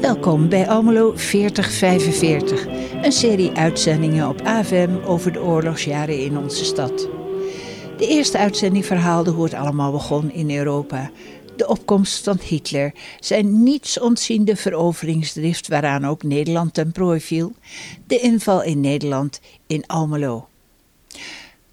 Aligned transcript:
Welkom 0.00 0.48
bij 0.48 0.68
Almelo 0.68 1.12
4045, 1.16 2.66
een 3.02 3.12
serie 3.12 3.52
uitzendingen 3.52 4.28
op 4.28 4.40
AVM 4.40 4.96
over 5.04 5.32
de 5.32 5.42
oorlogsjaren 5.42 6.18
in 6.18 6.38
onze 6.38 6.64
stad. 6.64 7.08
De 7.96 8.06
eerste 8.06 8.38
uitzending 8.38 8.86
verhaalde 8.86 9.30
hoe 9.30 9.44
het 9.44 9.54
allemaal 9.54 9.92
begon 9.92 10.32
in 10.32 10.56
Europa. 10.56 11.10
De 11.56 11.68
opkomst 11.68 12.24
van 12.24 12.38
Hitler, 12.42 12.94
zijn 13.20 13.62
nietsontziende 13.62 14.56
veroveringsdrift 14.56 15.68
waaraan 15.68 16.04
ook 16.04 16.22
Nederland 16.22 16.74
ten 16.74 16.92
prooi 16.92 17.20
viel, 17.20 17.52
de 18.06 18.18
inval 18.18 18.62
in 18.62 18.80
Nederland 18.80 19.40
in 19.66 19.86
Almelo. 19.86 20.49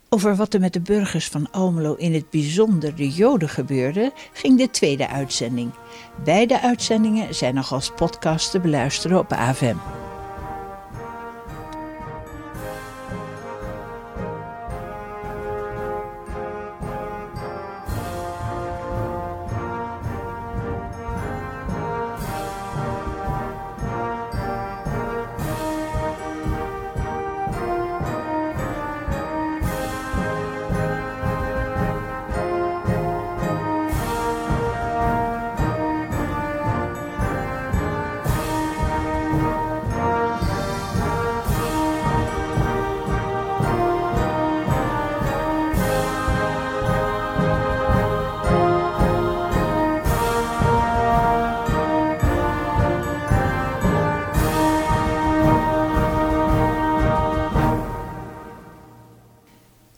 Over 0.09 0.35
wat 0.35 0.53
er 0.53 0.59
met 0.59 0.73
de 0.73 0.79
burgers 0.79 1.27
van 1.27 1.51
Almelo, 1.51 1.93
in 1.93 2.13
het 2.13 2.29
bijzonder 2.29 2.95
de 2.95 3.09
Joden, 3.09 3.49
gebeurde, 3.49 4.11
ging 4.33 4.57
de 4.57 4.69
tweede 4.69 5.07
uitzending. 5.07 5.71
Beide 6.23 6.61
uitzendingen 6.61 7.35
zijn 7.35 7.53
nog 7.53 7.71
als 7.71 7.91
podcast 7.95 8.51
te 8.51 8.59
beluisteren 8.59 9.19
op 9.19 9.31
AVM. 9.31 9.75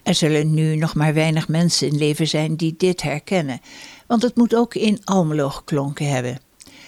Er 0.09 0.15
zullen 0.15 0.53
nu 0.53 0.75
nog 0.75 0.95
maar 0.95 1.13
weinig 1.13 1.47
mensen 1.47 1.87
in 1.87 1.97
leven 1.97 2.27
zijn 2.27 2.55
die 2.55 2.75
dit 2.77 3.01
herkennen, 3.01 3.61
want 4.07 4.21
het 4.21 4.35
moet 4.35 4.55
ook 4.55 4.75
in 4.75 5.01
Almelo 5.03 5.49
geklonken 5.49 6.09
hebben. 6.09 6.39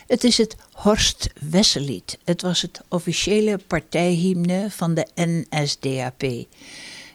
Het 0.08 0.23
is 0.23 0.38
het 0.38 0.55
Horst 0.72 1.30
Wessellied. 1.49 2.17
Het 2.23 2.42
was 2.42 2.61
het 2.61 2.81
officiële 2.88 3.59
partijhymne 3.67 4.67
van 4.69 4.94
de 4.94 5.08
NSDAP. 5.16 6.22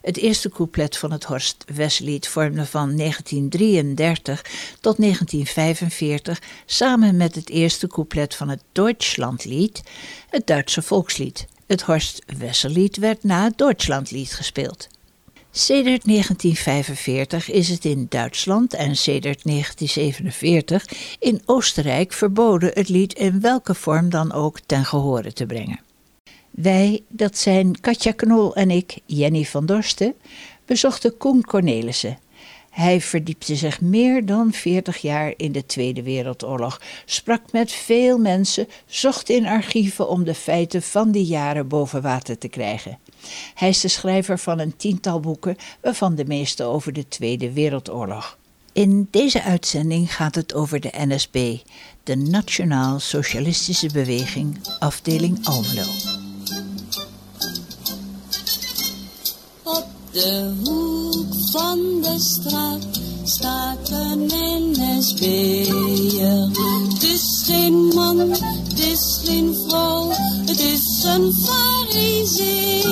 Het 0.03 0.17
eerste 0.17 0.49
couplet 0.49 0.97
van 0.97 1.13
het 1.13 1.25
Horst 1.25 1.65
Wessellied 1.75 2.29
vormde 2.29 2.67
van 2.67 2.97
1933 2.97 4.43
tot 4.81 4.97
1945 4.97 6.43
samen 6.67 7.17
met 7.17 7.35
het 7.35 7.51
eerste 7.51 7.87
couplet 7.87 8.35
van 8.35 8.49
het 8.49 8.63
Deutschlandlied, 8.73 9.83
het 10.31 10.47
Duitse 10.47 10.83
volkslied. 10.83 11.47
Het 11.67 11.83
Horst 11.83 12.23
Wessellied 12.39 12.97
werd 12.97 13.25
na 13.25 13.45
het 13.45 13.59
Deutschlandlied 13.59 14.35
gespeeld. 14.35 14.89
Sedert 15.59 16.05
1945 16.05 17.51
is 17.51 17.69
het 17.69 17.85
in 17.85 18.07
Duitsland 18.09 18.75
en 18.75 18.97
sedert 18.97 19.45
1947 19.45 21.17
in 21.19 21.43
Oostenrijk 21.45 22.13
verboden 22.13 22.71
het 22.75 22.89
lied 22.89 23.15
in 23.15 23.41
welke 23.41 23.75
vorm 23.75 24.11
dan 24.11 24.33
ook 24.33 24.61
ten 24.61 24.85
gehore 24.85 25.33
te 25.33 25.47
brengen. 25.47 25.81
Wij, 26.51 27.03
dat 27.09 27.39
zijn 27.39 27.81
Katja 27.81 28.13
Knol 28.13 28.55
en 28.55 28.71
ik, 28.71 28.99
Jenny 29.07 29.45
van 29.45 29.67
Dorsten, 29.67 30.15
bezochten 30.65 31.17
Koen 31.17 31.43
Cornelissen. 31.43 32.19
Hij 32.71 33.01
verdiepte 33.01 33.57
zich 33.57 33.81
meer 33.81 34.27
dan 34.27 34.53
40 34.53 34.97
jaar 34.97 35.35
in 35.37 35.53
de 35.53 35.67
Tweede 35.67 36.03
Wereldoorlog, 36.03 36.81
sprak 37.05 37.53
met 37.53 37.73
veel 37.73 38.19
mensen, 38.19 38.69
zocht 38.87 39.29
in 39.29 39.47
archieven 39.47 40.09
om 40.09 40.25
de 40.25 40.35
feiten 40.35 40.83
van 40.83 41.11
die 41.11 41.25
jaren 41.25 41.69
boven 41.69 42.03
water 42.03 42.39
te 42.39 42.49
krijgen. 42.49 42.99
Hij 43.55 43.69
is 43.69 43.81
de 43.81 43.89
schrijver 43.89 44.39
van 44.39 44.59
een 44.59 44.77
tiental 44.77 45.21
boeken, 45.21 45.57
waarvan 45.83 46.15
de 46.15 46.25
meeste 46.25 46.65
over 46.65 46.93
de 46.93 47.09
Tweede 47.09 47.53
Wereldoorlog. 47.53 48.39
In 48.73 49.09
deze 49.11 49.43
uitzending 49.43 50.15
gaat 50.15 50.35
het 50.35 50.55
over 50.55 50.81
de 50.81 50.93
NSB, 50.97 51.57
de 52.03 52.17
Nationaal 52.17 52.99
Socialistische 53.01 53.89
Beweging, 53.93 54.59
afdeling 54.79 55.47
Almelo. 55.47 55.91
Op 59.63 59.87
de 60.13 60.55
hoek 60.65 61.35
van 61.51 61.79
de 62.03 62.19
straat 62.19 63.01
staat 63.27 63.91
een 63.91 64.31
NSB'er. 64.71 66.49
Het 66.93 67.03
is 67.03 67.43
geen 67.45 67.75
man, 67.95 68.19
het 68.19 68.79
is 68.79 69.21
geen 69.25 69.57
vrouw, 69.69 70.11
het 70.47 70.61
is 70.61 71.05
een 71.05 71.33
fariseer. 71.45 72.85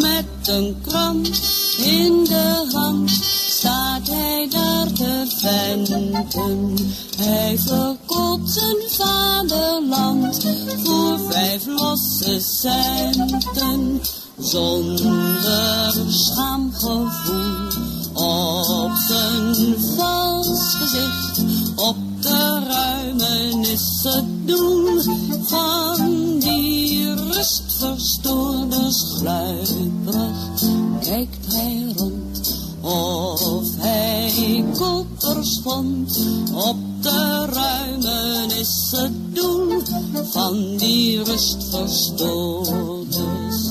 Met 0.00 0.48
een 0.48 0.76
krant 0.86 1.30
in 1.78 2.24
de 2.24 2.68
hand 2.72 3.10
staat 3.48 4.08
hij 4.10 4.48
daar 4.50 4.92
te 4.92 5.26
venten. 5.36 6.74
Hij 7.16 7.58
verkoopt 7.58 8.50
zijn 8.50 8.76
vaderland 8.88 10.46
voor 10.84 11.18
vijf 11.30 11.66
losse 11.66 12.40
centen. 12.40 14.00
Zonder 14.38 15.94
schaamgevoel 16.08 17.93
op 18.14 18.92
zijn 19.08 19.74
vals 19.96 20.74
gezicht, 20.74 21.44
op 21.76 21.96
de 22.20 22.62
ruimen 22.68 23.60
is 23.60 24.00
het 24.02 24.46
doen 24.46 25.02
van 25.42 26.38
die 26.38 27.14
rustverstoorde 27.14 28.92
sluiprecht. 28.92 30.64
Kijkt 31.00 31.54
hij 31.54 31.92
rond 31.96 32.54
of 32.80 33.68
hij 33.76 34.64
kopers 34.78 35.60
vond, 35.62 36.18
op 36.54 36.76
de 37.00 37.46
ruimen 37.52 38.50
is 38.50 38.92
het 38.96 39.34
doen 39.34 39.82
van 40.30 40.76
die 40.76 41.22
rustverstoorders. 41.22 43.70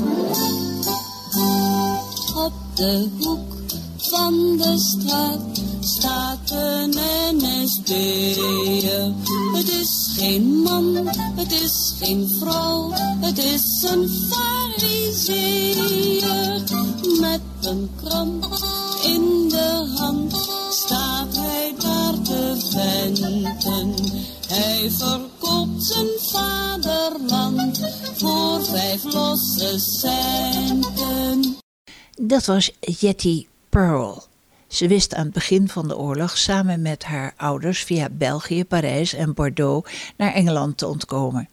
Op 2.36 2.54
de 2.74 3.10
hoek 3.20 3.53
van 4.16 4.57
de 4.57 4.78
straat 4.78 5.62
staat 5.79 6.51
een 6.51 6.94
NSB'er. 7.35 9.13
Het 9.53 9.69
is 9.69 10.13
geen 10.18 10.44
man, 10.44 11.09
het 11.35 11.51
is 11.51 11.96
geen 12.00 12.29
vrouw, 12.40 12.91
het 13.19 13.38
is 13.38 13.85
een 13.90 14.09
fariseer. 14.29 15.81
Met 17.19 17.41
een 17.62 17.90
krant 18.03 18.46
in 19.03 19.50
de 19.50 19.94
hand 19.96 20.50
staat 20.69 21.38
hij 21.38 21.74
daar 21.80 22.22
te 22.22 22.57
venten. 22.69 23.94
Hij 24.47 24.91
verkoopt 24.91 25.84
zijn 25.84 26.07
vaderland 26.19 27.80
voor 28.16 28.63
vijf 28.63 29.03
losse 29.13 29.80
centen. 29.80 31.57
Dat 32.22 32.45
was 32.45 32.71
Jetty 32.80 33.45
Pearl. 33.74 34.24
Ze 34.68 34.88
wist 34.88 35.14
aan 35.16 35.24
het 35.24 35.34
begin 35.34 35.70
van 35.70 35.88
de 35.88 35.98
oorlog 35.98 36.38
samen 36.38 36.81
met 36.81 37.04
haar 37.04 37.34
ouders 37.38 37.84
via 37.84 38.10
België, 38.12 38.66
Parijs 38.66 39.14
en 39.14 39.34
Bordeaux 39.34 39.92
naar 40.18 40.34
Engeland 40.34 40.78
te 40.78 40.88
ontkomen. 40.88 41.50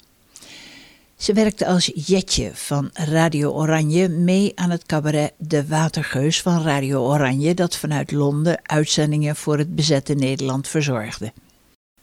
Ze 1.16 1.32
werkte 1.32 1.66
als 1.66 1.90
Jetje 1.94 2.50
van 2.54 2.90
Radio 2.92 3.50
Oranje 3.50 4.08
mee 4.08 4.52
aan 4.54 4.70
het 4.70 4.86
cabaret 4.86 5.32
De 5.38 5.66
Watergeus 5.66 6.42
van 6.42 6.62
Radio 6.62 7.06
Oranje, 7.06 7.54
dat 7.54 7.76
vanuit 7.76 8.12
Londen 8.12 8.60
uitzendingen 8.62 9.36
voor 9.36 9.58
het 9.58 9.74
bezette 9.74 10.14
Nederland 10.14 10.68
verzorgde. 10.68 11.32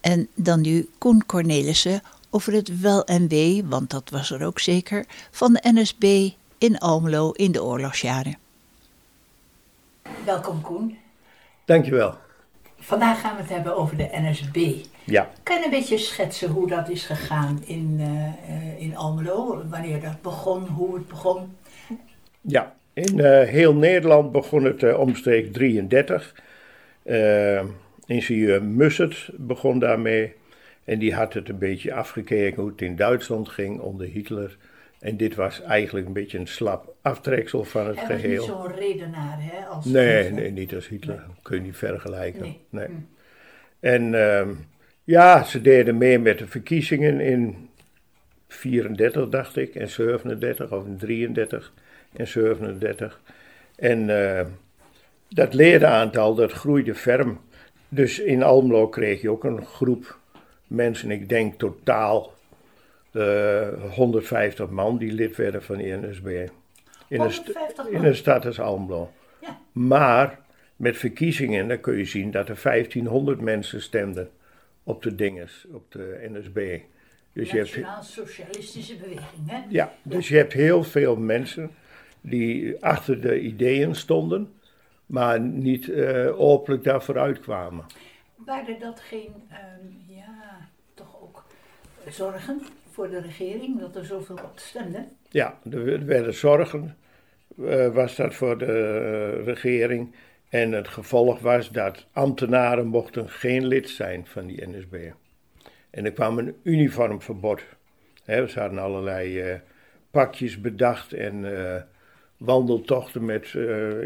En 0.02 0.28
dan 0.36 0.62
nu 0.62 0.90
Koen 0.98 1.26
Cornelissen 1.26 2.02
over 2.30 2.54
het 2.54 2.80
wel 2.80 3.06
en 3.06 3.28
wee, 3.28 3.66
want 3.66 3.90
dat 3.90 4.10
was 4.10 4.32
er 4.32 4.46
ook 4.46 4.60
zeker, 4.60 5.06
van 5.32 5.54
de 5.54 5.60
NSB 5.74 6.30
in 6.58 6.78
Almelo 6.78 7.32
in 7.32 7.52
de 7.52 7.64
oorlogsjaren. 7.64 8.47
Welkom 10.26 10.62
Koen. 10.62 10.98
Dankjewel. 11.66 12.14
Vandaag 12.80 13.22
gaan 13.22 13.36
we 13.36 13.42
het 13.42 13.52
hebben 13.52 13.76
over 13.76 13.98
de 13.98 14.10
NSB. 14.12 14.86
Ja. 15.04 15.30
Kan 15.44 15.58
je 15.58 15.66
een 15.66 15.70
beetje 15.70 15.98
schetsen 15.98 16.50
hoe 16.50 16.68
dat 16.68 16.90
is 16.90 17.06
gegaan 17.06 17.64
in, 17.66 17.98
uh, 18.00 18.82
in 18.82 18.98
Almelo? 18.98 19.64
Wanneer 19.70 20.02
dat 20.02 20.22
begon, 20.22 20.68
hoe 20.68 20.96
het 20.96 21.08
begon? 21.08 21.56
Ja. 22.42 22.76
In 22.94 23.20
eh, 23.20 23.48
heel 23.48 23.74
Nederland 23.74 24.32
begon 24.32 24.64
het 24.64 24.84
uh, 24.84 25.00
omstreeks 25.00 25.50
33. 25.52 26.36
Uh, 27.04 27.64
ingenieur 28.06 28.64
Mussert 28.64 29.30
begon 29.34 29.80
daarmee. 29.80 30.34
En 30.84 31.00
die 31.00 31.14
had 31.14 31.34
het 31.34 31.50
een 31.50 31.58
beetje 31.58 31.94
afgekeken 31.94 32.62
hoe 32.62 32.72
het 32.72 32.82
in 32.82 32.96
Duitsland 32.96 33.50
ging 33.50 33.80
onder 33.80 34.08
Hitler. 34.08 34.58
En 35.00 35.18
dit 35.18 35.36
was 35.36 35.62
eigenlijk 35.62 36.08
een 36.08 36.14
beetje 36.14 36.38
een 36.38 36.48
slap 36.48 36.96
aftreksel 37.02 37.64
van 37.64 37.88
het 37.88 38.00
Hij 38.00 38.20
geheel. 38.20 38.48
was 38.48 38.48
niet 38.48 38.58
zo'n 38.58 38.76
redenaar, 38.76 39.38
hè? 39.40 39.66
Als 39.66 39.86
Nee, 39.86 40.16
Hitler. 40.24 40.42
nee, 40.42 40.52
niet 40.52 40.76
als 40.76 40.88
Hitler. 40.88 41.26
Kun 41.42 41.56
je 41.56 41.62
niet 41.62 41.78
vergelijken. 41.78 42.42
Nee. 42.42 42.60
Nee. 42.70 42.86
Hm. 42.88 42.94
En 43.80 44.14
ehm, 44.30 44.54
ja, 45.04 45.44
ze 45.44 45.62
deden 45.62 45.98
mee 45.98 46.20
met 46.20 46.38
de 46.38 46.48
verkiezingen 46.48 47.20
in 47.20 47.70
34, 48.48 49.30
dacht 49.30 49.56
ik, 49.58 49.76
en 49.76 49.90
37, 49.90 50.72
of 50.72 50.86
in 50.86 50.98
33 50.98 51.74
en 52.14 52.28
37. 52.28 53.22
En 53.76 54.10
eh, 54.38 54.46
dat 55.30 55.54
ledenaantal, 55.54 56.36
dat 56.36 56.52
groeide 56.52 56.96
ferm. 56.96 57.40
Dus 57.90 58.20
in 58.20 58.44
Almelo 58.44 58.88
kreeg 58.88 59.22
je 59.22 59.32
ook 59.32 59.44
een 59.44 59.66
groep 59.66 60.18
mensen, 60.68 61.12
ik 61.12 61.30
denk 61.30 61.60
totaal 61.60 62.34
150 63.92 64.70
man 64.70 64.98
die 64.98 65.12
lid 65.12 65.36
werden 65.36 65.64
van 65.64 65.78
de 65.78 66.00
NSB. 66.02 66.50
In 67.08 67.22
een, 67.22 67.32
st- 67.32 67.46
150 67.46 67.88
in 67.88 68.04
een 68.04 68.16
stad 68.16 68.46
als 68.46 68.60
Almelo. 68.60 69.12
Ja. 69.42 69.58
Maar 69.72 70.40
met 70.76 70.98
verkiezingen, 70.98 71.68
dan 71.68 71.80
kun 71.80 71.98
je 71.98 72.06
zien 72.06 72.32
dat 72.32 72.50
er 72.50 72.60
1500 72.64 73.42
mensen 73.42 73.82
stemden 73.82 74.30
op 74.84 75.04
de 75.04 75.16
dinges, 75.16 75.66
op 75.72 75.92
de 75.92 76.30
NSB. 76.32 76.80
Dus 77.34 77.52
je 77.52 77.58
hebt, 77.58 77.76
Nationaal-socialistische 77.76 78.96
beweging, 78.96 79.50
hè? 79.50 79.62
ja, 79.70 79.94
dus 80.04 80.28
je 80.28 80.36
hebt 80.36 80.54
heel 80.54 80.84
veel 80.84 81.16
mensen 81.16 81.72
die 82.22 82.84
achter 82.86 83.22
de 83.22 83.40
ideeën 83.40 83.96
stonden, 83.96 84.54
maar 85.06 85.40
niet 85.40 85.90
eh, 85.90 86.40
openlijk 86.40 86.84
daarvoor 86.84 87.20
uitkwamen. 87.20 87.86
Waren 88.36 88.80
dat 88.80 89.00
geen, 89.00 89.34
ehm, 89.50 90.16
ja, 90.16 90.70
toch 90.94 91.22
ook 91.22 91.46
zorgen 92.10 92.62
voor 92.98 93.10
de 93.10 93.22
regering, 93.22 93.80
dat 93.80 93.96
er 93.96 94.06
zoveel 94.06 94.36
op 94.36 94.60
stemde? 94.60 95.08
Ja, 95.30 95.60
er 95.72 96.06
werden 96.06 96.34
zorgen, 96.34 96.98
eh, 97.66 97.94
was 97.94 98.16
dat 98.16 98.34
voor 98.34 98.58
de 98.58 98.66
eh, 98.66 99.46
regering. 99.46 100.16
En 100.50 100.72
het 100.72 100.88
gevolg 100.88 101.40
was 101.40 101.72
dat 101.72 102.06
ambtenaren 102.12 102.88
mochten 102.88 103.30
geen 103.30 103.66
lid 103.66 103.90
zijn 103.90 104.26
van 104.26 104.48
die 104.48 104.68
NSB. 104.68 104.96
En 105.90 106.06
er 106.06 106.12
kwam 106.12 106.38
een 106.38 106.56
uniformverbod. 106.64 107.62
Hè, 108.24 108.48
ze 108.48 108.60
hadden 108.60 108.80
allerlei 108.80 109.40
eh, 109.40 109.60
pakjes 110.12 110.62
bedacht 110.62 111.14
en 111.14 111.46
wandeltochten 112.38 113.26
met, 113.26 113.54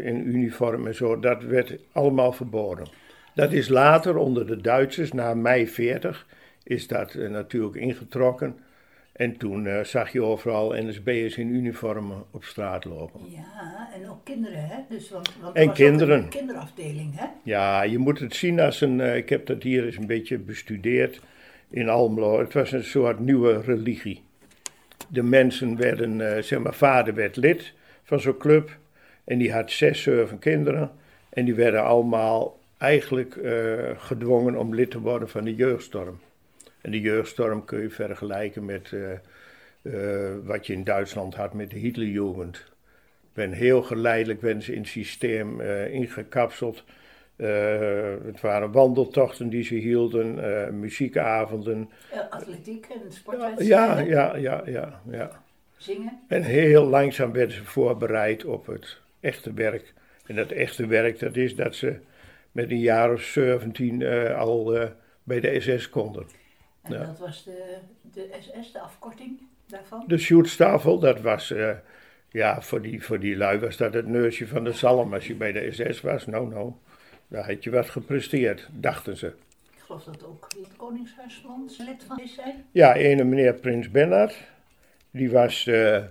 in 0.02 0.28
uniform 0.28 0.86
en 0.86 0.94
zo. 0.94 1.20
Dat 1.20 1.42
werd 1.42 1.78
allemaal 1.92 2.32
verboden. 2.32 2.88
Dat 3.34 3.52
is 3.52 3.68
later 3.68 4.16
onder 4.16 4.46
de 4.46 4.60
Duitsers, 4.60 5.12
na 5.12 5.34
mei 5.34 5.68
40, 5.68 6.26
is 6.62 6.86
dat 6.86 7.14
natuurlijk 7.14 7.76
ingetrokken. 7.76 8.56
En 9.12 9.36
toen 9.36 9.66
eh, 9.66 9.84
zag 9.84 10.12
je 10.12 10.22
overal 10.22 10.72
NSB'ers 10.76 11.36
in 11.36 11.48
uniformen 11.54 12.24
op 12.30 12.44
straat 12.44 12.84
lopen. 12.84 13.20
Ja, 13.28 13.88
en 13.94 14.08
ook 14.10 14.24
kinderen, 14.24 14.66
hè? 14.66 14.76
Dus, 14.88 15.10
want, 15.10 15.30
want 15.40 15.56
En 15.56 15.68
er 15.68 15.74
kinderen. 15.74 16.22
een 16.22 16.28
kinderafdeling, 16.28 17.18
hè? 17.18 17.26
Ja, 17.42 17.82
je 17.82 17.98
moet 17.98 18.18
het 18.18 18.34
zien 18.34 18.60
als 18.60 18.80
een. 18.80 19.00
eh, 19.00 19.16
ik 19.16 19.28
heb 19.28 19.46
dat 19.46 19.62
hier 19.62 19.84
eens 19.86 19.96
een 19.96 20.06
beetje 20.06 20.38
bestudeerd 20.38 21.20
in 21.70 21.88
Almelo. 21.88 22.38
Het 22.38 22.52
was 22.52 22.72
een 22.72 22.84
soort 22.84 23.18
nieuwe 23.18 23.60
religie. 23.60 24.22
De 25.08 25.22
mensen 25.22 25.76
werden, 25.76 26.34
eh, 26.36 26.42
zeg 26.42 26.58
maar, 26.58 26.74
vader 26.74 27.14
werd 27.14 27.36
lid 27.36 27.72
van 28.04 28.20
zo'n 28.20 28.36
club. 28.36 28.76
En 29.24 29.38
die 29.38 29.52
had 29.52 29.70
zes, 29.70 30.02
zeven 30.02 30.38
kinderen. 30.38 30.90
En 31.28 31.44
die 31.44 31.54
werden 31.54 31.84
allemaal 31.84 32.58
eigenlijk 32.78 33.36
eh, 33.36 33.52
gedwongen 33.96 34.56
om 34.56 34.74
lid 34.74 34.90
te 34.90 35.00
worden 35.00 35.28
van 35.28 35.44
de 35.44 35.54
jeugdstorm. 35.54 36.18
En 36.82 36.90
de 36.90 37.00
jeugdstorm 37.00 37.64
kun 37.64 37.80
je 37.80 37.90
vergelijken 37.90 38.64
met 38.64 38.92
eh, 38.92 39.12
eh, 39.82 40.34
wat 40.44 40.66
je 40.66 40.72
in 40.72 40.84
Duitsland 40.84 41.34
had 41.34 41.52
met 41.52 41.70
de 41.70 41.78
Hitlerjugend. 41.78 42.64
Ben 43.32 43.52
heel 43.52 43.82
geleidelijk 43.82 44.40
werden 44.40 44.62
ze 44.62 44.72
in 44.72 44.80
het 44.80 44.88
systeem 44.88 45.60
eh, 45.60 45.94
ingekapseld. 45.94 46.84
Het 47.36 48.40
waren 48.40 48.72
wandeltochten 48.72 49.48
die 49.48 49.64
ze 49.64 49.74
hielden, 49.74 50.78
muziekavonden. 50.80 51.90
Atletiek 52.30 52.86
en 52.86 53.00
Ja, 53.04 53.10
sportwedstrijden, 53.10 54.06
ja, 54.06 54.36
ja, 54.36 54.62
ja, 54.66 55.00
ja. 55.10 55.42
zingen. 55.76 56.20
En 56.28 56.42
heel 56.42 56.84
langzaam 56.84 57.32
werden 57.32 57.56
ze 57.56 57.64
voorbereid 57.64 58.44
op 58.44 58.66
het 58.66 59.00
echte 59.20 59.52
werk. 59.52 59.92
En 60.26 60.34
dat 60.34 60.50
echte 60.50 60.86
werk, 60.86 61.18
dat 61.18 61.36
is 61.36 61.56
dat 61.56 61.74
ze 61.74 61.96
met 62.52 62.70
een 62.70 62.80
jaar 62.80 63.12
of 63.12 63.22
17 63.22 64.02
eh, 64.02 64.38
al 64.38 64.78
bij 65.22 65.40
de 65.40 65.60
SS 65.60 65.88
konden. 65.88 66.26
En 66.82 66.92
Ja. 66.92 67.04
dat 67.04 67.18
was 67.18 67.44
de, 67.44 67.76
de 68.12 68.28
SS, 68.40 68.72
de 68.72 68.80
afkorting 68.80 69.40
daarvan? 69.66 70.04
De 70.06 70.18
Sjoerdstafel, 70.18 70.98
dat 70.98 71.20
was, 71.20 71.50
eh, 71.50 71.70
ja, 72.28 72.60
voor 72.62 72.82
die, 72.82 73.02
voor 73.04 73.20
die 73.20 73.36
lui 73.36 73.58
was 73.58 73.76
dat 73.76 73.94
het 73.94 74.06
neusje 74.06 74.46
van 74.46 74.64
de 74.64 74.72
zalm. 74.72 75.14
Als 75.14 75.26
je 75.26 75.34
bij 75.34 75.52
de 75.52 75.72
SS 75.72 76.00
was, 76.00 76.26
nou, 76.26 76.48
nou, 76.48 76.72
daar 77.28 77.46
had 77.46 77.64
je 77.64 77.70
wat 77.70 77.90
gepresteerd, 77.90 78.68
dachten 78.72 79.16
ze. 79.16 79.26
Ik 79.74 79.78
geloof 79.78 80.04
dat 80.04 80.24
ook 80.24 80.46
het 80.60 80.76
Koningshuisland 80.76 81.78
lid 81.78 82.04
van 82.06 82.20
is 82.20 82.34
zijn. 82.34 82.64
Ja, 82.70 82.94
ene 82.94 83.24
meneer 83.24 83.54
Prins 83.54 83.90
Bernhard, 83.90 84.36
die 85.10 85.30
was 85.30 85.66
eh, 85.66 86.02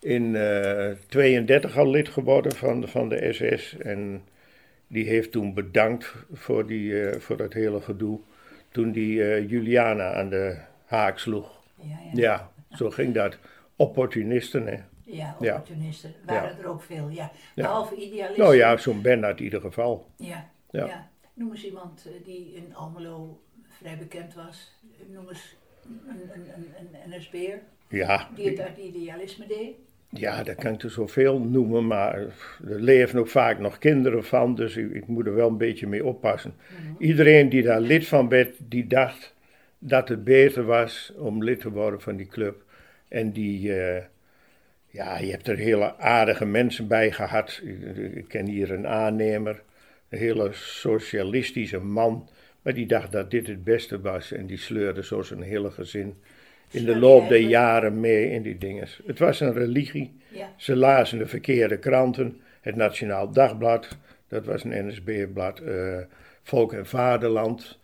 in 0.00 0.36
eh 0.36 0.90
32 1.08 1.76
al 1.76 1.90
lid 1.90 2.08
geworden 2.08 2.52
van, 2.52 2.88
van 2.88 3.08
de 3.08 3.32
SS. 3.32 3.76
En 3.78 4.22
die 4.86 5.08
heeft 5.08 5.32
toen 5.32 5.54
bedankt 5.54 6.14
voor, 6.32 6.66
die, 6.66 7.08
eh, 7.08 7.20
voor 7.20 7.36
dat 7.36 7.52
hele 7.52 7.80
gedoe. 7.80 8.20
Toen 8.70 8.92
die 8.92 9.24
eh, 9.24 9.50
Juliana 9.50 10.14
aan 10.14 10.28
de 10.28 10.58
haak 10.84 11.18
sloeg. 11.18 11.60
Ja, 11.74 11.84
ja. 12.04 12.10
Ja, 12.12 12.50
zo 12.70 12.90
ging 12.90 13.14
dat. 13.14 13.38
Opportunisten, 13.76 14.66
hè. 14.66 14.76
Ja, 15.04 15.36
opportunisten. 15.38 16.14
Waren 16.26 16.58
er 16.58 16.66
ook 16.66 16.82
veel, 16.82 17.08
ja. 17.08 17.30
Behalve 17.54 17.94
idealisten. 17.94 18.44
Nou 18.44 18.56
ja, 18.56 18.76
zo'n 18.76 19.02
Bernhard 19.02 19.38
in 19.38 19.44
ieder 19.44 19.60
geval. 19.60 20.06
Ja, 20.16 20.50
Ja. 20.70 21.10
Noem 21.34 21.50
eens 21.50 21.64
iemand 21.64 22.06
eh, 22.06 22.24
die 22.24 22.54
in 22.54 22.74
Almelo 22.74 23.40
vrij 23.68 23.98
bekend 23.98 24.34
was. 24.34 24.72
Noem 25.12 25.28
eens 25.28 25.56
een, 25.84 26.30
een, 26.34 26.48
een, 26.54 26.90
een 27.02 27.16
NSB'er 27.16 27.60
Ja, 27.88 28.28
die 28.34 28.48
het 28.48 28.60
uit 28.60 28.76
idealisme 28.78 29.46
deed. 29.46 29.76
Ja, 30.10 30.42
daar 30.42 30.54
kan 30.54 30.72
ik 30.72 30.82
er 30.82 30.90
zoveel 30.90 31.38
noemen, 31.38 31.86
maar 31.86 32.14
er 32.68 32.80
leven 32.80 33.18
ook 33.18 33.28
vaak 33.28 33.58
nog 33.58 33.78
kinderen 33.78 34.24
van, 34.24 34.54
dus 34.54 34.76
ik, 34.76 34.92
ik 34.92 35.06
moet 35.06 35.26
er 35.26 35.34
wel 35.34 35.48
een 35.48 35.56
beetje 35.56 35.86
mee 35.86 36.04
oppassen. 36.04 36.54
Iedereen 36.98 37.48
die 37.48 37.62
daar 37.62 37.80
lid 37.80 38.06
van 38.06 38.28
werd, 38.28 38.56
die 38.58 38.86
dacht 38.86 39.34
dat 39.78 40.08
het 40.08 40.24
beter 40.24 40.64
was 40.64 41.12
om 41.16 41.44
lid 41.44 41.60
te 41.60 41.70
worden 41.70 42.00
van 42.00 42.16
die 42.16 42.26
club. 42.26 42.64
En 43.08 43.32
die, 43.32 43.74
eh, 43.74 44.02
ja, 44.86 45.18
je 45.18 45.30
hebt 45.30 45.48
er 45.48 45.56
hele 45.56 45.96
aardige 45.96 46.44
mensen 46.44 46.86
bij 46.86 47.12
gehad. 47.12 47.60
Ik, 47.64 47.96
ik 48.14 48.28
ken 48.28 48.46
hier 48.46 48.70
een 48.70 48.86
aannemer, 48.86 49.62
een 50.08 50.18
hele 50.18 50.48
socialistische 50.52 51.78
man, 51.78 52.28
maar 52.62 52.74
die 52.74 52.86
dacht 52.86 53.12
dat 53.12 53.30
dit 53.30 53.46
het 53.46 53.64
beste 53.64 54.00
was 54.00 54.32
en 54.32 54.46
die 54.46 54.58
sleurde 54.58 55.04
zo 55.04 55.22
zijn 55.22 55.42
hele 55.42 55.70
gezin 55.70 56.16
in 56.70 56.84
de 56.84 56.96
loop 56.98 57.28
der 57.28 57.40
jaren 57.40 58.00
mee 58.00 58.30
in 58.30 58.42
die 58.42 58.58
dingen. 58.58 58.88
Het 59.06 59.18
was 59.18 59.40
een 59.40 59.52
religie. 59.52 60.16
Ja, 60.28 60.48
Ze 60.56 60.76
lazen 60.76 61.18
de 61.18 61.26
verkeerde 61.26 61.78
kranten. 61.78 62.40
Het 62.60 62.76
Nationaal 62.76 63.30
Dagblad, 63.32 63.88
dat 64.28 64.44
was 64.44 64.64
een 64.64 64.86
NSB-blad. 64.88 65.58
eh, 65.58 65.98
Volk 66.42 66.72
en 66.72 66.86
Vaderland. 66.86 67.78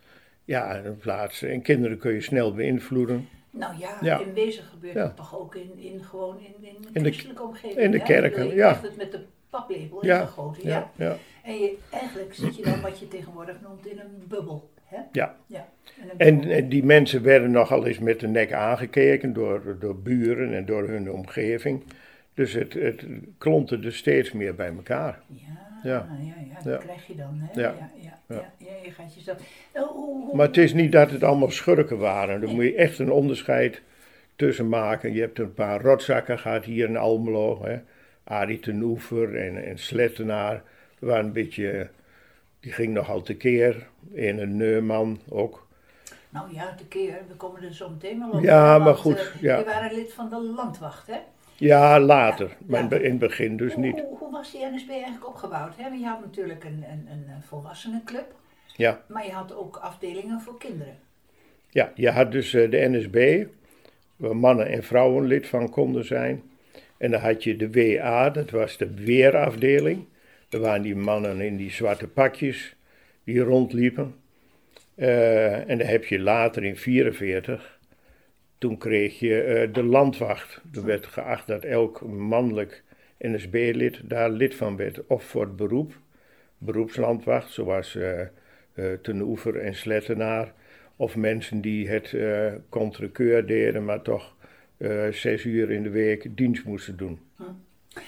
Ja, 0.45 0.75
en 0.83 0.97
plaatsen. 0.99 1.51
En 1.51 1.63
kinderen 1.63 1.99
kun 1.99 2.13
je 2.13 2.21
snel 2.21 2.55
beïnvloeden. 2.55 3.29
nou 3.51 3.79
ja, 3.79 3.99
Ja. 4.01 4.19
in 4.21 4.35
wezen 4.35 4.65
gebeurt 4.65 4.95
het 4.95 5.17
toch 5.17 5.39
ook 5.39 5.55
in, 5.55 5.71
in 5.79 6.05
gewoon 6.05 6.39
in, 6.39 6.55
in, 6.69 6.77
In 6.93 7.03
de- 7.03 7.11
christelijke 7.11 7.43
omgeving. 7.43 7.77
in 7.79 7.91
de 7.91 8.03
kerken, 8.03 8.55
ja. 8.55 8.81
het 8.83 8.97
met 8.97 9.13
de 9.13 9.21
paplepel 9.51 10.05
Ja, 10.07 10.21
ingegoten, 10.21 10.63
ja. 10.69 10.91
ja, 10.97 11.07
ja. 11.07 11.17
En 11.45 11.59
je, 11.59 11.77
eigenlijk 11.91 12.35
zit 12.35 12.57
je 12.57 12.63
dan 12.63 12.81
wat 12.81 12.99
je 12.99 13.09
tegenwoordig 13.09 13.57
noemt 13.63 13.87
in 13.87 13.99
een 13.99 14.25
bubbel. 14.29 14.71
Hè? 14.95 15.01
ja. 15.13 15.37
Ja. 15.47 15.67
En, 16.17 16.51
en 16.51 16.69
die 16.69 16.85
mensen 16.85 17.23
werden 17.23 17.51
nogal 17.51 17.87
eens 17.87 17.99
met 17.99 18.21
de 18.21 18.29
nek 18.29 18.53
aangekeken 18.53 19.33
door, 19.33 19.77
door 19.81 19.97
buren 19.99 20.55
en 20.55 20.65
door 20.65 20.89
hun 20.89 21.11
omgeving. 21.11 21.83
Dus 22.35 22.53
het, 22.53 22.73
het 22.73 23.05
klonterde 23.39 23.91
steeds 23.91 24.33
meer 24.33 24.55
bij 24.55 24.67
elkaar. 24.77 25.21
Ja, 25.27 25.39
Ja. 25.83 26.09
ja, 26.21 26.35
ja, 26.49 26.55
dat 26.65 26.73
Ja. 26.73 26.79
krijg 26.79 27.07
je 27.07 27.15
dan. 27.17 27.39
Hè? 27.53 27.61
Ja. 27.61 27.75
Ja. 28.01 28.53
Ja, 28.59 28.67
je 28.85 28.91
gaat 28.91 29.15
jezelf. 29.15 29.39
Eh, 29.73 29.83
hoe- 29.83 30.25
hoe- 30.25 30.37
Maar 30.37 30.47
het 30.47 30.57
is 30.57 30.73
niet 30.73 30.93
dat 30.93 31.11
het 31.11 31.23
allemaal 31.23 31.51
schurken 31.51 31.99
waren. 31.99 32.41
Daar 32.41 32.55
moet 32.55 32.65
je 32.65 32.75
echt 32.75 32.99
een 32.99 33.11
onderscheid 33.11 33.83
tussen 34.37 34.69
maken. 34.69 35.13
Je 35.13 35.21
hebt 35.21 35.39
een 35.39 35.55
paar 35.55 35.81
rotzakken 35.83 36.39
gehad 36.39 36.65
hier 36.65 36.89
in 36.89 36.97
Almelo. 36.97 37.65
Hè. 37.65 37.79
Arie 38.25 38.61
ten 38.61 38.83
Oever 38.83 39.37
en, 39.37 39.65
en 39.65 39.79
Slettenaar. 39.79 40.63
Waren 40.99 41.25
een 41.25 41.33
beetje... 41.33 41.89
Die 42.65 42.73
ging 42.73 42.93
nogal 42.93 43.23
tekeer. 43.23 43.87
En 44.15 44.39
een 44.39 44.57
Neumann 44.57 45.21
ook. 45.29 45.67
Nou 46.29 46.55
ja, 46.55 46.75
de 46.79 46.87
keer, 46.87 47.19
we 47.29 47.35
komen 47.35 47.63
er 47.63 47.75
zo 47.75 47.89
meteen 47.91 48.19
wel 48.19 48.31
op. 48.31 48.43
Ja, 48.43 48.79
maar 48.79 48.95
goed, 48.97 49.19
eh, 49.19 49.41
ja. 49.41 49.65
Waren 49.65 49.95
lid 49.95 50.13
van 50.13 50.29
de 50.29 50.41
landwacht, 50.41 51.07
hè? 51.07 51.17
Ja, 51.57 52.01
later, 52.01 52.57
maar 52.67 52.81
in 52.81 52.87
het 52.87 52.99
be- 52.99 53.05
in 53.05 53.11
het 53.11 53.19
begin 53.19 53.57
dus 53.57 53.77
niet. 53.77 54.01
hoe, 54.01 54.19
hoe 54.19 54.31
was 54.31 54.53
die 54.53 54.67
NSB 54.67 54.89
eigenlijk 54.89 55.27
opgebouwd? 55.27 55.77
Hè? 55.77 55.89
Je 55.89 56.05
had 56.07 56.21
natuurlijk 56.21 56.65
een, 56.65 56.85
een, 56.91 57.09
een 57.09 57.43
volwassenenclub, 57.49 58.35
Ja, 58.77 59.01
maar 59.07 59.25
je 59.27 59.33
had 59.33 59.55
ook 59.57 59.77
afdelingen 59.77 60.41
voor 60.41 60.59
kinderen. 60.59 60.97
ja 61.71 61.93
je 61.95 62.11
had 62.11 62.33
dus 62.33 62.55
eh, 62.55 62.71
de 62.71 62.89
NSB, 62.89 63.45
waar 64.17 64.37
mannen 64.37 64.67
en 64.69 64.83
vrouwen 64.83 65.25
lid 65.27 65.47
van 65.49 65.71
konden 65.71 66.05
zijn. 66.05 66.43
En 66.97 67.11
dan 67.11 67.21
had 67.21 67.45
je 67.45 67.57
de 67.57 67.71
WA, 67.99 68.31
dat 68.31 68.51
was 68.51 68.77
de 68.77 68.95
weerafdeling. 68.95 70.05
Er 70.55 70.61
waren 70.61 70.83
die 70.83 70.97
mannen 70.97 71.41
in 71.41 71.57
die 71.57 71.71
zwarte 71.71 72.09
pakjes 72.09 72.77
die 73.25 73.41
rondliepen. 73.41 74.15
Eh, 74.95 75.69
en 75.71 75.79
dan 75.79 75.87
heb 75.87 76.05
je 76.05 76.19
later 76.19 76.65
in 76.65 76.77
44, 76.77 77.79
toen 78.59 78.79
kreeg 78.79 79.19
je 79.19 79.43
eh, 79.43 79.73
de 79.73 79.83
landwacht. 79.83 80.61
Er 80.73 80.85
werd 80.85 81.07
geacht 81.07 81.47
dat 81.47 81.65
elk 81.65 82.07
mannelijk 82.07 82.83
NSB-lid 83.19 84.01
daar 84.05 84.31
lid 84.31 84.55
van 84.55 84.77
werd. 84.77 85.07
Of 85.07 85.25
voor 85.25 85.43
het 85.43 85.57
beroep, 85.57 85.93
beroepslandwacht, 86.59 87.53
zoals 87.53 87.97
eh, 87.97 88.21
Ten 89.03 89.21
Oever 89.21 89.57
en 89.57 89.75
Slettenaar. 89.75 90.53
Of 90.97 91.17
mensen 91.17 91.61
die 91.61 91.89
het 91.89 92.13
eh 92.13 92.53
contrekeur 92.69 93.47
deden, 93.47 93.85
maar 93.85 94.03
toch 94.03 94.37
zes 95.11 95.45
uur 95.45 95.71
in 95.71 95.83
de 95.83 95.91
week 95.91 96.37
dienst 96.37 96.65
moesten 96.65 96.97
doen. 96.97 97.19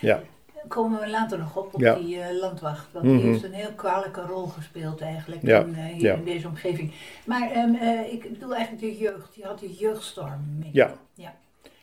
Ja, 0.00 0.22
Daar 0.22 0.35
komen 0.68 1.00
we 1.00 1.08
later 1.10 1.38
nog 1.38 1.56
op, 1.56 1.74
op 1.74 1.80
Ja. 1.80 1.94
die 1.94 2.20
eh, 2.20 2.38
landwacht. 2.38 2.88
Want 2.92 3.04
Mhm. 3.04 3.16
die 3.16 3.26
heeft 3.26 3.44
een 3.44 3.52
heel 3.52 3.72
kwalijke 3.72 4.20
rol 4.20 4.46
gespeeld 4.46 5.00
eigenlijk 5.00 5.42
Ja, 5.42 5.60
in, 5.60 5.74
eh, 5.74 5.84
hier 5.84 6.02
ja. 6.02 6.14
in 6.14 6.24
deze 6.24 6.48
omgeving. 6.48 6.92
Maar 7.24 7.50
ehm, 7.50 7.74
eh, 7.74 8.12
ik 8.12 8.30
bedoel 8.32 8.54
eigenlijk 8.54 8.82
de 8.82 8.96
jeugd. 8.98 9.34
Je 9.34 9.44
had 9.44 9.58
de 9.58 9.72
jeugdstorm 9.74 10.40
mee. 10.60 10.70
ja. 10.72 10.94
ja. 11.14 11.34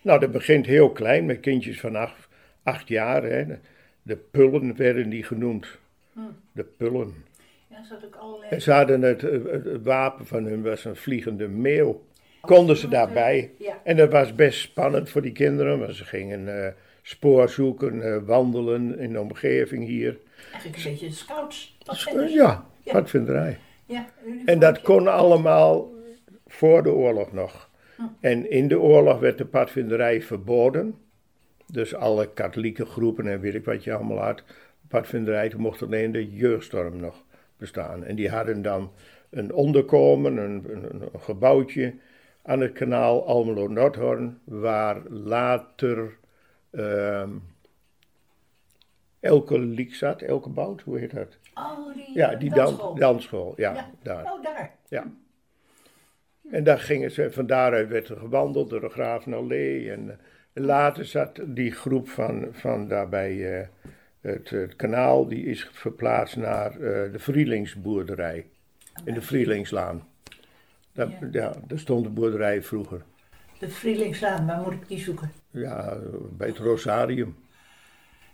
Nou, 0.01 0.19
dat 0.19 0.31
begint 0.31 0.65
heel 0.65 0.89
klein 0.91 1.25
met 1.25 1.39
kindjes 1.39 1.79
van 1.79 1.95
acht, 1.95 2.27
acht 2.63 2.87
jaar. 2.87 3.23
Hè. 3.23 3.45
De 4.01 4.15
pullen 4.15 4.75
werden 4.75 5.09
die 5.09 5.23
genoemd. 5.23 5.67
De 6.51 6.63
pullen. 6.63 7.13
Ja, 7.67 7.83
zat 7.83 8.05
ook 8.05 8.15
allerlei... 8.15 8.49
En 8.51 8.61
ze 8.61 8.71
hadden 8.71 9.01
het, 9.01 9.21
het, 9.21 9.83
wapen 9.83 10.25
van 10.25 10.43
hun 10.45 10.61
was 10.63 10.85
een 10.85 10.95
vliegende 10.95 11.47
meeuw. 11.47 12.03
Konden 12.41 12.77
ze 12.77 12.87
daarbij. 12.87 13.51
Ja. 13.57 13.79
En 13.83 13.95
dat 13.97 14.11
was 14.11 14.35
best 14.35 14.59
spannend 14.59 15.09
voor 15.09 15.21
die 15.21 15.31
kinderen, 15.31 15.79
want 15.79 15.95
ze 15.95 16.05
gingen 16.05 16.75
spoor 17.03 17.49
zoeken, 17.49 18.01
eh, 18.01 18.17
wandelen 18.25 18.99
in 18.99 19.11
de 19.13 19.19
omgeving 19.19 19.85
hier. 19.85 20.17
Eigenlijk 20.51 20.83
een 20.83 20.91
beetje 20.91 21.11
scouts. 21.11 21.77
Ja, 22.33 22.65
Ja. 22.83 22.91
padvinderij. 22.91 23.57
Ja, 23.85 24.05
En 24.45 24.59
dat 24.59 24.81
kon 24.81 25.07
allemaal 25.07 25.91
voor 26.47 26.83
de 26.83 26.91
oorlog 26.91 27.31
nog. 27.31 27.69
En 28.19 28.49
in 28.51 28.67
de 28.67 28.79
oorlog 28.79 29.19
werd 29.19 29.37
de 29.37 29.45
padvinderij 29.45 30.21
verboden. 30.21 30.95
Dus 31.71 31.95
alle 31.95 32.33
katholieke 32.33 32.85
groepen 32.85 33.27
en 33.27 33.39
weet 33.39 33.53
ik 33.53 33.65
wat 33.65 33.83
je 33.83 33.93
allemaal 33.93 34.17
had. 34.17 34.43
Padvinderij, 34.87 35.49
toen 35.49 35.61
mocht 35.61 35.81
alleen 35.83 36.11
de 36.11 36.33
jeugdstorm 36.33 36.97
nog 36.97 37.23
bestaan. 37.57 38.03
En 38.03 38.15
die 38.15 38.29
hadden 38.29 38.61
dan 38.61 38.91
een 39.29 39.53
onderkomen, 39.53 40.37
een, 40.37 40.63
een, 40.69 41.01
een 41.13 41.19
gebouwtje 41.19 41.93
aan 42.43 42.59
het 42.59 42.71
kanaal 42.73 43.25
Almelo-Noordhoorn, 43.27 44.39
waar 44.43 45.01
later 45.09 46.17
Elke 49.19 49.59
Liek 49.59 49.95
zat, 49.95 50.21
Elke 50.21 50.49
Bout, 50.49 50.81
hoe 50.81 50.99
heet 50.99 51.11
dat? 51.15 51.37
Oh, 51.53 51.93
die, 51.95 52.11
Ja, 52.13 52.31
eh, 52.31 52.39
die 52.39 52.49
dan, 52.49 52.57
dansschool. 52.65 52.95
dansschool, 52.95 53.53
ja, 53.55 53.73
Ja. 53.73 53.89
daar. 54.01 54.23
Oh, 54.31 54.43
daar. 54.43 54.71
Ja. 54.87 55.11
En 56.51 56.63
daar 56.63 56.79
gingen 56.79 57.11
ze, 57.11 57.31
van 57.31 57.45
daaruit 57.47 57.89
werd 57.89 58.09
er 58.09 58.17
gewandeld 58.17 58.69
door 58.69 58.79
de 58.81 58.89
Gravenallee. 58.89 59.91
En 59.91 60.09
eh, 60.53 60.63
later 60.63 61.05
zat 61.05 61.39
die 61.45 61.71
groep 61.71 62.09
van, 62.09 62.47
van 62.51 62.87
daarbij 62.87 63.59
eh, 63.59 63.67
het, 64.21 64.49
het 64.49 64.75
kanaal, 64.75 65.27
die 65.27 65.45
is 65.45 65.69
verplaatst 65.71 66.35
naar 66.35 66.71
eh, 66.71 67.11
de 67.11 67.19
Vrielingsboerderij. 67.19 68.45
In 69.05 69.13
de 69.13 69.21
Vrielingslaan. 69.21 70.07
Daar, 70.91 71.09
Ja. 71.09 71.27
ja. 71.31 71.53
daar 71.67 71.79
stond 71.79 72.03
de 72.03 72.09
boerderij 72.09 72.61
vroeger. 72.63 73.01
De 73.63 73.69
Vrielingslaan, 73.69 74.45
waar 74.45 74.61
moet 74.61 74.73
ik 74.73 74.87
die 74.87 74.99
zoeken? 74.99 75.31
Ja, 75.51 75.97
bij 76.37 76.47
het 76.47 76.57
Rosarium. 76.57 77.35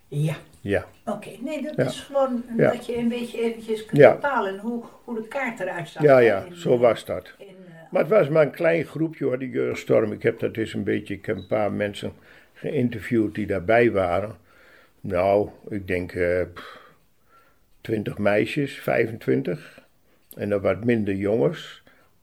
Ja. 0.08 0.36
Ja. 0.60 0.86
Oké, 1.04 1.28
nee, 1.40 1.62
dat 1.62 1.76
Ja. 1.76 1.84
is 1.84 2.00
gewoon 2.00 2.44
Ja. 2.56 2.72
dat 2.72 2.86
je 2.86 2.96
een 2.96 3.08
beetje 3.08 3.40
eventjes 3.42 3.84
kunt 3.86 4.00
Ja. 4.00 4.12
bepalen 4.12 4.58
hoe, 4.58 4.84
hoe 5.04 5.14
de 5.22 5.28
kaart 5.28 5.60
eruit 5.60 5.88
zag. 5.88 6.02
Ja, 6.02 6.18
ja, 6.18 6.44
in, 6.44 6.54
zo 6.56 6.74
eh, 6.74 6.80
was 6.80 7.04
dat. 7.04 7.32
In, 7.38 7.46
eh, 7.46 7.52
Maar 7.90 8.00
het 8.02 8.10
was 8.10 8.28
maar 8.28 8.42
een 8.46 8.50
klein 8.50 8.84
groepje 8.84 9.24
hoor, 9.24 9.38
die 9.38 9.50
jeugdstorm. 9.50 10.12
Ik 10.12 10.22
heb 10.22 10.38
dat 10.38 10.56
eens 10.56 10.74
een 10.74 10.84
beetje, 10.84 11.14
ik 11.14 11.26
heb 11.26 11.36
een 11.36 11.46
paar 11.46 11.72
mensen 11.72 12.12
geïnterviewd 12.54 13.34
die 13.34 13.46
daarbij 13.46 13.90
waren. 13.90 14.36
Nou, 15.00 15.48
ik 15.68 15.86
denk 15.86 16.12
eh 16.12 16.42
20 17.80 18.18
meisjes, 18.18 18.80
25. 18.80 19.78
En 20.36 20.48
dan 20.48 20.60
wat 20.60 20.84
minder 20.84 21.14
jongens. 21.14 21.79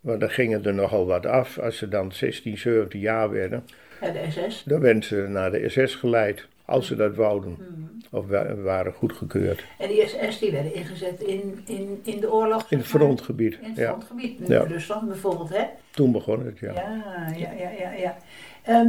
Maar 0.07 0.19
dan 0.19 0.29
gingen 0.29 0.65
er 0.65 0.73
nogal 0.73 1.05
wat 1.05 1.25
af. 1.25 1.59
Als 1.59 1.77
ze 1.77 1.87
dan 1.87 2.11
16, 2.11 2.57
17 2.57 2.99
jaar 2.99 3.29
werden, 3.31 3.63
ja, 4.01 4.09
de 4.11 4.19
SS. 4.29 4.63
dan 4.63 4.79
werden 4.79 5.03
ze 5.03 5.15
naar 5.29 5.51
de 5.51 5.69
SS 5.69 5.95
geleid. 5.95 6.47
Als 6.65 6.87
ze 6.87 6.95
dat 6.95 7.15
wouden. 7.15 7.55
Hmm. 7.57 7.89
Of 8.11 8.27
wa- 8.27 8.55
waren 8.55 8.93
goedgekeurd. 8.93 9.63
En 9.79 9.87
die 9.89 10.07
SS 10.07 10.39
die 10.39 10.51
werden 10.51 10.73
ingezet 10.73 11.19
in, 11.21 11.59
in, 11.67 11.99
in 12.03 12.19
de 12.19 12.31
oorlog. 12.33 12.65
In 12.71 12.77
het 12.77 12.87
frontgebied. 12.87 13.57
In 13.61 13.67
het 13.69 13.77
Ja, 13.77 13.87
frontgebied. 13.87 14.39
Nu 14.39 14.53
Ja. 14.55 14.63
Rusland 14.63 15.07
bijvoorbeeld, 15.07 15.49
hè? 15.49 15.63
toen 15.91 16.11
begon 16.11 16.45
het, 16.45 16.59
ja. 16.59 16.73
Ja, 16.73 17.33
ja, 17.37 17.51
ja, 17.51 17.69
ja. 17.79 17.91
ja. 17.91 18.17
Ehm, 18.63 18.87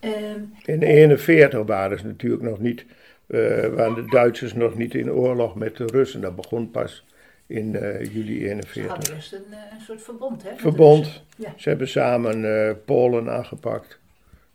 ehm, 0.00 0.40
In 0.64 0.78
1941 0.80 1.62
waren 1.66 1.98
ze 1.98 2.06
natuurlijk 2.06 2.42
nog 2.42 2.58
niet, 2.58 2.84
eh, 3.26 3.38
waren 3.66 3.94
de 3.94 4.04
Duitsers 4.10 4.54
nog 4.54 4.76
niet 4.76 4.94
in 4.94 5.12
oorlog 5.12 5.54
met 5.54 5.76
de 5.76 5.84
Russen. 5.86 6.20
Dat 6.20 6.36
begon 6.36 6.70
pas 6.70 7.04
in 7.50 7.76
eh, 7.76 8.04
juli 8.14 8.38
ze 8.38 8.44
41. 8.48 8.86
hadden 8.92 9.14
eerst 9.14 9.32
een, 9.32 9.44
eh, 9.50 9.58
een 9.72 9.80
soort 9.80 10.02
verbond, 10.02 10.42
hè? 10.42 10.50
Verbond. 10.56 11.22
Ja, 11.36 11.52
Ze 11.56 11.68
hebben 11.68 11.88
samen 11.88 12.68
eh, 12.68 12.74
Polen 12.84 13.30
aangepakt. 13.30 13.98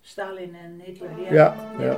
Stalin 0.01 0.55
en 0.55 0.81
Hitler. 0.83 1.09
Ja, 1.19 1.31
Ja, 1.33 1.75
ja. 1.79 1.97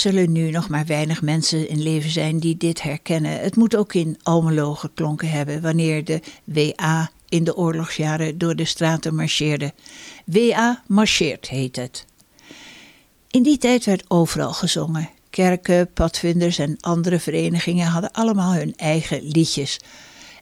Zullen 0.00 0.32
nu 0.32 0.50
nog 0.50 0.68
maar 0.68 0.86
weinig 0.86 1.22
mensen 1.22 1.68
in 1.68 1.82
leven 1.82 2.10
zijn 2.10 2.38
die 2.38 2.56
dit 2.56 2.82
herkennen. 2.82 3.40
Het 3.40 3.56
moet 3.56 3.76
ook 3.76 3.94
in 3.94 4.18
Almelo 4.22 4.74
geklonken 4.74 5.30
hebben 5.30 5.60
wanneer 5.60 6.04
de 6.04 6.20
WA 6.44 7.10
in 7.28 7.44
de 7.44 7.56
oorlogsjaren 7.56 8.38
door 8.38 8.56
de 8.56 8.64
straten 8.64 9.14
marcheerde. 9.14 9.72
WA 10.24 10.82
marcheert 10.86 11.48
heet 11.48 11.76
het. 11.76 12.06
In 13.30 13.42
die 13.42 13.58
tijd 13.58 13.84
werd 13.84 14.04
overal 14.08 14.52
gezongen. 14.52 15.10
Kerken, 15.30 15.92
padvinders 15.92 16.58
en 16.58 16.76
andere 16.80 17.20
verenigingen 17.20 17.86
hadden 17.86 18.12
allemaal 18.12 18.52
hun 18.52 18.76
eigen 18.76 19.22
liedjes. 19.22 19.80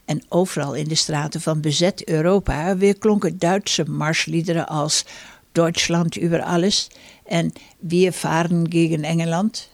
En 0.05 0.23
overal 0.29 0.75
in 0.75 0.89
de 0.89 0.95
straten 0.95 1.41
van 1.41 1.61
bezet 1.61 2.09
Europa 2.09 2.77
weerklonken 2.77 3.39
Duitse 3.39 3.85
marsliederen 3.85 4.69
als 4.69 5.05
Deutschland 5.53 6.17
über 6.17 6.43
alles 6.43 6.91
en 7.29 7.53
Wir 7.79 8.13
fahren 8.13 8.71
gegen 8.71 9.05
Engeland. 9.05 9.69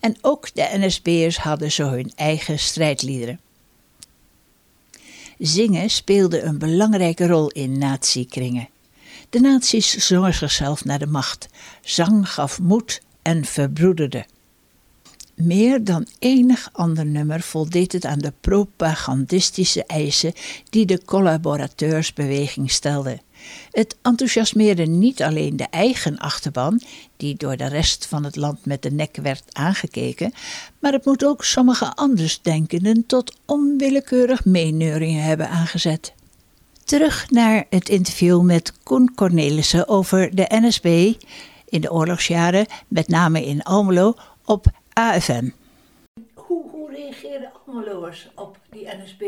En 0.00 0.16
ook 0.20 0.54
de 0.54 0.68
NSB'ers 0.72 1.38
hadden 1.38 1.72
zo 1.72 1.88
hun 1.88 2.12
eigen 2.14 2.58
strijdliederen. 2.58 3.40
Zingen 5.38 5.90
speelde 5.90 6.42
een 6.42 6.58
belangrijke 6.58 7.26
rol 7.26 7.48
in 7.48 7.78
nazi-kringen. 7.78 8.68
De 9.30 9.40
nazi's 9.40 9.96
zongen 9.96 10.34
zichzelf 10.34 10.84
naar 10.84 10.98
de 10.98 11.06
macht. 11.06 11.48
Zang 11.82 12.28
gaf 12.28 12.60
moed 12.60 13.02
en 13.22 13.44
verbroederde. 13.44 14.26
Meer 15.34 15.84
dan 15.84 16.06
enig 16.18 16.68
ander 16.72 17.06
nummer 17.06 17.40
voldeed 17.40 17.92
het 17.92 18.04
aan 18.04 18.18
de 18.18 18.32
propagandistische 18.40 19.84
eisen 19.84 20.32
die 20.70 20.86
de 20.86 21.04
collaborateursbeweging 21.04 22.70
stelde. 22.70 23.20
Het 23.70 23.96
enthousiasmeerde 24.02 24.86
niet 24.86 25.22
alleen 25.22 25.56
de 25.56 25.66
eigen 25.70 26.18
achterban, 26.18 26.80
die 27.16 27.34
door 27.34 27.56
de 27.56 27.68
rest 27.68 28.06
van 28.06 28.24
het 28.24 28.36
land 28.36 28.66
met 28.66 28.82
de 28.82 28.90
nek 28.90 29.16
werd 29.16 29.42
aangekeken, 29.52 30.32
maar 30.78 30.92
het 30.92 31.04
moet 31.04 31.24
ook 31.24 31.44
sommige 31.44 31.94
andersdenkenden 31.94 33.06
tot 33.06 33.36
onwillekeurig 33.46 34.44
meeneuringen 34.44 35.22
hebben 35.22 35.48
aangezet. 35.48 36.12
Terug 36.84 37.30
naar 37.30 37.66
het 37.68 37.88
interview 37.88 38.42
met 38.42 38.72
Koen 38.82 39.14
Cornelissen 39.14 39.88
over 39.88 40.34
de 40.34 40.46
NSB 40.48 41.12
in 41.68 41.80
de 41.80 41.92
oorlogsjaren, 41.92 42.66
met 42.88 43.08
name 43.08 43.44
in 43.46 43.62
Almelo, 43.62 44.14
op 44.44 44.66
AFM. 44.92 45.48
Hoe, 46.34 46.70
hoe 46.70 46.90
reageerden 46.90 47.50
Almeloers 47.66 48.30
op 48.34 48.58
die 48.70 48.86
NSB? 48.86 49.22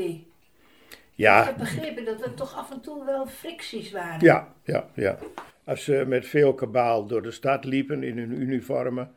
Ja, 1.14 1.40
Ik 1.40 1.46
heb 1.46 1.58
begrepen 1.58 2.04
dat 2.04 2.22
er 2.22 2.34
toch 2.34 2.56
af 2.56 2.70
en 2.70 2.80
toe 2.80 3.04
wel 3.04 3.26
fricties 3.26 3.90
waren. 3.90 4.20
ja, 4.20 4.52
ja, 4.64 4.88
ja. 4.94 5.18
Als 5.64 5.84
ze 5.84 6.04
met 6.06 6.26
veel 6.26 6.54
kabaal 6.54 7.06
door 7.06 7.22
de 7.22 7.30
stad 7.30 7.64
liepen 7.64 8.02
in 8.02 8.18
hun 8.18 8.40
uniformen. 8.40 9.10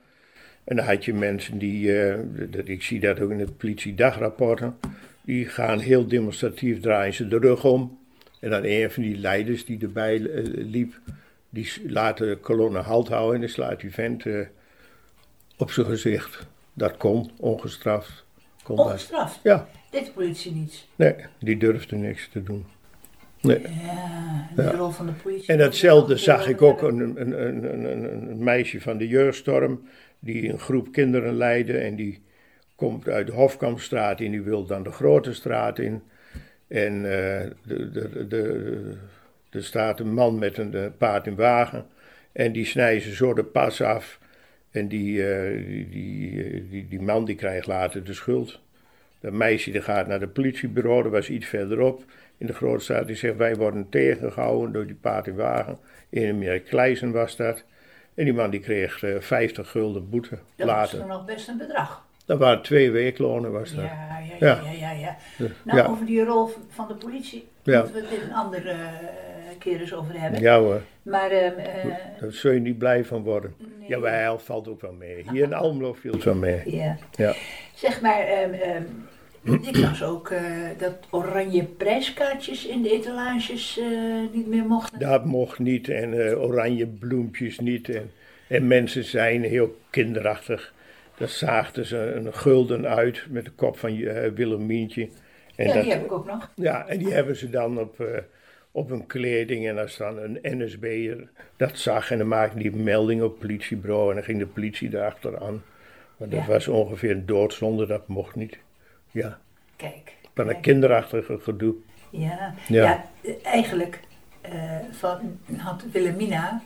En 0.63 0.75
dan 0.75 0.85
had 0.85 1.05
je 1.05 1.13
mensen 1.13 1.57
die, 1.57 2.01
eh, 2.01 2.19
dat, 2.49 2.67
ik 2.67 2.83
zie 2.83 2.99
dat 2.99 3.19
ook 3.19 3.31
in 3.31 3.37
de 3.37 3.51
politiedagrapporten, 3.51 4.77
die 5.21 5.45
gaan 5.45 5.79
heel 5.79 6.07
demonstratief 6.07 6.79
draaien 6.79 7.13
ze 7.13 7.27
de 7.27 7.37
rug 7.37 7.63
om. 7.63 7.99
En 8.39 8.49
dan 8.49 8.63
een 8.63 8.91
van 8.91 9.03
die 9.03 9.17
leiders 9.17 9.65
die 9.65 9.81
erbij 9.81 10.29
eh, 10.29 10.43
liep, 10.53 10.99
die 11.49 11.71
laat 11.87 12.17
de 12.17 12.37
kolonne 12.41 12.79
halt 12.79 13.07
houden 13.07 13.33
en 13.35 13.39
dan 13.39 13.49
slaat 13.49 13.79
die 13.79 13.93
vent 13.93 14.25
eh, 14.25 14.39
op 15.57 15.71
zijn 15.71 15.85
gezicht. 15.85 16.47
Dat 16.73 16.97
kon, 16.97 17.31
ongestraft. 17.39 18.25
Kon 18.63 18.75
dat. 18.75 18.85
Ongestraft. 18.85 19.39
Ja, 19.95 20.01
Dit 20.01 20.13
politie 20.13 20.51
niets. 20.51 20.87
nee, 20.95 21.15
die 21.39 21.57
durfde 21.57 21.95
niks 21.95 22.29
te 22.29 22.43
doen. 22.43 22.65
Nee. 23.41 23.61
Ja, 23.61 24.49
de 24.55 24.71
rol 24.71 24.89
van 24.89 25.05
de 25.05 25.11
politie. 25.11 25.47
En 25.47 25.57
datzelfde 25.57 26.17
zag 26.17 26.47
ik 26.47 26.61
ook 26.61 26.81
een, 26.81 26.99
een, 26.99 27.45
een, 27.47 28.29
een, 28.29 28.43
meisje 28.43 28.81
van 28.81 28.97
de 28.97 29.07
jeugdstorm, 29.07 29.87
die 30.19 30.49
een 30.49 30.59
groep 30.59 30.91
kinderen 30.91 31.35
leidde 31.35 31.77
en 31.77 31.95
die 31.95 32.21
komt 32.75 33.07
uit 33.07 33.27
de 33.27 33.33
Hofkampstraat 33.33 34.19
en 34.19 34.31
die 34.31 34.41
wil 34.41 34.65
dan 34.65 34.83
de 34.83 34.91
Grote 34.91 35.33
Straat 35.33 35.79
in. 35.79 36.01
En 36.67 36.93
eh 36.95 37.49
de, 37.63 37.91
de, 37.91 38.27
de, 38.27 38.97
er 39.49 39.63
staat 39.63 39.99
een 39.99 40.13
man 40.13 40.39
met 40.39 40.57
een 40.57 40.93
paard 40.97 41.27
en 41.27 41.35
wagen 41.35 41.85
en 42.31 42.51
die 42.51 42.65
snijden 42.65 43.01
ze 43.01 43.15
zo 43.15 43.33
de 43.33 43.43
pas 43.43 43.81
af. 43.81 44.19
En 44.71 44.87
die, 44.87 45.27
eh, 45.27 45.65
die, 45.67 45.89
die, 45.89 46.43
eh, 46.43 46.61
die, 46.69 46.87
die 46.87 47.01
man 47.01 47.25
die 47.25 47.35
krijgt 47.35 47.67
later 47.67 48.03
de 48.03 48.13
schuld. 48.13 48.59
Dat 49.25 49.33
meisje 49.33 49.71
die 49.71 49.81
gaat 49.81 50.07
naar 50.07 50.19
het 50.21 50.33
politiebureau, 50.33 51.03
dat 51.03 51.11
was 51.11 51.29
iets 51.29 51.45
verderop 51.47 52.03
in 52.37 52.47
de 52.47 52.53
grote 52.53 52.83
straat. 52.83 53.07
Die 53.07 53.15
zegt, 53.15 53.37
wij 53.37 53.55
worden 53.55 53.89
tegengehouden 53.89 54.71
door 54.73 54.85
die 54.85 54.95
paard 54.95 55.27
en 55.27 55.35
wagen. 55.35 55.77
In 56.09 56.37
meer 56.37 56.59
Kleisen 56.59 57.11
was 57.11 57.35
dat. 57.35 57.63
En 58.15 58.23
die 58.25 58.33
man 58.33 58.49
die 58.49 58.59
kreeg 58.59 59.03
eh, 59.03 59.15
50 59.19 59.69
gulden 59.69 60.09
boete 60.09 60.29
Dat 60.55 60.67
was 60.67 60.75
later. 60.75 60.99
toen 60.99 61.07
nog 61.07 61.25
best 61.25 61.47
een 61.47 61.57
bedrag. 61.57 62.05
Dat 62.25 62.39
waren 62.39 62.61
twee 62.61 62.91
weeklonen 62.91 63.51
was 63.51 63.73
dat. 63.75 63.83
Ja, 63.83 64.19
ja, 64.29 64.35
ja, 64.39 64.61
Ja. 64.63 64.71
ja, 64.71 64.91
ja. 64.91 65.15
ja. 65.37 65.45
Nou, 65.63 65.77
ja. 65.79 65.85
over 65.85 66.05
die 66.05 66.23
rol 66.23 66.49
van 66.69 66.87
de 66.87 66.93
politie 66.95 67.47
Ja. 67.63 67.81
moeten 67.81 68.01
we 68.01 68.07
het 68.09 68.21
een 68.23 68.33
andere 68.33 68.69
eh, 68.69 68.77
keer 69.59 69.79
eens 69.79 69.93
over 69.93 70.19
hebben. 70.21 70.39
Ja 70.41 70.59
hoor, 70.59 70.81
Maar 71.01 71.29
ehm, 71.31 71.57
eh, 71.59 71.85
daar 72.19 72.31
zul 72.31 72.51
je 72.51 72.59
niet 72.59 72.77
blij 72.77 73.05
van 73.05 73.23
worden. 73.23 73.53
Nee. 73.57 73.89
Jawel, 73.89 74.39
valt 74.39 74.67
ook 74.67 74.81
wel 74.81 74.93
mee. 74.93 75.25
Hier 75.31 75.43
in 75.43 75.53
Almelo 75.53 75.93
viel 75.93 76.11
het 76.13 76.23
wel 76.23 76.35
mee. 76.35 76.61
ja. 76.65 76.97
Ja. 77.11 77.33
zeg 77.75 78.01
maar, 78.01 78.19
ehm, 78.19 78.53
ik 79.45 79.77
las 79.77 80.03
ook 80.03 80.29
eh, 80.29 80.43
dat 80.77 80.95
oranje 81.09 81.63
prijskaartjes 81.63 82.65
in 82.65 82.81
de 82.81 82.91
etalages 82.91 83.79
eh, 83.79 83.85
niet 84.33 84.47
meer 84.47 84.65
mochten. 84.65 84.99
Dat 84.99 85.25
mocht 85.25 85.59
niet 85.59 85.89
en 85.89 86.27
eh, 86.27 86.41
oranje 86.41 86.87
bloempjes 86.87 87.59
niet. 87.59 87.89
En, 87.89 88.11
en 88.47 88.67
mensen 88.67 89.03
zijn 89.03 89.43
heel 89.43 89.77
kinderachtig. 89.89 90.73
Dan 91.17 91.27
zaagden 91.27 91.85
ze 91.85 91.97
een 91.97 92.33
gulden 92.33 92.87
uit 92.87 93.25
met 93.29 93.45
de 93.45 93.51
kop 93.51 93.77
van 93.77 93.95
Willemientje. 94.35 95.09
En 95.55 95.67
ja, 95.67 95.73
dat, 95.73 95.83
die 95.83 95.91
heb 95.91 96.03
ik 96.03 96.11
ook 96.11 96.25
nog. 96.25 96.51
ja, 96.55 96.87
en 96.87 96.97
die 96.97 97.13
hebben 97.13 97.35
ze 97.35 97.49
dan 97.49 97.79
op, 97.79 98.05
op 98.71 98.89
hun 98.89 99.05
kleding. 99.07 99.67
En 99.67 99.77
als 99.77 99.97
dan 99.97 100.17
een 100.17 100.39
NSB'er 100.41 101.27
dat 101.57 101.77
zag 101.77 102.11
en 102.11 102.17
dan 102.17 102.27
maakte 102.27 102.57
die 102.57 102.75
melding 102.75 103.21
op 103.21 103.29
het 103.31 103.39
politiebureau. 103.39 104.09
En 104.09 104.15
dan 104.15 104.23
ging 104.23 104.39
de 104.39 104.45
politie 104.45 104.89
erachteraan. 104.93 105.63
Maar 106.17 106.29
dat 106.29 106.39
Ja. 106.39 106.45
was 106.47 106.67
ongeveer 106.67 107.11
een 107.11 107.25
doodzonde, 107.25 107.85
dat 107.85 108.07
mocht 108.07 108.35
niet. 108.35 108.57
Ja, 109.15 109.39
Kijk. 109.75 110.13
van 110.33 110.49
een 110.49 110.61
kinderachtige 110.61 111.39
gedoe. 111.39 111.75
Ja, 112.09 112.53
Ja. 112.67 112.83
ja. 113.21 113.31
eigenlijk 113.43 113.99
eh, 114.41 114.51
van, 114.91 115.39
had 115.57 115.83
Wilhelmina, 115.91 116.61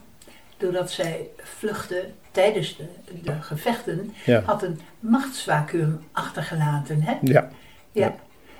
doordat 0.57 0.91
zij 0.91 1.27
vluchtte 1.37 2.05
tijdens 2.31 2.77
de, 2.77 2.85
de 3.23 3.41
gevechten, 3.41 4.13
Ja. 4.25 4.41
had 4.41 4.63
een 4.63 4.79
machtsvacuum 4.99 5.99
achtergelaten. 6.11 7.01
Hè? 7.01 7.17
Ja. 7.21 7.49
Ja. 7.91 8.15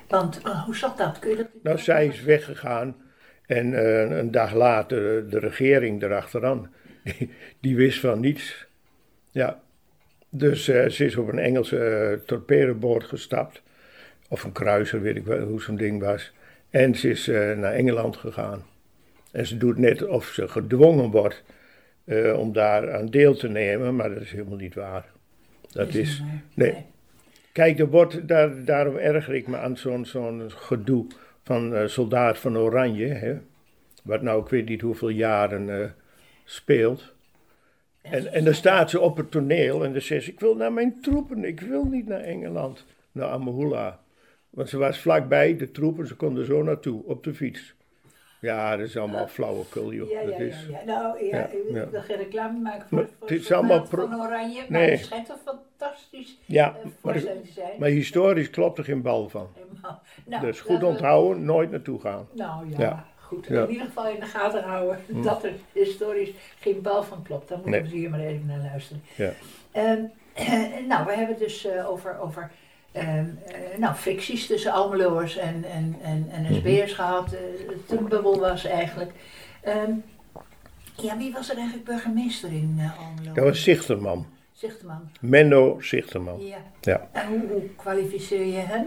Want 0.08 0.41
eh, 0.41 0.63
hoe 0.63 0.75
zat 0.75 0.97
dat? 0.97 1.19
Kun 1.19 1.30
je 1.30 1.36
dat 1.36 1.47
Nou, 1.63 1.78
zij 1.78 2.06
is 2.08 2.21
weggegaan 2.21 2.95
en 3.45 3.73
eh, 3.73 4.17
een 4.17 4.32
dag 4.32 4.54
later 4.54 5.30
de 5.30 5.39
regering 5.39 6.04
erachteraan. 6.04 6.71
Die, 7.04 7.32
die 7.60 7.75
wist 7.75 7.99
van 7.99 8.19
niets. 8.19 8.67
Ja. 9.32 9.60
Dus 10.30 10.63
ze 10.63 11.06
is 11.06 11.15
op 11.15 11.28
een 11.28 11.39
Engelse 11.39 12.21
torpedoboot 12.25 13.04
gestapt. 13.04 13.62
Of 14.31 14.43
een 14.43 14.51
kruiser, 14.51 15.01
weet 15.01 15.15
ik 15.15 15.25
wel 15.25 15.39
hoe 15.39 15.61
zo'n 15.61 15.75
ding 15.75 16.01
was. 16.01 16.31
En 16.69 16.95
ze 16.95 17.09
is 17.09 17.27
eh, 17.27 17.57
naar 17.57 17.73
Engeland 17.73 18.17
gegaan. 18.17 18.63
En 19.31 19.45
ze 19.45 19.57
doet 19.57 19.77
net 19.77 20.07
of 20.07 20.25
ze 20.25 20.47
gedwongen 20.47 21.09
wordt 21.11 21.43
eh, 22.03 22.39
om 22.39 22.53
daar 22.53 22.93
aan 22.93 23.05
deel 23.05 23.35
te 23.35 23.49
nemen, 23.49 23.95
maar 23.95 24.09
dat 24.09 24.21
is 24.21 24.31
helemaal 24.31 24.57
niet 24.57 24.75
waar. 24.75 25.05
Dat 25.71 25.93
is, 25.93 26.23
nee. 26.53 26.85
Kijk, 27.51 27.79
er 27.79 27.89
wordt, 27.89 28.27
daar, 28.27 28.65
daarom 28.65 28.95
erger 28.95 29.35
ik 29.35 29.47
me 29.47 29.57
aan 29.57 29.77
zo'n 29.77 30.05
zo'n 30.05 30.51
gedoe 30.51 31.05
van 31.43 31.75
eh, 31.75 31.87
soldaat 31.87 32.37
van 32.37 32.57
Oranje. 32.57 33.07
Hè, 33.07 33.37
wat 34.03 34.21
nou, 34.21 34.41
ik 34.41 34.49
weet 34.49 34.69
niet 34.69 34.81
hoeveel 34.81 35.09
jaren 35.09 35.93
speelt. 36.43 37.13
En, 38.01 38.33
en 38.33 38.43
dan 38.43 38.53
staat 38.53 38.89
ze 38.89 38.99
op 38.99 39.17
het 39.17 39.31
toneel 39.31 39.83
en 39.85 39.91
dan 39.91 40.01
zegt 40.01 40.23
ze: 40.23 40.31
Ik 40.31 40.39
wil 40.39 40.55
naar 40.55 40.73
mijn 40.73 41.01
troepen, 41.01 41.43
ik 41.43 41.59
wil 41.59 41.83
niet 41.83 42.07
naar 42.07 42.21
Engeland, 42.21 42.85
naar 43.11 43.27
Amahula. 43.27 43.99
Want 44.49 44.69
ze 44.69 44.77
was 44.77 44.99
vlakbij, 44.99 45.57
de 45.57 45.71
troepen, 45.71 46.07
ze 46.07 46.15
konden 46.15 46.45
zo 46.45 46.63
naartoe, 46.63 47.03
op 47.05 47.23
de 47.23 47.33
fiets. 47.33 47.73
Ja, 48.41 48.77
dat 48.77 48.88
is 48.88 48.97
allemaal 48.97 49.27
flauwekul, 49.27 49.93
joh. 49.93 50.09
Ja, 50.09 50.19
ja, 50.19 50.25
dat 50.25 50.38
ja, 50.38 50.43
is, 50.43 50.65
ja. 50.69 50.83
Nou, 50.85 51.23
ja, 51.25 51.38
Ja, 51.38 51.45
ik 51.47 51.63
wil 51.71 51.88
ja. 51.91 52.01
geen 52.01 52.17
reclame 52.17 52.59
maken 52.59 52.88
Maar 52.89 53.03
voor, 53.03 53.09
voor 53.19 53.27
het 53.29 53.39
is 53.39 53.51
allemaal 53.51 53.81
pro- 53.81 54.07
van 54.07 54.21
Oranje, 54.21 54.62
maar 54.69 54.79
Nee. 54.79 54.89
het 54.91 54.99
schijnt 54.99 55.29
een 55.29 55.35
fantastisch 55.45 56.38
Ja, 56.45 56.75
eh, 56.83 56.85
maar, 57.01 57.13
te 57.13 57.39
zijn. 57.53 57.71
maar 57.79 57.89
historisch 57.89 58.49
klopt 58.49 58.77
er 58.77 58.83
geen 58.83 59.01
bal 59.01 59.29
van. 59.29 59.47
Helemaal. 59.55 60.01
Nou, 60.25 60.45
Dus 60.45 60.62
goed 60.62 60.79
we- 60.79 60.85
onthouden, 60.85 61.45
nooit 61.45 61.71
naartoe 61.71 61.99
gaan. 61.99 62.27
Nou 62.31 62.69
ja, 62.69 62.79
Ja. 62.79 63.05
goed. 63.15 63.47
Ja. 63.47 63.62
In 63.63 63.69
ieder 63.69 63.85
geval 63.85 64.07
in 64.07 64.19
de 64.19 64.25
gaten 64.25 64.63
houden 64.63 64.99
dat 65.23 65.43
er 65.43 65.51
historisch 65.73 66.31
geen 66.59 66.81
bal 66.81 67.03
van 67.03 67.23
klopt. 67.23 67.47
Dan 67.49 67.57
moeten 67.62 67.81
Nee. 67.81 67.89
we 67.91 67.97
hier 67.97 68.09
maar 68.09 68.19
even 68.19 68.45
naar 68.45 68.59
luisteren. 68.71 69.01
Ja. 69.15 69.31
Ehm, 69.71 70.01
nou, 70.91 71.05
we 71.05 71.12
hebben 71.13 71.27
het 71.27 71.39
dus 71.39 71.65
eh, 71.65 71.89
over, 71.89 72.19
over 72.19 72.51
eh, 72.91 73.23
nou, 73.78 73.95
fricties 73.95 74.47
tussen 74.47 74.71
Almeloers 74.71 75.38
en, 75.38 75.63
en, 75.63 75.95
en, 76.04 76.30
en 76.32 76.56
SB'ers 76.56 76.93
gehad. 76.93 77.34
eh, 77.34 77.39
toen 77.86 78.08
bubbel 78.10 78.39
was 78.39 78.65
eigenlijk. 78.65 79.12
Ehm, 79.62 79.91
ja, 80.95 81.17
wie 81.17 81.32
was 81.34 81.49
er 81.49 81.56
eigenlijk 81.58 81.86
burgemeester 81.88 82.52
in 82.52 82.75
eh, 82.80 82.99
Almelo? 82.99 83.34
Dat 83.34 83.43
was 83.43 83.63
Zichterman. 83.63 84.28
Zichterman. 84.54 85.12
Menno 85.21 85.80
Zichterman. 85.80 86.45
Ja. 86.45 86.58
Ja. 86.82 87.10
En 87.12 87.28
hoe, 87.28 87.39
hoe 87.49 87.63
kwalificeer 87.75 88.45
je 88.45 88.58
hem? 88.60 88.86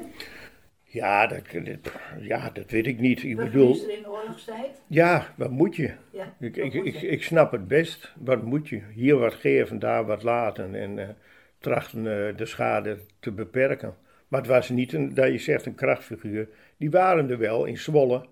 Ja, 0.84 1.26
dat, 1.26 1.42
dat- 1.52 1.92
ja, 2.20 2.50
dat 2.50 2.70
weet 2.70 2.86
ik 2.86 2.98
niet. 2.98 3.22
Ik 3.22 3.36
bedoel, 3.36 3.88
in 3.88 4.08
oorlogstijd? 4.08 4.80
ja, 4.86 5.26
wat 5.36 5.50
moet 5.50 5.76
je? 5.76 5.92
Ja, 6.12 6.34
Ik, 6.40 6.56
ik, 6.56 6.74
moet 6.74 6.86
ik, 6.86 6.96
je? 6.96 7.06
ik 7.08 7.22
snap 7.22 7.52
het 7.52 7.68
best. 7.68 8.12
Wat 8.18 8.42
moet 8.42 8.68
je? 8.68 8.80
Hier 8.94 9.16
wat 9.18 9.34
geven, 9.34 9.78
daar 9.78 10.06
wat 10.06 10.22
laten. 10.22 10.74
En 10.74 11.16
trachten 11.62 11.98
eh, 11.98 12.36
de 12.36 12.46
schade 12.46 12.98
te 13.20 13.32
beperken. 13.32 13.94
Maar 14.28 14.40
het 14.40 14.50
was 14.50 14.68
niet 14.68 14.92
een, 14.92 15.14
dat 15.14 15.26
je 15.32 15.38
zegt, 15.38 15.66
een 15.66 15.74
krachtfiguur. 15.74 16.48
Die 16.76 16.90
waren 16.90 17.30
er 17.30 17.38
wel, 17.38 17.64
in 17.64 17.78
Zwolle 17.78 18.26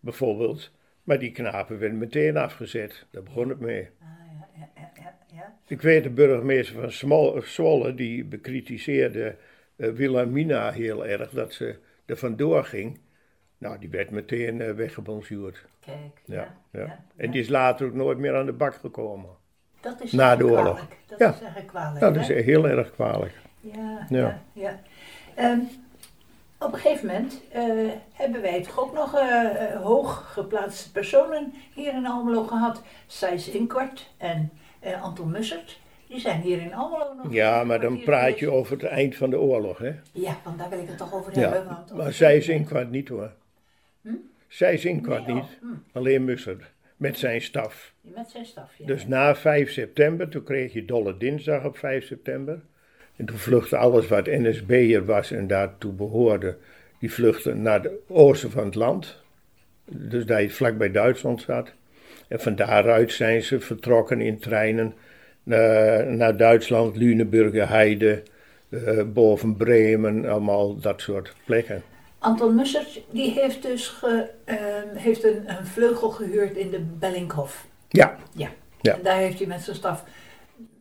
bijvoorbeeld. 0.00 0.72
Maar 1.04 1.18
die 1.18 1.32
knapen 1.32 1.78
werden 1.78 1.98
meteen 1.98 2.36
afgezet. 2.36 3.06
Daar 3.10 3.22
begon 3.22 3.48
het 3.48 3.60
mee. 3.60 3.88
Ah, 4.00 4.06
ja, 4.56 4.70
ja, 4.94 5.16
ja. 5.34 5.58
Ik 5.66 5.82
weet 5.82 6.02
de 6.02 6.10
burgemeester 6.10 6.80
van 6.80 6.92
Smol- 6.92 7.42
Zwolle, 7.42 7.94
die 7.94 8.24
bekritiseerde 8.24 9.36
eh, 9.76 9.90
Wilhelmina 9.90 10.72
heel 10.72 11.06
erg, 11.06 11.30
dat 11.30 11.52
ze 11.52 11.78
er 12.06 12.16
vandoor 12.16 12.64
ging. 12.64 13.00
Nou, 13.58 13.78
die 13.78 13.88
werd 13.90 14.10
meteen 14.10 14.74
weggebonjourd. 14.74 15.64
Kijk, 15.80 16.20
ja. 16.24 16.56
ja, 16.72 17.04
En 17.16 17.30
die 17.30 17.40
is 17.40 17.48
later 17.48 17.86
ook 17.86 17.94
nooit 17.94 18.18
meer 18.18 18.36
aan 18.36 18.46
de 18.46 18.52
bak 18.52 18.74
gekomen. 18.74 19.30
Dat 19.80 20.00
is 20.02 20.12
Na 20.12 20.36
de 20.36 20.44
eigenlijk 20.44 20.58
oorlog. 20.58 20.74
kwalijk. 20.76 20.96
Dat 21.06 21.18
Ja. 21.18 21.48
is 21.56 21.64
kwalijk. 21.66 22.00
Dat 22.00 22.14
hè? 22.14 22.20
is 22.20 22.44
heel 22.44 22.68
erg 22.68 22.90
kwalijk. 22.90 23.32
Ja, 23.60 24.06
Ja. 24.08 24.18
ja. 24.18 24.40
ja, 24.52 24.78
Ehm, 25.34 25.58
op 26.58 26.72
een 26.72 26.78
gegeven 26.78 27.06
moment 27.06 27.40
eh, 27.52 27.62
hebben 28.12 28.40
wij 28.42 28.62
toch 28.62 28.80
ook 28.80 28.92
nog 28.94 29.14
eh, 29.14 29.44
eh, 29.74 29.82
hoog 29.82 30.32
geplaatste 30.32 30.90
personen 30.92 31.54
hier 31.74 31.92
in 31.94 32.06
Almelo 32.06 32.42
gehad. 32.42 32.82
Sijs 33.06 33.48
Inkwart 33.48 34.10
en 34.16 34.50
Anton 35.02 35.30
Mussert. 35.30 35.78
Die 36.08 36.20
zijn 36.20 36.40
hier 36.40 36.60
in 36.60 36.74
Almelo 36.74 37.14
nog. 37.22 37.32
Ja, 37.32 37.64
maar 37.64 37.80
dan 37.80 38.00
praat 38.00 38.38
je 38.38 38.50
over 38.50 38.72
het 38.72 38.84
eind 38.84 39.16
van 39.16 39.30
de 39.30 39.38
oorlog, 39.38 39.78
hè? 39.78 39.92
Ja, 40.12 40.36
want 40.44 40.58
daar 40.58 40.68
wil 40.68 40.78
ik 40.78 40.88
het 40.88 40.98
toch 40.98 41.14
over 41.14 41.32
hebben. 41.32 41.58
Ja, 41.62 41.66
Want 41.66 41.94
maar 41.94 42.12
zij 42.12 42.36
is 42.36 42.48
inkwart 42.48 42.90
niet 42.90 43.08
hoor. 43.08 43.30
Zij 44.48 44.72
is 44.74 44.84
inkwart 44.84 45.26
Nee, 45.26 45.36
oh, 45.36 45.42
niet, 45.42 45.58
hm. 45.60 45.98
alleen 45.98 46.24
Mussert. 46.24 46.62
Met 47.00 47.18
zijn 47.18 47.40
staf. 47.40 47.94
Met 48.00 48.30
zijn 48.30 48.44
staf, 48.44 48.74
ja. 48.78 48.86
Dus 48.86 49.06
na 49.06 49.36
5 49.36 49.70
september, 49.70 50.28
toen 50.28 50.42
kreeg 50.42 50.72
je 50.72 50.84
Dolle 50.84 51.16
Dinsdag 51.16 51.64
op 51.64 51.78
5 51.78 52.06
september. 52.06 52.60
En 53.16 53.24
toen 53.26 53.38
vluchtte 53.38 53.76
alles 53.76 54.08
wat 54.08 54.26
NSB'er 54.26 55.04
was 55.04 55.30
en 55.30 55.46
daartoe 55.46 55.92
behoorde, 55.92 56.56
die 56.98 57.12
vluchtten 57.12 57.62
naar 57.62 57.82
het 57.82 57.92
oosten 58.08 58.50
van 58.50 58.64
het 58.64 58.74
land. 58.74 59.22
Dus 59.84 60.24
dat 60.26 60.40
je 60.40 60.50
vlak 60.50 60.78
bij 60.78 60.90
Duitsland 60.90 61.42
zat. 61.42 61.72
En 62.28 62.40
van 62.40 62.54
daaruit 62.54 63.12
zijn 63.12 63.42
ze 63.42 63.60
vertrokken 63.60 64.20
in 64.20 64.38
treinen 64.38 64.94
naar, 65.42 66.06
naar 66.06 66.36
Duitsland, 66.36 66.96
Lüneburger 66.96 67.68
Heide, 67.68 68.22
eh, 68.68 69.02
boven 69.12 69.56
Bremen, 69.56 70.28
allemaal 70.28 70.80
dat 70.80 71.00
soort 71.00 71.34
plekken. 71.44 71.82
Anton 72.20 72.54
Mussert 72.54 73.00
die 73.10 73.30
heeft 73.30 73.62
dus 73.62 73.88
ge, 73.88 74.30
ehm, 74.44 74.94
heeft 74.96 75.24
een, 75.24 75.50
een 75.58 75.66
vleugel 75.66 76.10
gehuurd 76.10 76.56
in 76.56 76.70
de 76.70 76.80
Bellinghof. 76.80 77.66
Ja, 77.88 78.16
Ja. 78.34 78.50
Ja. 78.82 78.94
En 78.94 79.02
daar 79.02 79.16
heeft 79.16 79.38
hij 79.38 79.46
met 79.46 79.60
zijn 79.62 79.76
staf. 79.76 80.04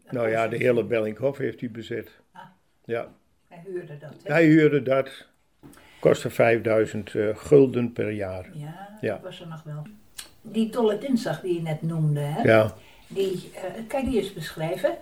nou 0.10 0.30
ja, 0.30 0.48
de 0.48 0.58
hele 0.58 0.84
Bellinghof 0.84 1.38
heeft 1.38 1.60
hij 1.60 1.72
bezet. 1.72 2.10
Ah. 2.32 2.42
Ja, 2.86 3.08
Hij 3.48 3.62
huurde 3.66 3.98
dat. 3.98 4.14
Hij 4.24 4.46
huurde 4.46 4.82
dat. 4.82 5.28
Kostte 6.00 6.30
5000 6.30 7.16
eh, 7.16 7.28
gulden 7.38 7.94
per 7.94 8.12
jaar. 8.12 8.50
Ja, 8.54 8.98
Ja. 9.02 9.14
dat 9.14 9.22
was 9.24 9.42
er 9.42 9.48
nog 9.48 9.64
wel. 9.64 9.84
Die 10.42 10.70
dolle 10.70 10.98
dinsdag 10.98 11.42
die 11.42 11.54
je 11.56 11.62
net 11.62 11.82
noemde, 11.82 12.20
hè? 12.20 12.42
Ja. 12.42 12.74
Die, 13.08 13.52
eh, 13.56 13.62
kan 13.88 14.04
je 14.04 14.10
die 14.10 14.20
eens 14.22 14.34
beschrijven? 14.34 14.98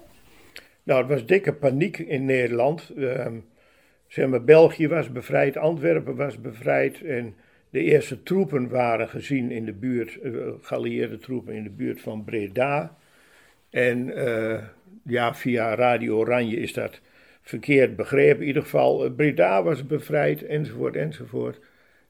Nou, 0.83 0.99
het 1.01 1.09
was 1.09 1.25
dikke 1.25 1.53
paniek 1.53 1.97
in 1.97 2.25
Nederland. 2.25 2.89
Ehm, 2.97 3.37
zeg 4.07 4.27
maar, 4.27 4.43
België 4.43 4.87
was 4.87 5.11
bevrijd, 5.11 5.57
Antwerpen 5.57 6.15
was 6.15 6.41
bevrijd 6.41 7.03
en 7.03 7.35
de 7.69 7.83
eerste 7.83 8.23
troepen 8.23 8.69
waren 8.69 9.09
gezien 9.09 9.51
in 9.51 9.65
de 9.65 9.73
buurt, 9.73 10.19
eh, 10.19 10.31
geallieerde 10.61 11.17
troepen 11.17 11.53
in 11.53 11.63
de 11.63 11.69
buurt 11.69 12.01
van 12.01 12.23
Breda. 12.23 12.97
En 13.69 14.15
eh, 14.15 14.63
ja, 15.03 15.35
via 15.35 15.75
Radio 15.75 16.17
Oranje 16.17 16.55
is 16.55 16.73
dat 16.73 16.99
verkeerd 17.41 17.95
begrepen. 17.95 18.41
In 18.41 18.47
ieder 18.47 18.61
geval, 18.61 19.05
eh, 19.05 19.11
Breda 19.15 19.63
was 19.63 19.85
bevrijd, 19.85 20.45
enzovoort, 20.45 20.95
enzovoort. 20.95 21.59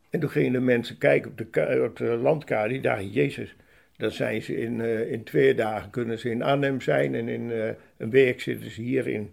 En 0.10 0.20
toen 0.20 0.30
gingen 0.30 0.52
de 0.52 0.60
mensen 0.60 0.98
kijken 0.98 1.32
op 1.32 1.38
de, 1.38 1.84
op 1.84 1.98
de 1.98 2.16
landkaart, 2.16 2.70
die 2.70 2.82
dachten, 2.82 3.10
jezus, 3.10 3.56
dan 3.98 4.12
zijn 4.12 4.42
ze 4.42 4.58
in, 4.58 4.82
in 5.10 5.24
twee 5.24 5.56
dagen 5.56 5.90
kunnen 5.90 6.20
ze 6.20 6.30
in 6.30 6.42
Arnhem 6.42 6.82
zijn 6.82 7.16
en 7.16 7.28
in 7.28 7.52
een 7.98 8.10
week 8.10 8.42
zitten 8.42 8.72
ze 8.72 8.82
hierin. 8.82 9.32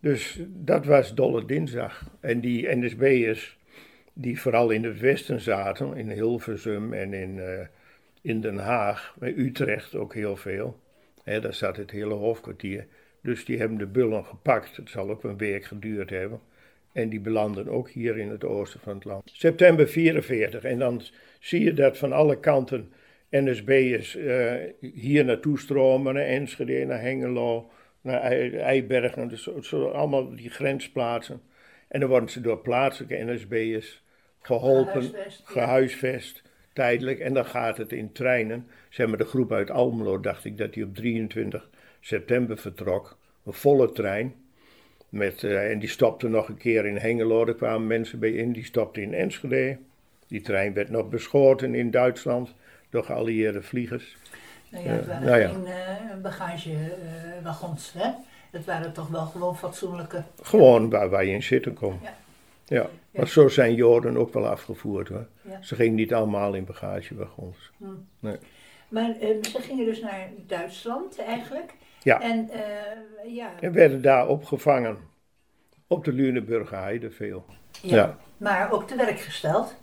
Dus 0.00 0.40
dat 0.48 0.84
was 0.84 1.14
Dolle 1.14 1.44
Dinsdag. 1.44 2.10
En 2.20 2.40
die 2.40 2.76
NSB'ers, 2.76 3.58
die 4.12 4.40
vooral 4.40 4.70
in 4.70 4.84
het 4.84 5.00
westen 5.00 5.40
zaten, 5.40 5.96
in 5.96 6.10
Hilversum 6.10 6.92
en 6.92 7.14
in, 7.14 7.40
eh, 7.40 7.66
in 8.22 8.40
Den 8.40 8.58
Haag, 8.58 9.14
bij 9.18 9.34
Utrecht 9.36 9.94
ook 9.94 10.14
heel 10.14 10.36
veel. 10.36 10.78
Hè, 11.24 11.40
daar 11.40 11.54
zat 11.54 11.76
het 11.76 11.90
hele 11.90 12.14
hoofdkwartier. 12.14 12.86
Dus 13.22 13.44
die 13.44 13.58
hebben 13.58 13.78
de 13.78 13.86
bullen 13.86 14.24
gepakt. 14.24 14.76
Het 14.76 14.90
zal 14.90 15.10
ook 15.10 15.24
een 15.24 15.36
week 15.36 15.64
geduurd 15.64 16.10
hebben. 16.10 16.40
En 16.92 17.08
die 17.08 17.20
belanden 17.20 17.68
ook 17.68 17.90
hier 17.90 18.18
in 18.18 18.28
het 18.28 18.44
oosten 18.44 18.80
van 18.80 18.94
het 18.94 19.04
land. 19.04 19.30
September 19.32 19.88
44. 19.88 20.64
En 20.64 20.78
dan 20.78 21.02
zie 21.40 21.64
je 21.64 21.72
dat 21.72 21.98
van 21.98 22.12
alle 22.12 22.40
kanten 22.40 22.92
NSB'ers 23.30 24.16
eh 24.16 24.54
hier 24.80 25.24
naartoe 25.24 25.58
stromen. 25.58 26.14
Naar 26.14 26.24
Enschede, 26.24 26.84
naar 26.84 27.00
Hengelo, 27.00 27.70
naar 28.00 28.20
Ei- 28.20 28.56
Eibergen. 28.56 29.28
Dus 29.28 29.72
allemaal 29.74 30.34
die 30.34 30.50
grensplaatsen. 30.50 31.40
En 31.88 32.00
dan 32.00 32.08
worden 32.08 32.28
ze 32.28 32.40
door 32.40 32.58
plaatselijke 32.58 33.32
NSB'ers 33.32 34.02
geholpen, 34.40 35.02
Gehuisvest, 35.02 35.38
ja. 35.38 35.52
gehuisvest, 35.52 36.42
tijdelijk. 36.72 37.18
En 37.18 37.34
dan 37.34 37.44
gaat 37.46 37.76
het 37.76 37.92
in 37.92 38.12
treinen. 38.12 38.66
Zeg 38.88 39.06
maar 39.08 39.18
de 39.18 39.24
groep 39.24 39.52
uit 39.52 39.70
Almelo, 39.70 40.20
dacht 40.20 40.44
ik 40.44 40.58
dat 40.58 40.72
die 40.74 40.84
op 40.84 40.94
23 40.94 41.68
september 42.00 42.58
vertrok. 42.58 43.18
Een 43.44 43.52
volle 43.52 43.92
trein. 43.92 44.34
Met, 45.08 45.44
eh, 45.44 45.70
en 45.70 45.78
die 45.78 45.88
stopte 45.88 46.28
nog 46.28 46.48
een 46.48 46.56
keer 46.56 46.86
in 46.86 46.96
Hengelo, 46.96 47.46
er 47.46 47.54
kwamen 47.54 47.86
mensen 47.86 48.18
bij 48.18 48.30
in. 48.30 48.52
Die 48.52 48.64
stopte 48.64 49.00
in 49.02 49.14
Enschede. 49.14 49.78
Die 50.26 50.40
trein 50.40 50.74
werd 50.74 50.90
nog 50.90 51.08
beschoten 51.08 51.74
in 51.74 51.90
Duitsland 51.90 52.54
door 52.90 53.04
geallieerde 53.04 53.62
vliegers. 53.62 54.16
Nou 54.70 54.84
ja, 54.84 54.90
het 54.90 55.06
waren 55.06 55.26
nou 55.26 55.40
ja. 55.40 55.48
geen 55.48 55.66
eh, 55.66 56.16
bagagewagons, 56.22 57.92
hè? 57.92 58.10
Het 58.50 58.64
waren 58.64 58.92
toch 58.92 59.08
wel 59.08 59.26
gewoon 59.26 59.56
fatsoenlijke... 59.56 60.22
Gewoon 60.42 60.90
waar, 60.90 61.08
waar 61.08 61.24
je 61.24 61.32
in 61.32 61.42
zitten 61.42 61.74
kon. 61.74 61.98
Ja. 62.02 62.14
Ja, 62.64 62.86
maar 63.10 63.28
zo 63.28 63.48
zijn 63.48 63.74
Joden 63.74 64.16
ook 64.16 64.32
wel 64.32 64.46
afgevoerd 64.46 65.08
hoor. 65.08 65.26
Ja. 65.42 65.62
Ze 65.62 65.74
gingen 65.74 65.94
niet 65.94 66.14
allemaal 66.14 66.54
in 66.54 66.64
bagagewagons. 66.64 67.70
Nee. 68.18 68.36
Maar 68.88 69.10
eh, 69.20 69.42
ze 69.42 69.60
gingen 69.60 69.84
dus 69.84 70.00
naar 70.00 70.28
Duitsland 70.46 71.18
eigenlijk. 71.18 71.74
Ja. 72.02 72.20
En 72.20 72.50
eh, 72.50 73.34
ja, 73.34 73.50
En 73.60 73.72
werden 73.72 74.02
daar 74.02 74.28
opgevangen. 74.28 74.98
Op 75.86 76.04
de 76.04 76.12
Lüneburger 76.12 76.78
Heide 76.78 77.10
veel. 77.10 77.44
ja. 77.82 77.96
ja. 77.96 78.16
maar 78.36 78.72
ook 78.72 78.88
te 78.88 78.96
werk 78.96 79.20
gesteld. 79.20 79.74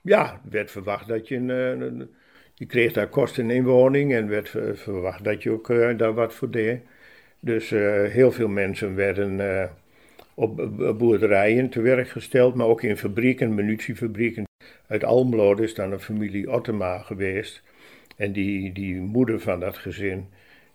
Ja, 0.00 0.32
er 0.32 0.50
werd 0.50 0.70
verwacht 0.70 1.08
dat 1.08 1.28
je 1.28 1.36
een, 1.36 1.50
eh, 1.50 1.68
een- 1.70 2.14
je 2.58 2.66
kreeg 2.66 2.92
daar 2.92 3.08
kosten 3.08 3.50
in 3.50 3.56
inwoning 3.56 4.12
en 4.12 4.28
werd 4.28 4.48
ver- 4.48 4.76
verwacht 4.76 5.24
dat 5.24 5.42
je 5.42 5.50
ook 5.50 5.70
eh, 5.70 5.96
daar 5.96 6.14
wat 6.14 6.34
voor 6.34 6.50
deed. 6.50 6.80
Dus 7.40 7.72
eh, 7.72 8.04
heel 8.04 8.32
veel 8.32 8.48
mensen 8.48 8.94
werden 8.94 9.40
eh, 9.40 9.68
op 10.34 10.56
bo- 10.56 10.94
boerderijen 10.94 11.68
te 11.68 11.80
werk 11.80 12.08
gesteld, 12.08 12.54
maar 12.54 12.66
ook 12.66 12.82
in 12.82 12.96
fabrieken, 12.96 13.54
munitiefabrieken. 13.54 14.44
Uit 14.86 15.04
Almelo 15.04 15.54
is 15.54 15.74
dan 15.74 15.92
een 15.92 16.00
familie 16.00 16.50
Ottema 16.52 16.98
geweest. 16.98 17.62
En 18.16 18.32
die, 18.32 18.72
die 18.72 18.94
moeder 18.94 19.40
van 19.40 19.60
dat 19.60 19.76
gezin, 19.76 20.26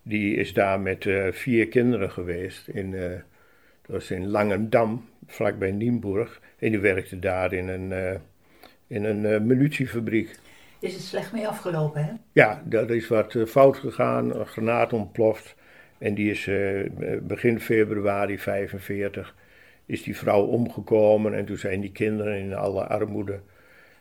die 0.02 0.36
is 0.36 0.54
daar 0.54 0.80
met 0.80 1.06
vier 1.32 1.68
kinderen 1.68 2.12
geweest. 2.12 2.68
In, 2.68 2.92
dat 2.92 3.22
was 3.86 4.12
in 4.12 4.28
Langendam, 4.28 5.06
vlakbij 5.28 5.72
Nienburg. 5.72 6.42
En 6.60 6.70
die 6.70 6.80
werkte 6.80 7.20
daar 7.20 7.54
in 7.54 7.68
een... 7.68 8.20
in 8.88 9.04
een 9.04 9.48
munitiefabriek. 9.48 10.30
Is 10.84 10.94
het 10.94 11.04
slecht 11.04 11.32
mee 11.32 11.48
afgelopen, 11.48 12.06
hè? 12.06 12.12
Ja, 12.32 12.62
daar 12.66 12.90
is 12.90 13.08
wat 13.08 13.36
eh, 13.36 13.46
fout 13.46 13.78
gegaan, 13.78 14.36
een 14.36 14.46
granaat 14.46 14.94
ontploft. 14.94 15.56
En 15.98 16.14
die 16.14 16.32
is 16.32 16.48
eh, 16.48 16.82
begin 17.22 17.60
februari 17.60 18.40
45 18.40 19.36
is 19.86 20.04
die 20.04 20.18
vrouw 20.18 20.44
omgekomen. 20.44 21.34
En 21.34 21.46
toen 21.46 21.58
zijn 21.58 21.82
die 21.82 21.92
kinderen 21.92 22.40
in 22.40 22.54
alle 22.54 22.84
armoede 22.84 23.40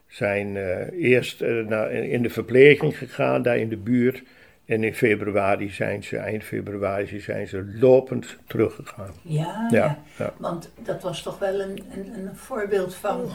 zijn 0.06 0.56
eh, 0.56 1.10
eerst 1.10 1.40
eh, 1.40 1.66
naar, 1.66 1.92
in 1.92 2.22
de 2.22 2.30
verpleging 2.30 2.98
gegaan, 2.98 3.42
daar 3.42 3.58
in 3.58 3.68
de 3.68 3.76
buurt. 3.76 4.22
En 4.64 4.84
in 4.84 4.94
februari 4.94 5.70
zijn 5.70 6.02
ze, 6.02 6.16
eind 6.16 6.44
februari, 6.44 7.20
zijn 7.20 7.48
ze 7.48 7.72
lopend 7.80 8.36
teruggegaan. 8.46 9.10
Ja, 9.22 9.66
ja. 9.70 9.78
Ja, 9.78 9.98
ja. 10.18 10.32
Want 10.38 10.72
dat 10.84 11.02
was 11.02 11.22
toch 11.22 11.38
wel 11.38 11.60
een, 11.60 11.82
een, 11.94 12.14
een 12.14 12.36
voorbeeld 12.36 12.94
van 12.94 13.30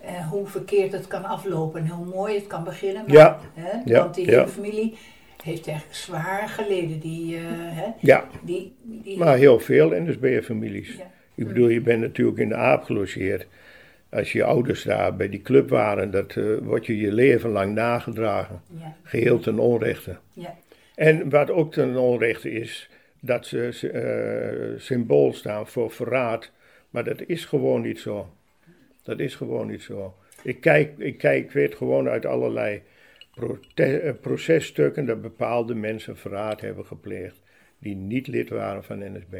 eh, 0.00 0.28
hoe 0.30 0.46
verkeerd 0.46 0.92
het 0.92 1.06
kan 1.06 1.24
aflopen 1.24 1.80
en 1.80 1.88
hoe 1.88 2.06
mooi 2.06 2.34
het 2.34 2.46
kan 2.46 2.64
beginnen. 2.64 3.02
Maar, 3.06 3.16
Ja, 3.16 3.40
Hè, 3.54 3.78
ja, 3.84 4.00
want 4.00 4.14
die 4.14 4.26
ja. 4.26 4.30
hele 4.30 4.48
familie 4.48 4.96
heeft 5.42 5.66
eigenlijk 5.68 5.98
zwaar 5.98 6.48
geleden. 6.48 6.98
Die, 7.00 7.36
eh, 7.36 7.42
hè, 7.50 7.86
Ja, 8.00 8.28
die, 8.42 8.74
die, 8.82 9.18
maar 9.18 9.36
heel 9.36 9.60
veel 9.60 9.90
NSB-families. 9.90 10.96
Ja. 10.96 11.10
Ik 11.34 11.46
bedoel, 11.46 11.68
je 11.68 11.80
bent 11.80 12.00
natuurlijk 12.00 12.38
in 12.38 12.48
de 12.48 12.54
aap 12.56 12.82
gelogeerd. 12.82 13.46
Als 14.10 14.32
je 14.32 14.44
ouders 14.44 14.82
daar 14.82 15.16
bij 15.16 15.28
die 15.28 15.42
club 15.42 15.68
waren, 15.68 16.10
dat 16.10 16.36
eh, 16.36 16.44
wordt 16.62 16.86
je 16.86 16.96
je 16.98 17.12
leven 17.12 17.50
lang 17.50 17.74
nagedragen. 17.74 18.62
ja, 18.80 18.96
Geheel 19.02 19.38
ten 19.38 19.58
onrechte. 19.58 20.16
ja, 20.32 20.54
En 20.94 21.30
wat 21.30 21.50
ook 21.50 21.72
ten 21.72 21.96
onrechte 21.96 22.50
is, 22.50 22.90
dat 23.20 23.46
ze 23.46 23.90
eh, 23.90 24.80
symbool 24.80 25.32
staan 25.32 25.66
voor 25.66 25.90
verraad. 25.90 26.50
Maar 26.90 27.04
dat 27.04 27.22
is 27.26 27.44
gewoon 27.44 27.80
niet 27.80 27.98
zo. 28.00 28.28
Dat 29.08 29.18
is 29.18 29.34
gewoon 29.34 29.66
niet 29.66 29.82
zo. 29.82 30.14
Ik 30.42 30.60
kijk, 30.60 30.98
ik 30.98 31.18
kijk, 31.18 31.44
ik 31.44 31.52
weet 31.52 31.74
gewoon 31.74 32.08
uit 32.08 32.26
allerlei 32.26 32.82
eh, 33.74 34.10
processtukken 34.20 35.06
dat 35.06 35.22
bepaalde 35.22 35.74
mensen 35.74 36.16
verraad 36.16 36.60
hebben 36.60 36.86
gepleegd. 36.86 37.40
Die 37.78 37.94
niet 37.96 38.26
lid 38.26 38.48
waren 38.48 38.84
van 38.84 38.98
NSB. 38.98 39.34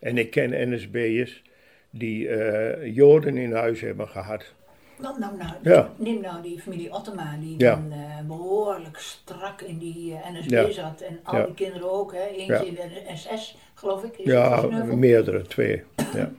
En 0.00 0.18
ik 0.18 0.30
ken 0.30 0.72
NSB'ers 0.74 1.42
die 1.90 2.28
eh, 2.28 2.94
Joden 2.94 3.36
in 3.36 3.52
huis 3.52 3.80
hebben 3.80 4.08
gehad. 4.08 4.52
Nou, 4.98 5.18
nou, 5.18 5.36
nou, 5.36 5.52
Ja. 5.62 5.92
neem 5.96 6.20
nou 6.20 6.42
die 6.42 6.60
familie 6.60 6.92
Ottema, 6.92 7.36
die 7.40 7.58
Ja. 7.58 7.74
dan 7.74 7.92
eh, 7.92 8.26
behoorlijk 8.26 8.98
strak 8.98 9.60
in 9.62 9.78
die 9.78 10.14
NSB 10.32 10.50
Ja. 10.50 10.70
zat. 10.70 11.00
En 11.00 11.20
al 11.22 11.44
die 11.46 11.54
kinderen 11.54 11.90
ook, 11.92 12.12
hè. 12.12 12.26
Eentje 12.26 12.66
in 12.66 12.74
de 12.74 13.02
SS, 13.14 13.56
geloof 13.74 14.04
ik. 14.04 14.16
Is 14.18 14.24
Ja, 14.24 14.62
meerdere, 14.84 15.42
twee. 15.42 15.82
Ja. 16.14 16.32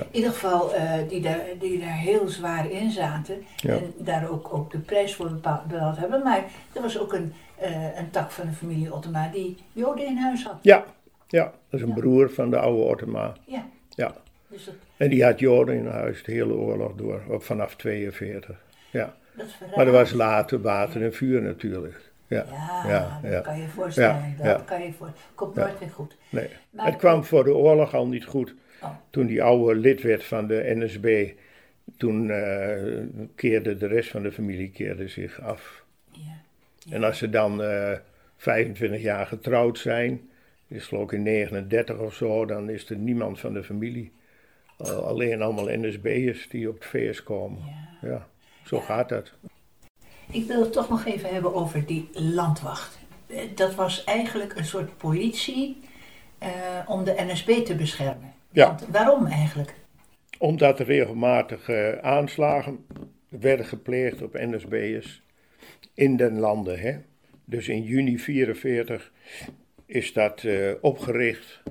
In 0.00 0.06
ieder 0.10 0.30
geval, 0.30 0.74
eh, 0.74 0.92
die, 1.08 1.20
daar, 1.20 1.40
die 1.58 1.78
daar 1.80 1.96
heel 1.98 2.28
zwaar 2.28 2.70
in 2.70 2.90
zaten. 2.90 3.44
En 3.66 3.92
daar 3.98 4.30
ook, 4.30 4.54
ook 4.54 4.70
de 4.70 4.78
prijs 4.78 5.14
voor 5.14 5.28
bepaald, 5.28 5.96
hebben. 5.98 6.22
Maar 6.22 6.44
er 6.72 6.82
was 6.82 6.98
ook 6.98 7.12
een, 7.12 7.32
eh, 7.58 7.98
een 7.98 8.10
tak 8.10 8.30
van 8.30 8.46
de 8.46 8.52
familie 8.52 8.94
Ottema 8.94 9.28
die 9.32 9.56
Joden 9.72 10.06
in 10.06 10.16
huis 10.16 10.44
had. 10.44 10.58
ja, 10.62 10.84
ja, 11.28 11.44
dat 11.44 11.80
is 11.80 11.86
een 11.86 11.94
broer 11.94 12.30
van 12.30 12.50
de 12.50 12.58
oude 12.58 12.82
Ottema. 12.82 13.32
Ja, 13.46 13.64
Ja. 13.88 14.14
dus 14.48 14.64
dat, 14.64 14.74
En 14.96 15.08
die 15.08 15.24
had 15.24 15.38
Joden 15.38 15.74
in 15.76 15.86
huis 15.86 16.22
de 16.24 16.32
hele 16.32 16.54
oorlog 16.54 16.92
door, 16.94 17.22
vanaf 17.38 17.76
42. 17.76 18.56
Ja. 18.90 19.14
dat. 19.36 19.46
Maar 19.76 19.86
er 19.86 19.92
was 19.92 20.12
later 20.12 20.60
water 20.62 21.02
en 21.02 21.14
vuur 21.14 21.42
natuurlijk. 21.42 22.10
Ja, 22.26 22.44
Ja, 22.50 22.88
ja, 22.90 23.18
dat 23.22 23.32
ja. 23.32 23.40
kan 23.40 23.60
je 23.60 23.68
voorstellen. 23.68 24.34
Ja, 24.38 24.44
dat 24.44 24.64
kan 24.64 24.82
je 24.82 24.92
voor. 24.92 25.10
Komt 25.34 25.54
nooit 25.54 25.78
weer 25.78 25.90
goed. 25.90 26.16
Nee. 26.30 26.48
Maar- 26.70 26.86
Het 26.86 26.96
kwam 26.96 27.24
voor 27.24 27.44
de 27.44 27.54
oorlog 27.54 27.94
al 27.94 28.06
niet 28.06 28.24
goed. 28.24 28.54
Toen 29.10 29.26
die 29.26 29.42
oude 29.42 29.80
lid 29.80 30.02
werd 30.02 30.24
van 30.24 30.46
de 30.46 30.72
NSB, 30.76 31.30
toen 31.96 32.30
eh, 32.30 32.82
keerde 33.34 33.76
de 33.76 33.86
rest 33.86 34.10
van 34.10 34.22
de 34.22 34.32
familie 34.32 34.70
keerde 34.70 35.08
zich 35.08 35.40
af. 35.40 35.84
Ja. 36.10 36.40
En 36.90 37.04
als 37.04 37.18
ze 37.18 37.30
dan 37.30 37.62
eh 37.62 37.92
25 38.36 39.00
jaar 39.00 39.26
getrouwd 39.26 39.78
zijn, 39.78 40.20
is 40.68 40.86
geloof 40.86 41.02
ik 41.04 41.12
in 41.12 41.22
39 41.22 41.98
of 41.98 42.14
zo, 42.14 42.46
dan 42.46 42.70
is 42.70 42.90
er 42.90 42.96
niemand 42.96 43.40
van 43.40 43.52
de 43.52 43.64
familie. 43.64 44.12
Al- 44.76 45.06
alleen 45.06 45.42
allemaal 45.42 45.66
NSB'ers 45.68 46.48
die 46.48 46.68
op 46.68 46.74
het 46.74 46.84
feest 46.84 47.22
komen. 47.22 47.58
Ja. 48.02 48.08
Ja, 48.08 48.28
zo 48.64 48.80
gaat 48.80 49.08
dat. 49.08 49.32
Ik 50.30 50.46
wil 50.46 50.60
het 50.62 50.72
toch 50.72 50.88
nog 50.88 51.04
even 51.06 51.28
hebben 51.32 51.54
over 51.54 51.86
die 51.86 52.08
landwacht. 52.12 52.98
Eh, 53.26 53.38
Dat 53.54 53.74
was 53.74 54.04
eigenlijk 54.04 54.56
een 54.56 54.64
soort 54.64 54.96
politie 54.96 55.76
eh, 56.38 56.48
om 56.86 57.04
de 57.04 57.14
NSB 57.18 57.50
te 57.50 57.74
beschermen. 57.74 58.31
Ja. 58.52 58.66
Want 58.66 58.86
waarom 58.88 59.26
eigenlijk? 59.26 59.74
Omdat 60.38 60.78
er 60.78 60.86
regelmatig 60.86 61.70
aanslagen 62.00 62.86
werden 63.28 63.66
gepleegd 63.66 64.22
op 64.22 64.32
NSB'ers 64.32 65.22
in 65.94 66.16
den 66.16 66.38
landen. 66.38 66.80
Hè? 66.80 66.98
Dus 67.44 67.68
in 67.68 67.82
juni 67.82 68.18
44 68.18 69.12
is 69.86 70.12
dat 70.12 70.44
eh, 70.44 70.72
opgericht, 70.80 71.62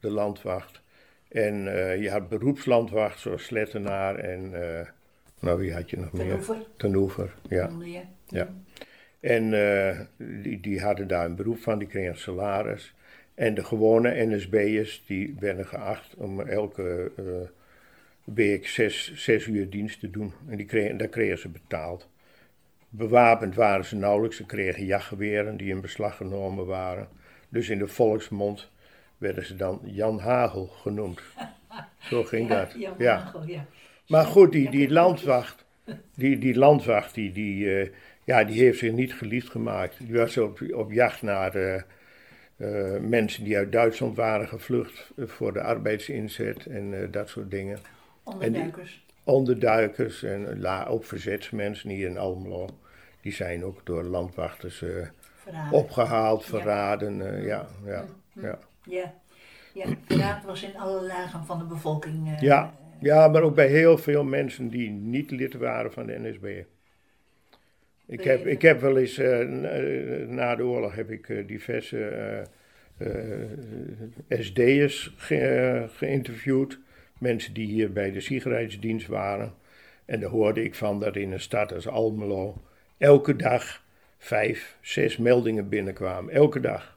de 0.00 0.10
landwacht. 0.10 0.82
En 1.28 1.76
eh, 1.76 2.02
je 2.02 2.10
had 2.10 2.28
beroepslandwacht 2.28 3.20
zoals 3.20 3.44
Slettenaar 3.44 4.14
en, 4.14 4.70
eh, 4.78 4.86
nou 5.40 5.58
wie 5.58 5.72
had 5.74 5.90
je 5.90 5.96
nog 5.96 6.12
meer? 6.12 6.38
Ten 6.44 6.64
Ten 6.76 6.94
Oever, 6.94 7.34
ja. 7.48 7.70
Ja. 8.26 8.48
En 9.20 9.50
die, 10.42 10.60
die 10.60 10.80
hadden 10.80 11.08
daar 11.08 11.24
een 11.24 11.36
beroep 11.36 11.58
van, 11.58 11.78
die 11.78 11.88
kregen 11.88 12.18
salaris. 12.18 12.94
En 13.36 13.54
de 13.54 13.64
gewone 13.64 14.26
NSB'ers, 14.26 15.02
die 15.06 15.36
werden 15.38 15.66
geacht 15.66 16.14
om 16.14 16.40
elke 16.40 17.12
eh, 17.16 17.24
week 18.24 18.66
zes, 18.66 19.14
zes 19.14 19.46
uur 19.46 19.70
dienst 19.70 20.00
te 20.00 20.10
doen. 20.10 20.32
En 20.48 20.56
die 20.56 20.66
kregen, 20.66 20.96
daar 20.96 21.08
kregen 21.08 21.38
ze 21.38 21.48
betaald. 21.48 22.08
Bewapend 22.88 23.54
waren 23.54 23.84
ze 23.84 23.96
nauwelijks, 23.96 24.36
ze 24.36 24.46
kregen 24.46 24.84
jachtgeweren 24.84 25.56
die 25.56 25.70
in 25.70 25.80
beslag 25.80 26.16
genomen 26.16 26.66
waren. 26.66 27.08
Dus 27.48 27.68
in 27.68 27.78
de 27.78 27.86
volksmond 27.86 28.70
werden 29.18 29.46
ze 29.46 29.56
dan 29.56 29.80
Jan 29.84 30.18
Hagel 30.18 30.66
genoemd. 30.66 31.20
Zo 32.10 32.24
ging 32.24 32.48
dat. 32.48 32.74
Ja, 32.78 32.94
Ja. 32.98 33.18
Hagel, 33.18 33.42
ja. 33.46 33.66
Maar 34.06 34.24
goed, 34.24 34.52
die, 34.52 34.70
die 34.70 34.90
landwacht, 34.90 35.64
die, 36.14 36.38
die 36.38 36.58
landwacht, 36.58 37.14
die, 37.14 37.32
die, 37.32 37.80
eh, 37.80 37.90
ja, 38.24 38.44
die 38.44 38.60
heeft 38.60 38.78
zich 38.78 38.92
niet 38.92 39.14
geliefd 39.14 39.48
gemaakt. 39.48 39.98
Die 39.98 40.16
was 40.16 40.38
op, 40.38 40.60
op 40.72 40.92
jacht 40.92 41.22
naar 41.22 41.54
eh, 41.54 41.82
eh, 42.56 42.96
mensen 43.00 43.44
die 43.44 43.56
uit 43.56 43.72
Duitsland 43.72 44.16
waren 44.16 44.48
gevlucht 44.48 45.10
eh, 45.16 45.26
voor 45.26 45.52
de 45.52 45.60
arbeidsinzet 45.62 46.66
en 46.66 47.02
eh, 47.02 47.08
dat 47.12 47.28
soort 47.28 47.50
dingen. 47.50 47.78
Onderduikers. 48.22 49.04
Onderduikers 49.24 50.22
en 50.22 50.60
la, 50.60 50.86
ook 50.86 51.04
verzetsmensen 51.04 51.90
hier 51.90 52.08
in 52.08 52.18
Almelo. 52.18 52.68
Die 53.20 53.32
zijn 53.32 53.64
ook 53.64 53.80
door 53.84 54.02
landwachters 54.02 54.82
eh, 54.82 54.88
Verraden. 55.36 55.78
opgehaald, 55.78 56.44
verraden. 56.44 57.34
eh, 57.36 57.46
ja, 57.46 57.66
ja, 57.84 58.04
ja. 58.32 58.58
Ja. 58.82 59.14
ja, 59.72 59.84
verraad 60.06 60.44
was 60.44 60.62
in 60.62 60.76
alle 60.78 61.06
lagen 61.06 61.44
van 61.44 61.58
de 61.58 61.64
bevolking. 61.64 62.36
Ja, 62.40 62.74
ja, 63.00 63.28
maar 63.28 63.42
ook 63.42 63.54
bij 63.54 63.68
heel 63.68 63.98
veel 63.98 64.24
mensen 64.24 64.68
die 64.68 64.90
niet 64.90 65.30
lid 65.30 65.54
waren 65.54 65.92
van 65.92 66.06
de 66.06 66.18
NSB. 66.18 66.62
Ik 68.08 68.24
heb, 68.24 68.46
ik 68.46 68.62
heb 68.62 68.80
wel 68.80 68.98
eens, 68.98 69.18
eh, 69.18 69.40
eh, 69.40 70.28
na 70.28 70.56
de 70.56 70.64
oorlog 70.64 70.94
heb 70.94 71.10
ik 71.10 71.28
eh, 71.28 71.46
diverse 71.46 72.44
SD'ers 74.28 75.14
ge- 75.16 75.86
geïnterviewd. 75.96 76.78
Mensen 77.18 77.54
die 77.54 77.66
hier 77.66 77.92
bij 77.92 78.10
de 78.12 78.20
sigaretdienst 78.20 79.06
waren. 79.06 79.54
En 80.04 80.20
daar 80.20 80.30
hoorde 80.30 80.64
ik 80.64 80.74
van 80.74 81.00
dat 81.00 81.16
in 81.16 81.32
een 81.32 81.40
stad 81.40 81.74
als 81.74 81.88
Almelo 81.88 82.62
elke 82.98 83.36
dag 83.36 83.84
vijf, 84.18 84.76
zes 84.80 85.16
meldingen 85.16 85.68
binnenkwamen. 85.68 86.32
Elke 86.34 86.60
dag. 86.60 86.96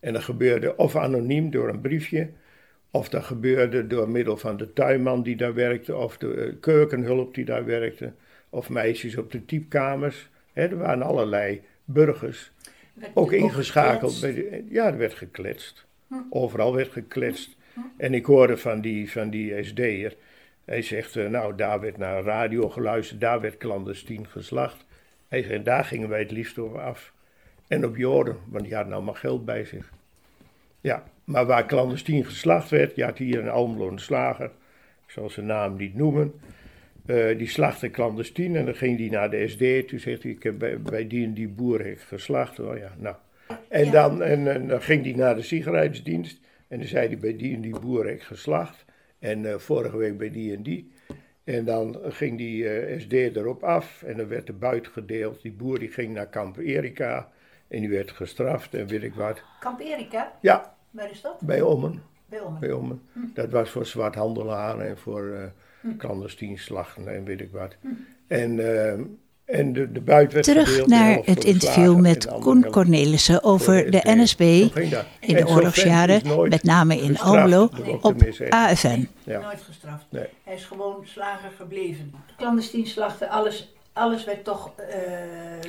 En 0.00 0.12
dat 0.12 0.22
gebeurde 0.22 0.76
of 0.76 0.96
anoniem 0.96 1.50
door 1.50 1.68
een 1.68 1.80
briefje, 1.80 2.28
of 2.90 3.08
dat 3.08 3.24
gebeurde 3.24 3.86
door 3.86 4.08
middel 4.08 4.36
van 4.36 4.56
de 4.56 4.72
tuinman 4.72 5.22
die 5.22 5.36
daar 5.36 5.54
werkte, 5.54 5.96
of 5.96 6.18
de 6.18 6.56
keukenhulp 6.60 7.34
die 7.34 7.44
daar 7.44 7.64
werkte, 7.64 8.12
of 8.52 8.68
meisjes 8.68 9.16
op 9.16 9.30
de 9.32 9.44
typkamers. 9.44 10.28
Hè, 10.52 10.62
er 10.62 10.78
waren 10.78 11.02
allerlei 11.02 11.62
burgers, 11.84 12.52
ook 13.14 13.32
ingeschakeld. 13.32 14.20
Bij 14.20 14.34
de, 14.34 14.64
ja, 14.68 14.86
er 14.86 14.96
werd 14.96 15.14
gekletst. 15.14 15.84
Overal 16.30 16.74
werd 16.74 16.92
gekletst. 16.92 17.56
En 17.96 18.14
ik 18.14 18.24
hoorde 18.24 18.56
van 18.56 18.80
die, 18.80 19.10
van 19.10 19.30
die 19.30 19.62
SD'er, 19.62 20.16
hij 20.64 20.82
zegt, 20.82 21.16
eh, 21.16 21.26
nou 21.26 21.54
daar 21.54 21.80
werd 21.80 21.96
naar 21.96 22.22
radio 22.22 22.68
geluisterd, 22.68 23.20
daar 23.20 23.40
werd 23.40 23.56
clandestien 23.56 24.26
geslacht. 24.26 24.84
Hij 25.28 25.42
zegt, 25.42 25.64
daar 25.64 25.84
gingen 25.84 26.08
wij 26.08 26.18
het 26.18 26.30
liefst 26.30 26.58
over 26.58 26.80
af. 26.80 27.12
En 27.66 27.86
op 27.86 27.96
Joden, 27.96 28.36
want 28.48 28.64
die 28.64 28.74
hadden 28.74 28.92
allemaal 28.92 29.14
geld 29.14 29.44
bij 29.44 29.64
zich. 29.64 29.92
Ja, 30.80 31.04
maar 31.24 31.46
waar 31.46 31.66
clandestien 31.66 32.24
geslacht 32.24 32.70
werd, 32.70 32.96
je 32.96 33.04
had 33.04 33.18
hier 33.18 33.38
een 33.38 33.48
Almelo 33.48 33.88
een 33.88 33.98
slager, 33.98 34.50
ik 35.06 35.10
zal 35.10 35.30
zijn 35.30 35.46
naam 35.46 35.76
niet 35.76 35.94
noemen, 35.94 36.40
eh, 37.06 37.38
die 37.38 37.48
slachtte 37.48 37.90
clandestien 37.90 38.56
en 38.56 38.64
dan 38.64 38.74
ging 38.74 38.96
die 38.96 39.10
naar 39.10 39.30
de 39.30 39.48
SD. 39.48 39.88
Toen 39.88 39.98
zegt 39.98 40.22
hij, 40.22 40.32
ik 40.32 40.42
heb 40.42 40.58
bij, 40.58 40.80
bij 40.80 41.06
die 41.06 41.24
en 41.26 41.32
die 41.34 41.48
boer 41.48 41.78
heb 41.78 41.92
ik 41.92 42.00
geslacht. 42.00 42.60
Oh 42.60 42.76
ja, 42.76 42.92
nou. 42.98 43.16
En, 43.68 43.84
Ja. 43.84 43.90
dan, 43.90 44.22
en, 44.22 44.52
en 44.54 44.68
dan 44.68 44.82
ging 44.82 45.04
hij 45.04 45.12
naar 45.14 45.34
de 45.34 45.42
sigaretdienst 45.42 46.40
en 46.68 46.78
dan 46.78 46.86
zei 46.88 47.06
hij, 47.06 47.18
bij 47.18 47.36
die 47.36 47.54
en 47.54 47.60
die 47.60 47.78
boer 47.80 48.06
heb 48.06 48.14
ik 48.14 48.22
geslacht. 48.22 48.84
En 49.18 49.46
eh, 49.46 49.58
vorige 49.58 49.96
week 49.96 50.18
bij 50.18 50.30
die 50.30 50.56
en 50.56 50.62
die. 50.62 50.92
En 51.44 51.64
dan 51.64 51.98
ging 52.08 52.38
die 52.38 52.68
eh, 52.68 53.00
SD 53.00 53.12
erop 53.12 53.62
af 53.62 54.02
en 54.02 54.16
dan 54.16 54.28
werd 54.28 54.46
de 54.46 54.52
buit 54.52 54.88
gedeeld. 54.88 55.42
Die 55.42 55.52
boer 55.52 55.78
die 55.78 55.88
ging 55.90 56.14
naar 56.14 56.26
kamp 56.26 56.56
Erika 56.58 57.28
en 57.68 57.80
die 57.80 57.88
werd 57.90 58.10
gestraft 58.10 58.74
en 58.74 58.86
weet 58.86 59.02
ik 59.02 59.14
wat. 59.14 59.42
Kamp 59.60 59.80
Erika, 59.80 60.32
Ja, 60.40 60.74
waar 60.90 61.10
is 61.10 61.20
dat? 61.20 61.40
bij 61.40 61.60
Ommen. 61.60 62.02
Bij 62.26 62.40
Ommen. 62.40 62.60
Bij 62.60 62.72
Ommen. 62.72 63.02
Dat 63.34 63.50
was 63.50 63.70
voor 63.70 63.86
zwarthandelaren 63.86 64.86
en 64.88 64.98
voor 64.98 65.52
eh 65.82 65.90
clandestien 65.98 66.58
slachten 66.58 67.14
en 67.14 67.24
weet 67.24 67.40
ik 67.40 67.50
wat. 67.52 67.76
En, 68.26 68.58
eh, 68.58 68.92
en 69.44 69.72
de, 69.72 69.92
de 69.92 70.00
buit 70.00 70.32
werd 70.32 70.44
Terug 70.44 70.86
naar 70.86 71.18
het 71.24 71.44
interview 71.44 71.98
met 71.98 72.26
Koen 72.40 72.70
Cornelissen 72.70 73.42
over 73.42 73.90
de. 73.90 74.00
NSB 74.04 74.40
in 75.20 75.36
de 75.36 75.46
oorlogsjaren, 75.46 76.48
met 76.48 76.62
name 76.62 76.96
in 76.96 77.18
Almelo, 77.18 77.70
op. 78.00 78.22
AFN. 78.48 79.08
Ja. 79.24 79.40
Nooit 79.40 79.62
gestraft. 79.62 80.04
Nee. 80.08 80.26
Hij 80.44 80.54
is 80.54 80.64
gewoon 80.64 80.96
slager 81.04 81.50
gebleven. 81.56 82.14
Clandestien 82.36 82.86
slachten, 82.86 83.28
alles, 83.28 83.74
alles 83.92 84.24
werd 84.24 84.44
toch 84.44 84.72
eh, 84.76 84.90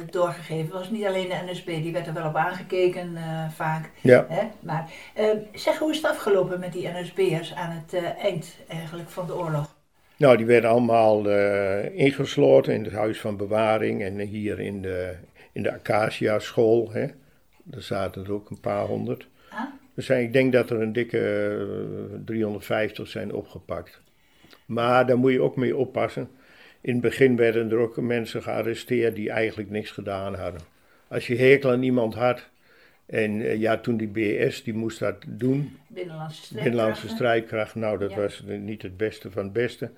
doorgegeven. 0.09 0.63
Het 0.63 0.73
was 0.73 0.89
niet 0.89 1.05
alleen 1.05 1.29
de 1.29 1.51
NSB, 1.51 1.65
die 1.65 1.91
werd 1.91 2.07
er 2.07 2.13
wel 2.13 2.27
op 2.27 2.35
aangekeken 2.35 3.15
eh, 3.15 3.49
vaak. 3.55 3.89
Ja. 4.01 4.25
Hè? 4.29 4.47
Maar 4.59 4.91
eh, 5.13 5.25
zeg, 5.53 5.77
hoe 5.77 5.91
is 5.91 5.97
het 5.97 6.05
afgelopen 6.05 6.59
met 6.59 6.73
die 6.73 6.89
NSB'ers 6.89 7.53
aan 7.53 7.69
het 7.69 7.93
eh, 7.93 8.23
eind 8.23 8.55
eigenlijk 8.67 9.09
van 9.09 9.25
de 9.25 9.35
oorlog? 9.35 9.75
Nou, 10.17 10.37
die 10.37 10.45
werden 10.45 10.69
allemaal 10.69 11.29
eh, 11.29 11.95
ingesloten 11.95 12.73
in 12.73 12.83
het 12.83 12.93
huis 12.93 13.19
van 13.19 13.37
bewaring 13.37 14.01
en 14.01 14.19
hier 14.19 14.59
in 14.59 14.81
de, 14.81 15.15
in 15.51 15.63
de 15.63 15.73
Acacia 15.73 16.39
school. 16.39 16.91
Hè. 16.91 17.07
Daar 17.63 17.81
zaten 17.81 18.25
er 18.25 18.33
ook 18.33 18.49
een 18.49 18.59
paar 18.59 18.85
honderd. 18.85 19.27
Ah? 19.49 19.59
Er 19.95 20.03
zijn, 20.03 20.23
ik 20.23 20.33
denk 20.33 20.53
dat 20.53 20.69
er 20.69 20.81
een 20.81 20.93
dikke 20.93 21.47
eh, 22.13 22.19
350 22.25 23.07
zijn 23.07 23.33
opgepakt. 23.33 24.01
Maar 24.65 25.05
daar 25.05 25.17
moet 25.17 25.31
je 25.31 25.41
ook 25.41 25.55
mee 25.55 25.77
oppassen. 25.77 26.29
In 26.81 26.93
het 26.93 27.01
begin 27.01 27.35
werden 27.35 27.71
er 27.71 27.77
ook 27.77 27.97
mensen 27.97 28.43
gearresteerd 28.43 29.15
die 29.15 29.29
eigenlijk 29.29 29.69
niks 29.69 29.91
gedaan 29.91 30.35
hadden. 30.35 30.61
Als 31.07 31.27
je 31.27 31.35
hekel 31.35 31.71
aan 31.71 31.83
iemand 31.83 32.13
had, 32.13 32.49
en 33.05 33.41
eh, 33.41 33.55
ja, 33.59 33.77
toen 33.77 33.97
die 33.97 34.07
BS, 34.47 34.63
die 34.63 34.73
moest 34.73 34.99
dat 34.99 35.15
doen, 35.27 35.77
Binnenlandse 35.87 37.07
strijdkracht, 37.07 37.75
nou 37.75 37.97
dat 37.99 38.09
Ja. 38.11 38.15
was 38.17 38.43
niet 38.45 38.81
het 38.81 38.97
beste 38.97 39.31
van 39.31 39.43
het 39.43 39.53
beste. 39.53 39.91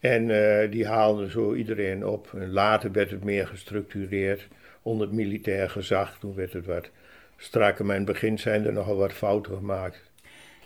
En 0.00 0.30
eh, 0.30 0.70
die 0.70 0.86
haalden 0.86 1.30
zo 1.30 1.54
iedereen 1.54 2.06
op. 2.06 2.30
En 2.34 2.50
later 2.50 2.92
werd 2.92 3.10
het 3.10 3.24
meer 3.24 3.46
gestructureerd 3.46 4.48
onder 4.82 5.06
het 5.06 5.16
militair 5.16 5.70
gezag. 5.70 6.18
Toen 6.18 6.34
werd 6.34 6.52
het 6.52 6.66
wat 6.66 6.90
strakker, 7.36 7.84
maar 7.84 7.96
in 7.96 8.02
het 8.02 8.12
begin 8.12 8.38
zijn 8.38 8.66
er 8.66 8.72
nogal 8.72 8.96
wat 8.96 9.12
fouten 9.12 9.54
gemaakt. 9.56 10.10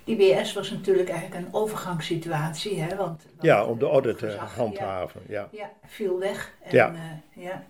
Die 0.05 0.17
BS 0.17 0.53
was 0.53 0.71
natuurlijk 0.71 1.09
eigenlijk 1.09 1.47
een 1.47 1.55
overgangssituatie, 1.55 2.81
hè? 2.81 2.89
Want, 2.89 2.97
want 2.97 3.23
Ja, 3.41 3.65
om 3.65 3.79
de 3.79 3.87
orde 3.87 4.15
te 4.15 4.27
handhaven. 4.57 5.21
Ja. 5.29 5.49
Ja, 5.53 5.59
ja, 5.59 5.71
viel 5.87 6.19
weg. 6.19 6.53
En, 6.63 6.75
Ja. 6.77 6.95
eh, 6.95 7.45
ja. 7.45 7.65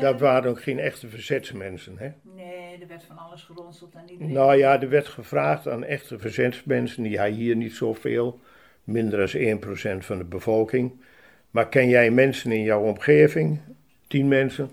Dat 0.00 0.20
waren 0.20 0.50
ook 0.50 0.62
geen 0.62 0.78
echte 0.78 1.08
verzetsmensen. 1.08 1.98
Hè? 1.98 2.08
Nee, 2.22 2.78
er 2.80 2.88
werd 2.88 3.04
van 3.04 3.18
alles 3.18 3.42
geronseld 3.42 3.94
en 3.94 4.10
iedereen. 4.10 4.32
Nou 4.32 4.56
ja, 4.56 4.80
er 4.80 4.88
werd 4.88 5.08
gevraagd 5.08 5.68
aan 5.68 5.84
echte 5.84 6.18
verzetsmensen, 6.18 7.02
die 7.02 7.18
hij 7.18 7.30
hier 7.30 7.56
niet 7.56 7.74
zoveel, 7.74 8.40
minder 8.84 9.32
dan 9.32 9.58
1% 10.00 10.04
van 10.04 10.18
de 10.18 10.24
bevolking. 10.24 10.92
Maar 11.50 11.68
ken 11.68 11.88
jij 11.88 12.10
mensen 12.10 12.52
in 12.52 12.62
jouw 12.62 12.82
omgeving, 12.82 13.60
tien 14.06 14.28
mensen, 14.28 14.70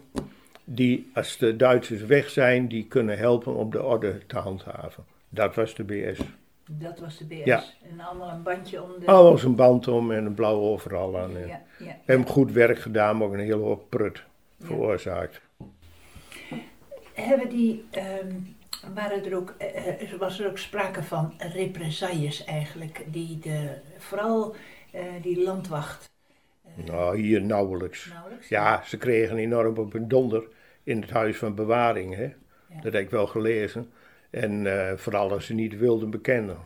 die 0.63 1.09
als 1.13 1.37
de 1.37 1.55
Duitsers 1.55 2.01
weg 2.01 2.29
zijn, 2.29 2.67
die 2.67 2.87
kunnen 2.87 3.17
helpen 3.17 3.55
om 3.55 3.71
de 3.71 3.83
orde 3.83 4.25
te 4.27 4.37
handhaven? 4.37 5.03
Dat 5.29 5.55
was 5.55 5.75
de 5.75 5.83
BS. 5.83 6.19
Dat 6.65 6.99
was 6.99 7.17
de 7.17 7.25
BS. 7.25 7.43
Ja. 7.43 7.63
En 7.91 7.99
allemaal 7.99 8.29
een 8.29 8.43
bandje 8.43 8.83
om 8.83 8.89
de. 8.99 9.05
Alles 9.05 9.43
een 9.43 9.55
band 9.55 9.87
om 9.87 10.11
en 10.11 10.25
een 10.25 10.33
blauw 10.33 10.59
overal 10.59 11.19
aan. 11.19 11.37
En 11.37 11.47
Ja, 11.47 11.61
ja. 11.79 11.97
Hebben 12.05 12.27
goed 12.27 12.51
werk 12.51 12.79
gedaan, 12.79 13.17
maar 13.17 13.27
ook 13.27 13.33
een 13.33 13.39
hele 13.39 13.55
hoop 13.55 13.89
prut 13.89 14.23
veroorzaakt. 14.61 15.41
Hebben 17.13 17.49
die, 17.49 17.85
ehm, 17.91 18.35
waren 18.93 19.25
er 19.25 19.35
ook, 19.35 19.55
eh, 19.57 20.01
eh, 20.01 20.19
was 20.19 20.39
er 20.39 20.49
ook 20.49 20.57
sprake 20.57 21.03
van 21.03 21.33
represailles 21.53 22.43
eigenlijk, 22.43 23.03
die 23.07 23.39
de, 23.39 23.77
vooral 23.97 24.55
eh, 24.91 25.03
die 25.21 25.43
landwacht 25.43 26.09
Nou, 26.85 27.17
hier 27.17 27.41
nauwelijks. 27.41 28.09
nauwelijks? 28.13 28.47
Ja, 28.47 28.83
ze 28.85 28.97
kregen 28.97 29.37
enorm 29.37 29.77
op 29.77 29.93
hun 29.93 30.07
donder 30.07 30.47
in 30.83 31.01
het 31.01 31.09
huis 31.09 31.37
van 31.37 31.55
bewaring. 31.55 32.15
Hè? 32.15 32.23
Ja. 32.23 32.81
Dat 32.81 32.93
heb 32.93 33.01
ik 33.01 33.09
wel 33.09 33.27
gelezen. 33.27 33.91
En 34.29 34.67
vooral 34.99 35.31
als 35.31 35.45
ze 35.45 35.53
niet 35.53 35.77
wilden 35.77 36.09
bekennen. 36.09 36.57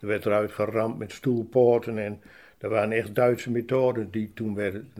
Er 0.00 0.06
werd 0.06 0.26
eruit 0.26 0.52
geramd 0.52 0.98
met 0.98 1.12
stoelpoorten 1.12 1.98
en 1.98 2.20
er 2.58 2.68
waren 2.68 2.92
echt 2.92 3.14
Duitse 3.14 3.50
methoden 3.50 4.10
die 4.10 4.30
toen 4.34 4.54
werden 4.54 4.92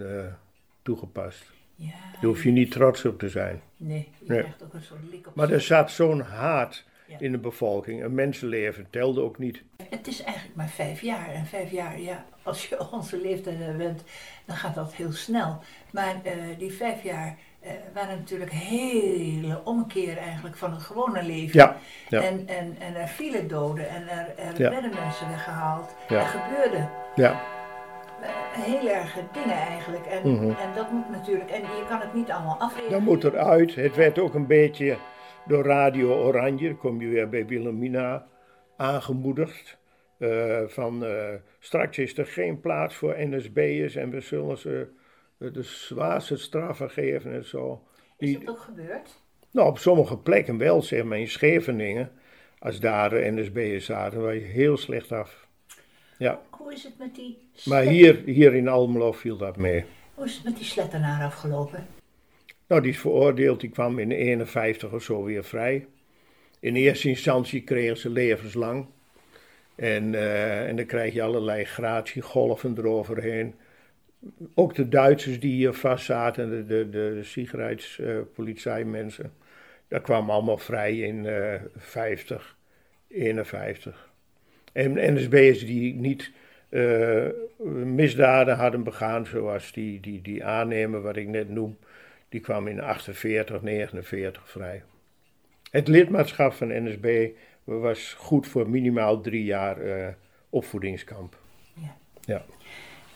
toegepast. 0.83 1.52
Ja, 1.75 1.91
Daar 2.13 2.25
hoef 2.25 2.43
je 2.45 2.51
niet 2.51 2.71
trots 2.71 3.05
op 3.05 3.19
te 3.19 3.29
zijn. 3.29 3.61
nee, 3.77 4.09
je 4.19 4.25
Nee. 4.29 4.39
krijgt 4.41 4.63
ook 4.63 4.75
een 4.75 4.83
soort 4.83 5.01
lik 5.11 5.27
op 5.27 5.35
Maar 5.35 5.51
er 5.51 5.61
zat 5.61 5.91
zo'n 5.91 6.21
haat 6.21 6.85
Ja. 7.07 7.17
in 7.19 7.33
de 7.33 7.39
bevolking. 7.39 8.03
Een 8.05 8.15
mensenleven 8.15 8.87
telde 8.91 9.21
ook 9.21 9.39
niet. 9.39 9.63
Het 9.91 10.07
is 10.07 10.23
eigenlijk 10.23 10.57
maar 10.57 10.69
vijf 10.69 11.01
jaar. 11.01 11.29
En 11.29 11.47
vijf 11.47 11.71
jaar, 11.71 12.01
ja, 12.01 12.25
als 12.43 12.67
je 12.69 12.89
onze 12.93 13.21
leeftijd 13.21 13.77
bent, 13.77 14.03
dan 14.45 14.57
gaat 14.57 14.75
dat 14.75 14.95
heel 14.95 15.13
snel. 15.13 15.63
Maar 15.93 16.15
eh, 16.25 16.33
die 16.59 16.73
vijf 16.73 17.03
jaar 17.03 17.37
eh, 17.61 17.73
waren 17.95 18.19
natuurlijk 18.19 18.51
hele 18.53 19.61
omkeer 19.65 20.17
eigenlijk 20.17 20.57
van 20.57 20.73
het 20.73 20.83
gewone 20.83 21.23
leven. 21.23 21.59
Ja, 21.61 21.77
ja. 22.09 22.23
En, 22.23 22.49
en, 22.49 22.77
en 22.81 22.95
er 22.95 23.09
vielen 23.09 23.49
doden 23.49 23.89
en 23.89 24.09
er, 24.09 24.39
er 24.39 24.61
Ja. 24.61 24.71
werden 24.71 24.91
mensen 24.95 25.29
weggehaald. 25.29 25.95
Er 26.09 26.21
gebeurden 26.27 26.91
Ja, 27.15 27.41
heel 28.31 28.89
erge 28.89 29.21
dingen 29.33 29.57
eigenlijk. 29.57 30.07
En, 30.07 30.33
Mhm. 30.33 30.43
en 30.45 30.75
dat 30.75 30.91
moet 30.91 31.11
natuurlijk, 31.11 31.51
en 31.51 31.61
je 31.61 31.85
kan 31.89 32.01
het 32.01 32.15
niet 32.15 32.31
allemaal 32.31 32.57
afrekenen. 32.59 32.91
dat 32.93 33.01
moet 33.01 33.25
eruit. 33.25 33.75
Het 33.75 33.97
werd 33.97 34.19
ook 34.19 34.35
een 34.35 34.47
beetje 34.47 34.97
door 35.47 35.65
Radio 35.65 36.15
Oranje, 36.25 36.75
kom 36.77 37.01
je 37.01 37.09
weer 37.09 37.29
bij 37.29 37.47
Wilhelmina, 37.47 38.27
aangemoedigd. 38.77 39.81
eh, 40.19 40.61
van 40.67 41.05
eh, 41.05 41.29
straks 41.59 41.99
is 41.99 42.19
er 42.19 42.27
geen 42.27 42.61
plaats 42.61 42.95
voor 42.95 43.15
NSB'ers 43.19 43.95
en 43.97 44.11
we 44.11 44.21
zullen 44.21 44.59
ze 44.59 44.89
eh, 45.39 45.53
de 45.53 45.63
zwaarste 45.63 46.37
straffen 46.37 46.91
geven 46.91 47.33
en 47.33 47.45
zo. 47.45 47.83
Is 48.19 48.39
dat 48.39 48.49
ook 48.49 48.59
gebeurd? 48.59 49.23
nou, 49.51 49.69
op 49.69 49.79
sommige 49.79 50.19
plekken 50.19 50.59
wel, 50.59 50.83
zeg 50.83 51.05
maar 51.05 51.19
in 51.19 51.29
Scheveningen. 51.29 52.11
Als 52.59 52.81
daar 52.81 53.11
de 53.11 53.31
NSB'ers 53.31 53.85
zaten, 53.85 54.21
was 54.23 54.33
je 54.33 54.39
heel 54.41 54.77
slecht 54.77 55.13
af. 55.13 55.42
Ja, 56.19 56.41
Hoe 56.51 56.73
is 56.73 56.85
het 56.85 56.99
met 56.99 57.15
die, 57.15 57.39
maar 57.65 57.83
hier, 57.83 58.23
hier 58.25 58.55
in 58.55 58.69
Almelo 58.69 59.13
viel 59.13 59.37
dat 59.37 59.57
mee. 59.57 59.85
hoe 60.15 60.25
is 60.25 60.35
het 60.35 60.45
met 60.45 60.57
die 60.57 60.65
slettenaar 60.65 61.25
afgelopen? 61.25 61.87
Nou, 62.67 62.83
die 62.83 62.91
is 62.93 62.99
veroordeeld, 62.99 63.61
die 63.61 63.71
kwam 63.71 63.99
in 63.99 64.11
51 64.11 64.93
of 64.93 65.03
zo 65.03 65.23
weer 65.25 65.45
vrij. 65.45 65.87
In 66.61 66.77
eerste 66.77 67.09
instantie 67.09 67.63
kregen 67.63 67.97
ze 67.97 68.11
levenslang. 68.11 68.87
En, 69.75 70.15
eh, 70.15 70.69
en 70.69 70.77
dan 70.77 70.87
krijg 70.87 71.15
je 71.15 71.23
allerlei 71.23 71.65
gratiegolven 71.65 72.75
eroverheen. 72.79 73.55
Ook 74.55 74.75
de 74.75 74.89
Duitsers 74.89 75.41
die 75.41 75.53
hier 75.55 75.73
vast 75.73 76.05
zaten, 76.05 76.51
de, 76.51 76.67
de, 76.67 76.89
de 76.91 77.21
Sicherheidspolizeimensen, 77.23 79.33
dat 79.89 80.03
kwam 80.03 80.31
allemaal 80.31 80.59
vrij 80.59 80.99
in 80.99 81.27
eh 81.27 81.55
50, 81.77 82.57
51. 83.09 84.12
En 84.73 85.15
NSB'ers 85.15 85.67
die 85.67 85.95
niet 85.95 86.31
eh, 86.69 87.27
misdaden 87.85 88.57
hadden 88.57 88.83
begaan, 88.83 89.27
zoals 89.27 89.73
die, 89.73 90.01
die, 90.01 90.21
die 90.23 90.45
aannemer 90.45 91.01
wat 91.03 91.17
ik 91.17 91.29
net 91.29 91.49
noem, 91.49 91.77
die 92.29 92.41
kwam 92.41 92.67
in 92.69 92.81
48, 92.81 93.63
49 93.63 94.51
vrij. 94.51 94.83
Het 95.71 95.89
lidmaatschap 95.89 96.53
van 96.53 96.69
NSB 96.85 97.29
was 97.65 98.15
goed 98.19 98.47
voor 98.47 98.71
minimaal 98.71 99.21
drie 99.21 99.45
jaar 99.45 99.81
eh, 99.81 100.07
opvoedingskamp. 100.51 101.37
Ja. 101.75 101.97
Ja. 102.25 102.43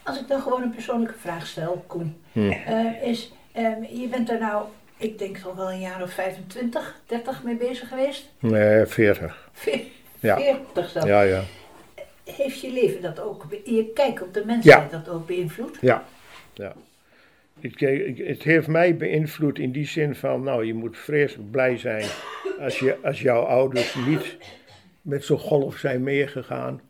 Als 0.02 0.20
ik 0.20 0.28
dan 0.28 0.40
gewoon 0.40 0.62
een 0.62 0.70
persoonlijke 0.74 1.18
vraag 1.18 1.46
stel, 1.46 1.84
Koen, 1.86 2.16
Hm. 2.32 2.50
eh, 2.50 3.02
is, 3.02 3.32
ehm, 3.52 3.82
je 3.82 4.08
bent 4.10 4.30
er 4.30 4.38
nou, 4.38 4.66
ik 4.96 5.18
denk 5.18 5.36
toch 5.36 5.54
wel 5.54 5.72
een 5.72 5.80
jaar 5.80 6.02
of 6.02 6.12
25, 6.12 7.00
30 7.06 7.42
mee 7.42 7.56
bezig 7.56 7.88
geweest? 7.88 8.32
Nee, 8.38 8.86
40. 8.86 9.50
Ve- 10.34 10.42
Ja. 10.42 10.54
40 10.74 10.88
zelfs. 10.88 11.08
Ja, 11.08 11.22
ja. 11.22 11.42
Heeft 12.24 12.60
je 12.60 12.72
leven 12.72 13.02
dat 13.02 13.20
ook, 13.20 13.46
je 13.64 13.90
kijk 13.94 14.22
op 14.22 14.34
de 14.34 14.44
mensheid 14.46 14.90
dat 14.90 15.08
ook 15.08 15.26
beïnvloed? 15.26 15.78
Ja, 15.80 16.04
ja. 16.54 16.74
Het, 17.60 17.80
het 18.18 18.42
heeft 18.42 18.66
mij 18.66 18.96
beïnvloed 18.96 19.58
in 19.58 19.72
die 19.72 19.86
zin 19.86 20.14
van, 20.14 20.42
nou, 20.42 20.64
je 20.64 20.74
moet 20.74 20.98
vreselijk 20.98 21.50
blij 21.50 21.78
zijn 21.78 22.04
als, 22.60 22.78
je, 22.78 22.96
als 23.02 23.20
jouw 23.20 23.42
ouders 23.42 23.94
niet 23.94 24.36
met 25.02 25.24
zo'n 25.24 25.38
golf 25.38 25.76
zijn 25.76 26.02
meegegaan 26.02 26.80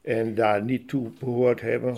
en 0.00 0.34
daar 0.34 0.62
niet 0.62 0.88
toe 0.88 1.10
behoord 1.18 1.60
hebben. 1.60 1.96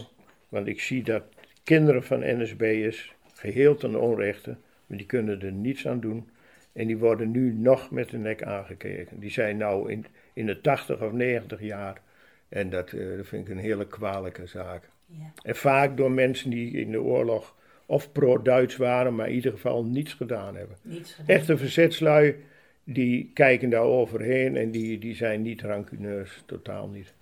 Want 0.48 0.66
ik 0.66 0.80
zie 0.80 1.02
dat 1.02 1.22
kinderen 1.64 2.04
van 2.04 2.20
NSB'ers, 2.42 3.14
geheel 3.34 3.76
ten 3.76 4.00
onrechte, 4.00 4.56
maar 4.86 4.98
die 4.98 5.06
kunnen 5.06 5.42
er 5.42 5.52
niets 5.52 5.86
aan 5.86 6.00
doen. 6.00 6.28
En 6.72 6.86
die 6.86 6.98
worden 6.98 7.30
nu 7.30 7.52
nog 7.52 7.90
met 7.90 8.10
de 8.10 8.18
nek 8.18 8.42
aangekeken. 8.42 9.20
Die 9.20 9.30
zijn 9.30 9.56
nou 9.56 9.90
in, 9.90 10.06
in 10.34 10.46
de 10.46 10.60
80 10.60 11.00
of 11.00 11.12
90 11.12 11.60
jaar. 11.60 12.00
En 12.48 12.70
dat, 12.70 12.92
eh, 12.92 13.16
dat 13.16 13.26
vind 13.26 13.48
ik 13.48 13.54
een 13.54 13.60
hele 13.60 13.86
kwalijke 13.86 14.46
zaak. 14.46 14.88
Ja. 15.06 15.32
En 15.42 15.56
vaak 15.56 15.96
door 15.96 16.10
mensen 16.10 16.50
die 16.50 16.72
in 16.72 16.90
de 16.90 17.02
oorlog 17.02 17.54
of 17.86 18.12
pro-Duits 18.12 18.76
waren, 18.76 19.14
maar 19.14 19.28
in 19.28 19.34
ieder 19.34 19.52
geval 19.52 19.84
niets 19.84 20.12
gedaan 20.12 20.56
hebben. 20.56 20.76
Niets 20.82 21.12
gedaan. 21.12 21.36
Echte 21.36 21.56
verzetslui, 21.56 22.36
die 22.84 23.30
kijken 23.34 23.70
daar 23.70 23.82
overheen 23.82 24.56
en 24.56 24.70
die, 24.70 24.98
die 24.98 25.14
zijn 25.14 25.42
niet 25.42 25.62
rancuneus, 25.62 26.42
totaal 26.46 26.88
niet. 26.88 27.12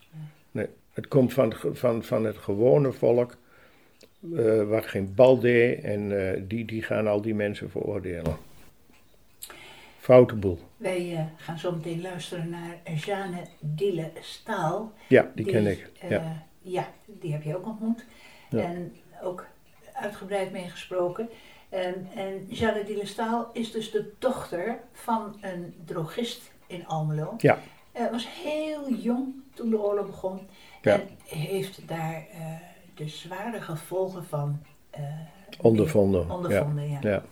Nee, 0.51 0.67
het 0.93 1.09
komt 1.09 1.33
van, 1.33 1.55
van, 1.73 2.05
van 2.05 2.25
het 2.25 2.37
gewone 2.37 2.93
volk, 2.93 3.37
eh, 4.37 4.69
wat 4.69 4.87
geen 4.87 5.15
bal 5.15 5.39
deed, 5.39 5.83
en 5.83 6.33
eh, 6.33 6.41
die, 6.49 6.65
die 6.65 6.83
gaan 6.83 7.07
al 7.07 7.23
die 7.23 7.35
mensen 7.35 7.71
veroordelen. 7.71 8.37
Foute 10.03 10.35
boel. 10.35 10.59
Wij 10.77 11.17
eh, 11.17 11.25
gaan 11.37 11.59
zo 11.59 11.73
meteen 11.73 12.01
luisteren 12.01 12.49
naar 12.49 12.95
Jeanne 12.95 13.43
Dille 13.61 14.11
Staal. 14.21 14.93
Ja, 15.09 15.31
die 15.35 15.45
ken 15.47 15.67
ik. 15.67 15.91
eh, 16.01 16.11
Ja. 16.11 16.43
ja, 16.61 16.89
die 17.07 17.33
heb 17.33 17.43
je 17.43 17.57
ook 17.57 17.67
ontmoet. 17.67 18.05
Ja. 18.51 18.61
En 18.63 18.97
ook 19.23 19.47
uitgebreid 19.93 20.53
meegesproken. 20.53 21.29
En, 21.69 22.09
en 22.15 22.47
Jeanne 22.49 22.85
Dille 22.85 23.07
Staal 23.07 23.51
is 23.53 23.73
dus 23.73 23.91
de 23.91 24.13
dochter 24.19 24.79
van 24.93 25.37
een 25.41 25.75
drogist 25.85 26.53
in 26.67 26.87
Almelo. 26.87 27.35
Ja. 27.39 27.59
Eh, 27.93 28.11
was 28.11 28.27
heel 28.43 28.93
jong 28.95 29.35
toen 29.55 29.71
de 29.71 29.81
oorlog 29.83 30.07
begon. 30.07 30.41
Ja. 30.83 30.93
En 30.93 31.09
heeft 31.25 31.89
daar 31.89 32.27
de 32.95 33.09
zware 33.09 33.61
gevolgen 33.61 34.25
van 34.25 34.63
Ondervonden. 35.61 36.31
ondervonden. 36.31 36.91
Ja. 37.01 37.23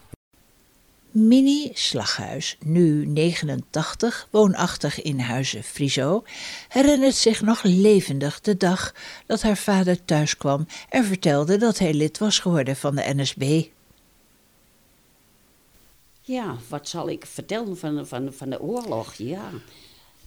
Minnie 1.12 1.70
Slaghuis, 1.74 2.56
nu 2.64 3.06
89, 3.06 4.28
woonachtig 4.30 5.02
in 5.02 5.18
Huizen 5.18 5.62
Friso, 5.62 6.24
herinnert 6.68 7.14
zich 7.14 7.40
nog 7.40 7.62
levendig 7.62 8.40
de 8.40 8.56
dag 8.56 8.94
dat 9.26 9.42
haar 9.42 9.56
vader 9.56 10.04
thuiskwam 10.04 10.66
en 10.88 11.04
vertelde 11.04 11.56
dat 11.56 11.78
hij 11.78 11.94
lid 11.94 12.18
was 12.18 12.38
geworden 12.38 12.76
van 12.76 12.94
de 12.94 13.12
NSB. 13.14 13.62
Ja, 16.22 16.56
wat 16.68 16.88
zal 16.88 17.08
ik 17.08 17.26
vertellen 17.26 17.78
van, 17.78 18.06
van, 18.06 18.32
van 18.32 18.50
de 18.50 18.60
oorlog? 18.60 19.14
Ja. 19.14 19.50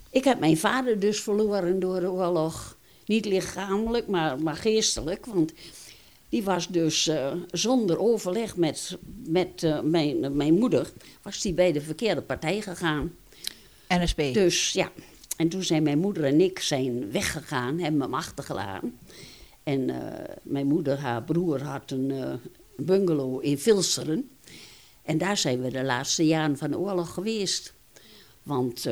Ik 0.09 0.23
heb 0.23 0.39
mijn 0.39 0.57
vader 0.57 0.99
dus 0.99 1.21
verloren 1.21 1.79
door 1.79 1.99
de 1.99 2.11
oorlog. 2.11 2.77
Niet 3.05 3.25
lichamelijk, 3.25 4.07
maar, 4.07 4.39
maar 4.39 4.55
geestelijk. 4.55 5.25
Want 5.25 5.51
die 6.33 6.43
was 6.43 6.67
dus 6.67 7.07
eh, 7.07 7.31
zonder 7.51 7.99
overleg 7.99 8.55
met, 8.55 8.97
met 9.27 9.63
eh, 9.63 9.81
mijn, 9.81 10.37
mijn 10.37 10.53
moeder, 10.53 10.91
was 11.21 11.41
die 11.41 11.53
bij 11.53 11.71
de 11.71 11.81
verkeerde 11.81 12.21
partij 12.21 12.61
gegaan. 12.61 13.15
NSB. 13.87 14.33
Dus 14.33 14.71
ja, 14.71 14.91
en 15.37 15.49
toen 15.49 15.63
zijn 15.63 15.83
mijn 15.83 15.99
moeder 15.99 16.23
en 16.23 16.41
ik 16.41 16.59
zijn 16.59 17.11
weggegaan, 17.11 17.79
hebben 17.79 18.01
hem 18.01 18.13
achtergelaten. 18.13 18.99
En 19.63 19.89
eh, 19.89 20.35
mijn 20.43 20.67
moeder, 20.67 20.99
haar 20.99 21.23
broer, 21.23 21.61
had 21.61 21.91
een 21.91 22.39
bungalow 22.75 23.43
in 23.43 23.59
Vilseren. 23.59 24.29
En 25.03 25.17
daar 25.17 25.37
zijn 25.37 25.61
we 25.61 25.69
de 25.69 25.83
laatste 25.83 26.25
jaren 26.25 26.57
van 26.57 26.71
de 26.71 26.77
oorlog 26.77 27.13
geweest. 27.13 27.73
Want 28.43 28.87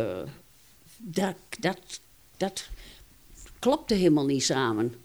dat, 0.98 1.36
dat, 1.60 2.02
dat 2.38 2.70
klopte 3.60 3.94
helemaal 3.94 4.26
niet 4.26 4.44
samen. 4.44 4.96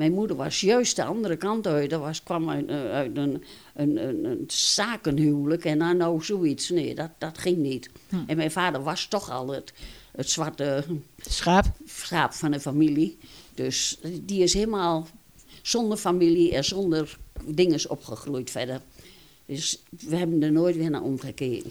Mijn 0.00 0.12
moeder 0.12 0.36
was 0.36 0.60
juist 0.60 0.96
de 0.96 1.04
andere 1.04 1.36
kant 1.36 1.66
uit. 1.66 1.90
Dat 1.90 2.00
was, 2.00 2.22
kwam 2.22 2.50
uit, 2.50 2.68
eh, 2.68 2.90
uit 2.90 3.16
een, 3.16 3.44
een, 3.74 4.08
een, 4.08 4.24
een 4.24 4.44
zakenhuwelijk. 4.46 5.64
En 5.64 5.78
dan 5.78 5.96
nou 5.96 6.24
zoiets. 6.24 6.68
Nee, 6.68 6.94
dat, 6.94 7.10
dat 7.18 7.38
ging 7.38 7.56
niet. 7.56 7.90
En 8.26 8.36
mijn 8.36 8.50
vader 8.50 8.82
was 8.82 9.06
toch 9.06 9.30
al 9.30 9.48
het, 9.48 9.72
het 10.12 10.30
zwarte 10.30 10.84
Schaap. 11.20 11.64
schaap 11.86 12.32
van 12.32 12.50
de 12.50 12.60
familie. 12.60 13.18
Dus 13.54 13.98
die 14.22 14.42
is 14.42 14.52
helemaal 14.54 15.08
zonder 15.62 15.98
familie 15.98 16.54
en 16.54 16.64
zonder 16.64 17.18
dinges 17.44 17.86
opgegroeid 17.86 18.50
verder. 18.50 18.80
Dus 19.46 19.82
we 19.90 20.16
hebben 20.16 20.42
er 20.42 20.52
nooit 20.52 20.76
weer 20.76 20.90
naar 20.90 21.02
omgekeken. 21.02 21.70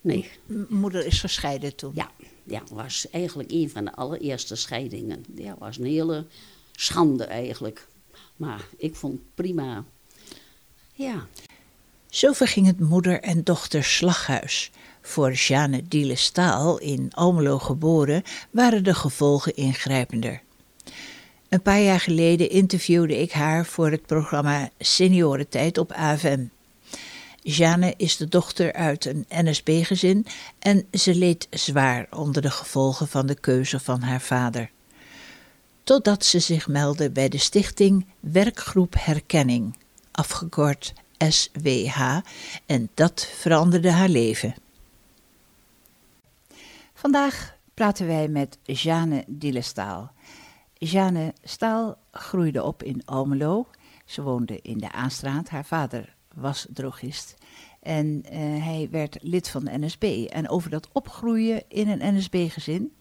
Nee, 0.00 0.30
M- 0.46 0.64
Moeder 0.68 1.06
is 1.06 1.20
gescheiden 1.20 1.74
toen. 1.76 1.92
ja, 1.94 2.10
ja, 2.44 2.62
was 2.72 3.06
eigenlijk 3.10 3.50
een 3.52 3.70
van 3.70 3.84
de 3.84 3.94
allereerste 3.94 4.56
scheidingen. 4.56 5.24
Ja, 5.34 5.56
was 5.58 5.78
een 5.78 5.84
hele 5.84 6.26
schande 6.80 7.24
eigenlijk. 7.24 7.86
Maar 8.36 8.66
ik 8.76 8.94
vond 8.96 9.12
het 9.12 9.34
prima. 9.34 9.84
Ja, 10.92 11.26
Zo 12.08 12.32
verging 12.32 12.66
het 12.66 12.80
moeder 12.80 13.20
en 13.20 13.44
dochter 13.44 13.84
slaghuis. 13.84 14.70
Voor 15.00 15.32
Jeanne 15.32 15.88
Diele 15.88 16.16
Staal, 16.16 16.78
in 16.78 17.10
Almelo 17.14 17.58
geboren, 17.58 18.22
waren 18.50 18.84
de 18.84 18.94
gevolgen 18.94 19.56
ingrijpender. 19.56 20.42
Een 21.48 21.62
paar 21.62 21.80
jaar 21.80 22.00
geleden 22.00 22.50
interviewde 22.50 23.20
ik 23.20 23.32
haar 23.32 23.66
voor 23.66 23.90
het 23.90 24.06
programma 24.06 24.70
Seniorentijd 24.78 25.78
op 25.78 25.92
AFM. 25.92 26.44
Jeanne 27.42 27.94
is 27.96 28.16
de 28.16 28.28
dochter 28.28 28.72
uit 28.72 29.04
een 29.04 29.26
NSB-gezin 29.28 30.26
en 30.58 30.86
ze 30.92 31.14
leed 31.14 31.46
zwaar 31.50 32.06
onder 32.10 32.42
de 32.42 32.50
gevolgen 32.50 33.08
van 33.08 33.26
de 33.26 33.40
keuze 33.40 33.80
van 33.80 34.02
haar 34.02 34.20
vader. 34.20 34.70
Totdat 35.88 36.24
ze 36.24 36.38
zich 36.38 36.68
meldde 36.68 37.10
bij 37.10 37.28
de 37.28 37.38
stichting 37.38 38.06
Werkgroep 38.20 38.94
Herkenning, 38.98 39.76
afgekort 40.10 40.92
SWH, 41.18 42.18
en 42.66 42.88
dat 42.94 43.26
veranderde 43.34 43.90
haar 43.90 44.08
leven. 44.08 44.54
Vandaag 46.94 47.56
praten 47.74 48.06
wij 48.06 48.28
met 48.28 48.58
Jeanne 48.62 49.24
Dillestaal. 49.26 50.12
Jeanne 50.74 51.32
Staal 51.42 51.98
groeide 52.10 52.62
op 52.62 52.82
in 52.82 53.02
Almelo. 53.04 53.66
Ze 54.04 54.22
woonde 54.22 54.60
in 54.62 54.78
de 54.78 54.92
Aanstraat. 54.92 55.48
Haar 55.48 55.64
vader 55.64 56.14
was 56.34 56.66
drogist. 56.72 57.34
En 57.82 58.22
eh, 58.24 58.38
hij 58.64 58.88
werd 58.90 59.18
lid 59.20 59.48
van 59.48 59.64
de 59.64 59.78
NSB. 59.78 60.26
En 60.30 60.48
over 60.48 60.70
dat 60.70 60.88
opgroeien 60.92 61.62
in 61.68 61.88
een 61.88 62.14
NSB-gezin 62.16 62.92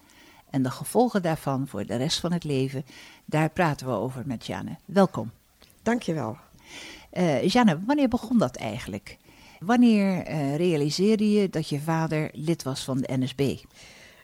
en 0.49 0.63
de 0.63 0.71
gevolgen 0.71 1.21
daarvan 1.21 1.67
voor 1.67 1.85
de 1.85 1.95
rest 1.95 2.19
van 2.19 2.31
het 2.31 2.43
leven, 2.43 2.85
daar 3.25 3.49
praten 3.49 3.87
we 3.87 3.93
over 3.93 4.23
met 4.25 4.45
Jeanne. 4.45 4.75
Welkom. 4.85 5.31
Dankjewel. 5.83 6.37
Eh 7.09 7.47
Jeanne, 7.47 7.79
wanneer 7.85 8.07
begon 8.07 8.37
dat 8.37 8.55
eigenlijk? 8.55 9.17
Wanneer 9.59 10.23
eh, 10.23 10.55
realiseerde 10.55 11.31
je 11.31 11.49
dat 11.49 11.69
je 11.69 11.79
vader 11.79 12.29
lid 12.33 12.63
was 12.63 12.83
van 12.83 12.97
de 12.97 13.17
NSB? 13.17 13.55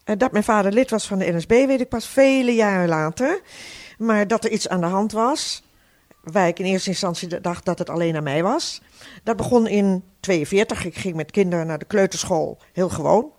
Eh, 0.03 0.17
Dat 0.17 0.31
mijn 0.31 0.43
vader 0.43 0.71
lid 0.71 0.89
was 0.89 1.07
van 1.07 1.19
de 1.19 1.31
NSB 1.31 1.49
weet 1.49 1.81
ik 1.81 1.89
pas 1.89 2.07
vele 2.07 2.55
jaren 2.55 2.87
later. 2.87 3.41
Maar 3.97 4.27
dat 4.27 4.43
er 4.43 4.51
iets 4.51 4.67
aan 4.69 4.81
de 4.81 4.87
hand 4.87 5.11
was, 5.11 5.63
waar 6.23 6.47
ik 6.47 6.59
in 6.59 6.65
eerste 6.65 6.89
instantie 6.89 7.39
dacht 7.41 7.65
dat 7.65 7.79
het 7.79 7.89
alleen 7.89 8.15
aan 8.15 8.23
mij 8.23 8.43
was. 8.43 8.81
Dat 9.23 9.37
begon 9.37 9.67
in 9.67 10.03
42. 10.19 10.85
Ik 10.85 10.95
ging 10.95 11.15
met 11.15 11.31
kinderen 11.31 11.67
naar 11.67 11.79
de 11.79 11.85
kleuterschool, 11.85 12.57
heel 12.73 12.89
gewoon. 12.89 13.31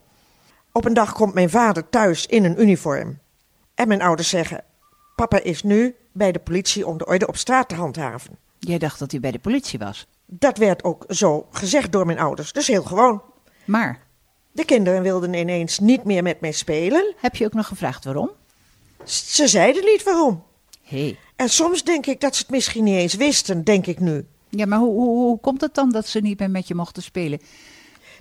Op 0.76 0.84
een 0.84 0.94
dag 0.94 1.12
komt 1.12 1.34
mijn 1.34 1.50
vader 1.50 1.88
thuis 1.88 2.26
in 2.26 2.44
een 2.44 2.60
uniform. 2.60 3.18
En 3.74 3.88
mijn 3.88 4.02
ouders 4.02 4.28
zeggen: 4.28 4.64
Papa 5.16 5.42
is 5.42 5.62
nu 5.62 5.94
bij 6.12 6.32
de 6.32 6.38
politie 6.38 6.86
om 6.86 6.98
de 6.98 7.06
orde 7.06 7.26
op 7.26 7.36
straat 7.36 7.68
te 7.68 7.74
handhaven. 7.74 8.38
Jij 8.58 8.78
dacht 8.78 8.98
dat 8.98 9.10
hij 9.10 9.20
bij 9.20 9.30
de 9.30 9.38
politie 9.38 9.78
was. 9.78 10.06
Dat 10.26 10.58
werd 10.58 10.84
ook 10.84 11.04
zo 11.08 11.46
gezegd 11.50 11.92
door 11.92 12.06
mijn 12.06 12.18
ouders, 12.18 12.52
dus 12.52 12.66
heel 12.66 12.82
gewoon. 12.82 13.22
Maar 13.64 14.06
De 14.52 14.64
kinderen 14.64 15.02
wilden 15.02 15.34
ineens 15.34 15.78
niet 15.78 16.04
meer 16.04 16.22
met 16.22 16.40
mij 16.40 16.52
spelen. 16.52 17.14
heb 17.16 17.36
je 17.36 17.44
ook 17.44 17.54
nog 17.54 17.66
gevraagd 17.66 18.04
waarom? 18.04 18.30
Ze 19.04 19.48
zeiden 19.48 19.84
niet 19.84 20.02
waarom. 20.02 20.42
Hé. 20.82 20.98
Hey. 20.98 21.18
En 21.36 21.48
soms 21.48 21.84
denk 21.84 22.06
ik 22.06 22.20
dat 22.20 22.36
ze 22.36 22.42
het 22.42 22.50
misschien 22.50 22.84
niet 22.84 22.96
eens 22.96 23.14
wisten, 23.14 23.64
denk 23.64 23.86
ik 23.86 24.00
nu. 24.00 24.26
Ja, 24.48 24.66
maar 24.66 24.78
hoe, 24.78 24.92
hoe, 24.92 25.18
hoe 25.18 25.40
komt 25.40 25.60
het 25.60 25.74
dan 25.74 25.90
dat 25.90 26.06
ze 26.06 26.20
niet 26.20 26.38
meer 26.38 26.50
met 26.50 26.68
je 26.68 26.74
mochten 26.74 27.02
spelen? 27.02 27.40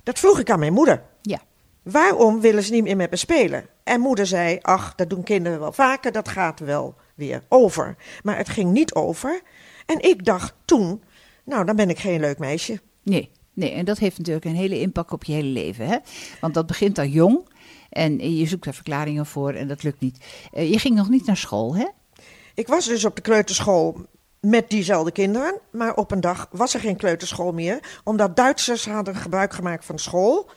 Dat 0.02 0.18
vroeg 0.18 0.38
ik 0.38 0.50
aan 0.50 0.58
mijn 0.58 0.72
moeder. 0.72 1.02
Ja. 1.22 1.40
Waarom 1.84 2.40
willen 2.40 2.62
ze 2.62 2.72
niet 2.72 2.82
meer 2.82 2.96
met 2.96 3.10
me 3.10 3.16
spelen? 3.16 3.66
En 3.82 4.00
moeder 4.00 4.26
zei, 4.26 4.58
ach, 4.62 4.94
dat 4.94 5.10
doen 5.10 5.22
kinderen 5.22 5.60
wel 5.60 5.72
vaker, 5.72 6.12
dat 6.12 6.28
gaat 6.28 6.60
wel 6.60 6.94
weer 7.14 7.42
over. 7.48 7.96
Maar 8.22 8.36
het 8.36 8.48
ging 8.48 8.72
niet 8.72 8.94
over. 8.94 9.40
En 9.86 10.02
ik 10.02 10.24
dacht 10.24 10.54
toen, 10.64 11.02
nou, 11.44 11.64
dan 11.64 11.76
ben 11.76 11.90
ik 11.90 11.98
geen 11.98 12.20
leuk 12.20 12.38
meisje. 12.38 12.80
Nee, 13.02 13.30
nee, 13.52 13.70
en 13.70 13.84
dat 13.84 13.98
heeft 13.98 14.18
natuurlijk 14.18 14.44
een 14.44 14.54
hele 14.54 14.80
impact 14.80 15.12
op 15.12 15.24
je 15.24 15.32
hele 15.32 15.48
leven. 15.48 15.86
Hè? 15.86 15.96
Want 16.40 16.54
dat 16.54 16.66
begint 16.66 16.98
al 16.98 17.04
jong 17.04 17.48
en 17.90 18.36
je 18.36 18.46
zoekt 18.46 18.64
daar 18.64 18.74
verklaringen 18.74 19.26
voor 19.26 19.52
en 19.52 19.68
dat 19.68 19.82
lukt 19.82 20.00
niet. 20.00 20.24
Eh, 20.52 20.70
je 20.70 20.78
ging 20.78 20.94
nog 20.94 21.08
niet 21.08 21.26
naar 21.26 21.36
school, 21.36 21.76
hè? 21.76 21.86
Ik 22.54 22.66
was 22.66 22.86
dus 22.86 23.04
op 23.04 23.16
de 23.16 23.22
kleuterschool 23.22 24.06
met 24.40 24.70
diezelfde 24.70 25.12
kinderen. 25.12 25.60
Maar 25.70 25.94
op 25.94 26.10
een 26.10 26.20
dag 26.20 26.48
was 26.50 26.74
er 26.74 26.80
geen 26.80 26.96
kleuterschool 26.96 27.52
meer. 27.52 28.00
Omdat 28.04 28.36
Duitsers 28.36 28.86
hadden 28.86 29.16
gebruik 29.16 29.52
gemaakt 29.52 29.84
van 29.84 29.98
school. 29.98 30.50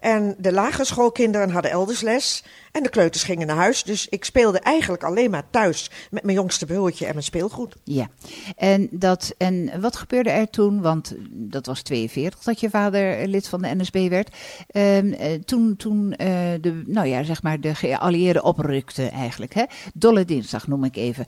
En 0.00 0.34
de 0.38 0.52
lagere 0.52 0.84
schoolkinderen 0.84 1.50
hadden 1.50 1.70
elders 1.70 2.00
les. 2.00 2.44
En 2.72 2.82
de 2.82 2.88
kleuters 2.88 3.22
gingen 3.22 3.46
naar 3.46 3.56
huis. 3.56 3.82
Dus 3.82 4.08
ik 4.08 4.24
speelde 4.24 4.58
eigenlijk 4.60 5.02
alleen 5.02 5.30
maar 5.30 5.50
thuis 5.50 5.90
met 6.10 6.22
mijn 6.22 6.36
jongste 6.36 6.66
broertje 6.66 7.06
en 7.06 7.12
mijn 7.12 7.24
speelgoed. 7.24 7.76
Ja. 7.84 8.08
En, 8.56 8.88
dat, 8.90 9.34
en 9.38 9.80
wat 9.80 9.96
gebeurde 9.96 10.30
er 10.30 10.50
toen? 10.50 10.80
Want 10.80 11.14
dat 11.28 11.66
was 11.66 11.82
42 11.82 12.42
dat 12.42 12.60
je 12.60 12.70
vader 12.70 13.18
eh, 13.18 13.26
lid 13.26 13.48
van 13.48 13.62
de 13.62 13.74
NSB 13.74 14.08
werd. 14.08 14.36
Ehm, 14.66 15.12
eh, 15.12 15.32
toen 15.32 15.76
toen 15.76 16.12
eh, 16.12 16.28
de, 16.60 16.82
nou 16.86 17.06
ja, 17.06 17.22
zeg 17.22 17.42
maar 17.42 17.60
de 17.60 17.74
geallieerden 17.74 18.44
oprukten 18.44 19.10
eigenlijk. 19.10 19.54
Hè? 19.54 19.64
Dolle 19.94 20.24
dinsdag 20.24 20.66
noem 20.66 20.84
ik 20.84 20.96
even. 20.96 21.26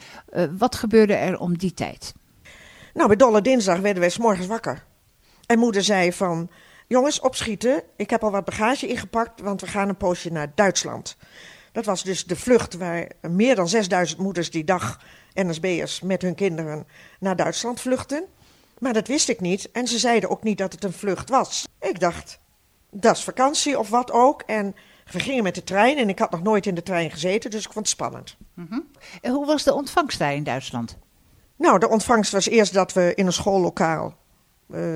Wat 0.58 0.74
gebeurde 0.74 1.14
er 1.14 1.38
om 1.38 1.58
die 1.58 1.74
tijd? 1.74 2.12
Nou, 2.94 3.06
bij 3.08 3.16
Dolle 3.16 3.42
Dinsdag 3.42 3.80
werden 3.80 4.00
wij 4.00 4.10
's 4.10 4.18
morgens 4.18 4.46
wakker. 4.46 4.84
En 5.46 5.58
moeder 5.58 5.82
zei 5.82 6.12
van, 6.12 6.50
jongens, 6.92 7.20
opschieten. 7.20 7.82
Ik 7.96 8.10
heb 8.10 8.24
al 8.24 8.30
wat 8.30 8.44
bagage 8.44 8.86
ingepakt, 8.86 9.40
want 9.40 9.60
we 9.60 9.66
gaan 9.66 9.88
een 9.88 9.96
poosje 9.96 10.32
naar 10.32 10.52
Duitsland. 10.54 11.16
Dat 11.72 11.84
was 11.84 12.02
dus 12.02 12.24
de 12.24 12.36
vlucht 12.36 12.74
waar 12.74 13.08
meer 13.20 13.54
dan 13.54 13.68
6000 13.68 14.20
moeders 14.20 14.50
die 14.50 14.64
dag, 14.64 15.00
NSB'ers, 15.34 16.00
met 16.00 16.22
hun 16.22 16.34
kinderen 16.34 16.86
naar 17.20 17.36
Duitsland 17.36 17.80
vluchten. 17.80 18.24
Maar 18.78 18.92
dat 18.92 19.08
wist 19.08 19.28
ik 19.28 19.40
niet 19.40 19.70
en 19.70 19.86
ze 19.86 19.98
zeiden 19.98 20.30
ook 20.30 20.42
niet 20.42 20.58
dat 20.58 20.72
het 20.72 20.84
een 20.84 20.92
vlucht 20.92 21.30
was. 21.30 21.68
Ik 21.80 22.00
dacht, 22.00 22.38
dat 22.90 23.16
is 23.16 23.24
vakantie 23.24 23.78
of 23.78 23.88
wat 23.88 24.10
ook. 24.10 24.42
En 24.42 24.74
we 25.12 25.20
gingen 25.20 25.42
met 25.42 25.54
de 25.54 25.64
trein 25.64 25.98
en 25.98 26.08
ik 26.08 26.18
had 26.18 26.30
nog 26.30 26.42
nooit 26.42 26.66
in 26.66 26.74
de 26.74 26.82
trein 26.82 27.10
gezeten, 27.10 27.50
dus 27.50 27.64
ik 27.64 27.72
vond 27.72 27.86
het 27.86 27.94
spannend. 27.94 28.36
En 29.20 29.32
hoe 29.32 29.46
was 29.46 29.62
de 29.62 29.74
ontvangst 29.74 30.18
daar 30.18 30.34
in 30.34 30.44
Duitsland? 30.44 30.98
Nou, 31.56 31.78
de 31.78 31.88
ontvangst 31.88 32.32
was 32.32 32.48
eerst 32.48 32.72
dat 32.72 32.92
we 32.92 33.12
in 33.14 33.26
een 33.26 33.32
schoollokaal, 33.32 34.16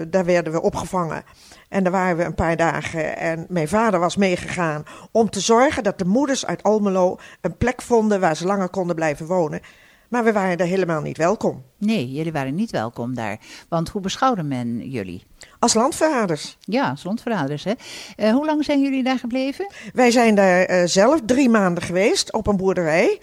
daar 0.09 0.25
werden 0.25 0.53
we 0.53 0.63
opgevangen. 0.63 1.25
En 1.69 1.83
daar 1.83 1.93
waren 1.93 2.17
we 2.17 2.25
een 2.25 2.35
paar 2.35 2.57
dagen. 2.57 3.17
En 3.17 3.47
mijn 3.49 3.69
vader 3.69 4.01
was 4.01 4.17
meegegaan 4.17 4.85
om 5.13 5.31
te 5.31 5.41
zorgen 5.41 5.83
dat 5.83 5.99
de 5.99 6.05
moeders 6.05 6.47
uit 6.47 6.63
Almelo 6.63 7.19
een 7.41 7.57
plek 7.57 7.83
vonden 7.83 8.21
waar 8.21 8.37
ze 8.37 8.47
langer 8.47 8.69
konden 8.69 8.97
blijven 8.97 9.27
wonen. 9.27 9.61
Maar 10.09 10.25
we 10.25 10.33
waren 10.33 10.59
daar 10.59 10.67
helemaal 10.67 11.01
niet 11.01 11.17
welkom. 11.17 11.63
Nee, 11.79 12.13
jullie 12.13 12.33
waren 12.33 12.55
niet 12.55 12.71
welkom 12.71 13.15
daar. 13.15 13.39
Want 13.69 13.89
hoe 13.89 14.01
beschouwde 14.01 14.43
men 14.43 14.91
jullie? 14.91 15.23
Als 15.59 15.75
landverraders. 15.75 16.57
Ja, 16.61 16.91
als 16.91 17.05
landverraders, 17.05 17.65
hè? 17.65 17.73
Eh, 18.17 18.33
hoe 18.33 18.47
lang 18.47 18.65
zijn 18.65 18.83
jullie 18.83 19.03
daar 19.03 19.19
gebleven? 19.19 19.73
Wij 19.93 20.11
zijn 20.11 20.35
daar 20.35 20.63
eh, 20.63 20.87
zelf 20.87 21.21
drie 21.27 21.49
maanden 21.49 21.83
geweest 21.83 22.33
op 22.33 22.47
een 22.47 22.57
boerderij. 22.57 23.21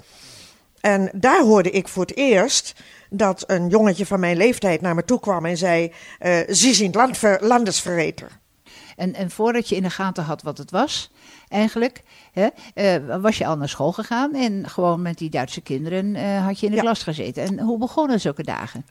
En 0.84 1.10
daar 1.14 1.42
hoorde 1.42 1.70
ik 1.70 1.88
voor 1.88 2.02
het 2.06 2.16
eerst 2.16 2.74
dat 3.10 3.44
een 3.48 3.70
jongetje 3.70 4.06
van 4.06 4.20
mijn 4.20 4.38
leeftijd 4.38 4.82
naar 4.82 4.96
me 4.96 5.06
toe 5.06 5.20
kwam 5.20 5.46
en 5.46 5.58
zei: 5.58 5.94
eh 6.20 6.38
Ze 6.54 6.74
zien 6.74 6.92
landver 6.92 7.46
landesverreter. 7.46 8.40
En, 8.96 9.14
en 9.14 9.32
voordat 9.32 9.70
je 9.70 9.76
in 9.76 9.84
de 9.84 9.90
gaten 9.90 10.24
had 10.24 10.42
wat 10.42 10.58
het 10.58 10.72
was, 10.72 11.12
eigenlijk, 11.50 12.02
hè, 12.32 12.48
eh, 12.74 13.22
was 13.22 13.38
je 13.38 13.46
al 13.46 13.58
naar 13.58 13.70
school 13.70 13.92
gegaan 13.92 14.36
en 14.36 14.70
gewoon 14.70 15.02
met 15.02 15.18
die 15.18 15.30
Duitse 15.30 15.62
kinderen 15.62 16.16
eh, 16.16 16.46
had 16.46 16.60
je 16.60 16.66
in 16.66 16.72
de 16.72 16.78
Ja. 16.78 16.84
klas 16.84 17.04
gezeten. 17.04 17.44
En 17.44 17.60
hoe 17.60 17.78
begonnen 17.78 18.20
zulke 18.20 18.44
dagen? 18.44 18.86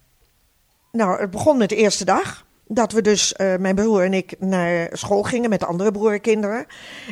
Nou, 0.92 1.20
het 1.20 1.30
begon 1.30 1.56
met 1.56 1.68
de 1.68 1.76
eerste 1.76 2.04
dag. 2.04 2.44
Dat 2.74 2.92
we 2.92 3.00
dus, 3.02 3.32
eh, 3.32 3.56
mijn 3.56 3.74
broer 3.74 4.04
en 4.04 4.14
ik, 4.14 4.34
naar 4.38 4.88
school 4.92 5.22
gingen 5.22 5.50
met 5.50 5.60
de 5.60 5.66
andere 5.66 5.90
broerkinderen. 5.90 6.66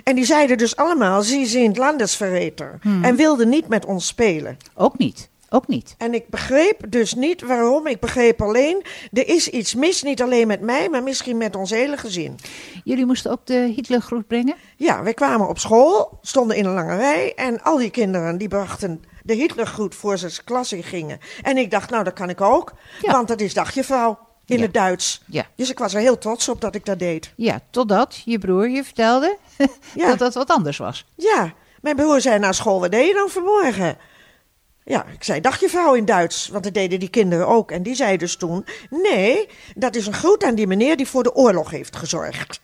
En 0.05 0.15
die 0.15 0.25
zeiden 0.25 0.59
dus 0.59 0.77
allemaal, 0.77 1.23
ze 1.23 1.47
zijn 1.47 1.75
landesverreter. 1.75 2.79
En 3.03 3.17
wilden 3.17 3.49
niet 3.49 3.69
met 3.69 3.85
ons 3.85 4.07
spelen. 4.07 4.57
Ook 4.75 4.99
niet. 4.99 5.29
Ook 5.53 5.69
niet. 5.69 5.95
En 5.99 6.15
ik 6.15 6.29
begreep 6.29 6.77
dus 6.89 7.15
niet 7.15 7.43
waarom. 7.43 7.87
Ik 7.87 8.01
begreep 8.01 8.43
alleen, 8.43 8.83
er 9.13 9.29
is 9.29 9.49
iets 9.49 9.75
mis, 9.75 10.03
niet 10.03 10.23
alleen 10.23 10.47
met 10.47 10.61
mij, 10.61 10.89
maar 10.89 11.03
misschien 11.03 11.37
met 11.37 11.57
ons 11.57 11.71
hele 11.71 11.97
gezin. 11.97 12.39
Jullie 12.85 13.07
moesten 13.07 13.31
ook 13.31 13.47
de 13.47 13.73
Hitlergroet 13.75 14.27
brengen? 14.27 14.55
Ja, 14.77 15.03
wij 15.03 15.15
kwamen 15.15 15.49
op 15.49 15.59
school, 15.59 16.19
stonden 16.23 16.57
in 16.57 16.65
een 16.65 16.75
lange 16.75 16.97
rij 16.97 17.33
en 17.35 17.63
al 17.63 17.77
die 17.77 17.91
kinderen 17.91 18.39
die 18.39 18.49
brachten 18.49 19.03
de 19.23 19.35
Hitlergroet 19.35 19.95
voor 19.95 20.19
ze 20.19 20.45
klas 20.45 20.73
in 20.73 20.83
gingen. 20.83 21.19
En 21.43 21.57
ik 21.57 21.71
dacht, 21.71 21.91
nou 21.91 22.05
dat 22.05 22.13
kan 22.15 22.29
ik 22.29 22.41
ook, 22.41 22.73
Ja. 23.03 23.13
want 23.13 23.29
dat 23.29 23.41
is 23.41 23.55
dagjuffrouw 23.55 24.19
in 24.51 24.57
Ja. 24.57 24.63
het 24.63 24.75
Duits. 24.75 25.23
Ja. 25.27 25.47
Dus 25.57 25.71
ik 25.71 25.79
was 25.79 25.95
er 25.95 26.01
heel 26.01 26.19
trots 26.19 26.49
op 26.49 26.61
dat 26.61 26.75
ik 26.75 26.85
dat 26.85 26.99
deed. 26.99 27.33
Ja, 27.37 27.61
totdat 27.71 28.23
je 28.25 28.39
broer 28.39 28.69
je 28.69 28.85
vertelde 28.85 29.37
Ja. 29.95 30.09
dat 30.09 30.19
dat 30.19 30.35
wat 30.35 30.51
anders 30.51 30.77
was. 30.79 31.07
Ja, 31.15 31.53
mijn 31.81 31.97
broer 31.97 32.21
zei 32.21 32.39
na 32.39 32.53
school, 32.53 32.81
wat 32.81 32.91
deed 32.91 33.07
je 33.09 33.15
dan 33.15 33.29
vanmorgen? 33.29 33.97
Ja, 34.85 35.05
ik 35.07 35.25
zei 35.25 35.41
dagjuffrouw 35.41 35.95
in 35.95 36.05
Duits, 36.05 36.49
want 36.49 36.65
dat 36.65 36.75
deden 36.75 36.99
die 37.01 37.09
kinderen 37.11 37.47
ook. 37.47 37.71
En 37.71 37.83
die 37.83 37.95
zei 37.95 38.17
dus 38.17 38.37
toen, 38.37 38.65
nee, 38.91 39.49
dat 39.75 39.95
is 39.97 40.07
een 40.07 40.13
groet 40.15 40.45
aan 40.45 40.55
die 40.55 40.67
meneer 40.67 40.97
die 40.97 41.07
voor 41.09 41.23
de 41.23 41.35
oorlog 41.35 41.71
heeft 41.71 41.97
gezorgd. 41.97 42.61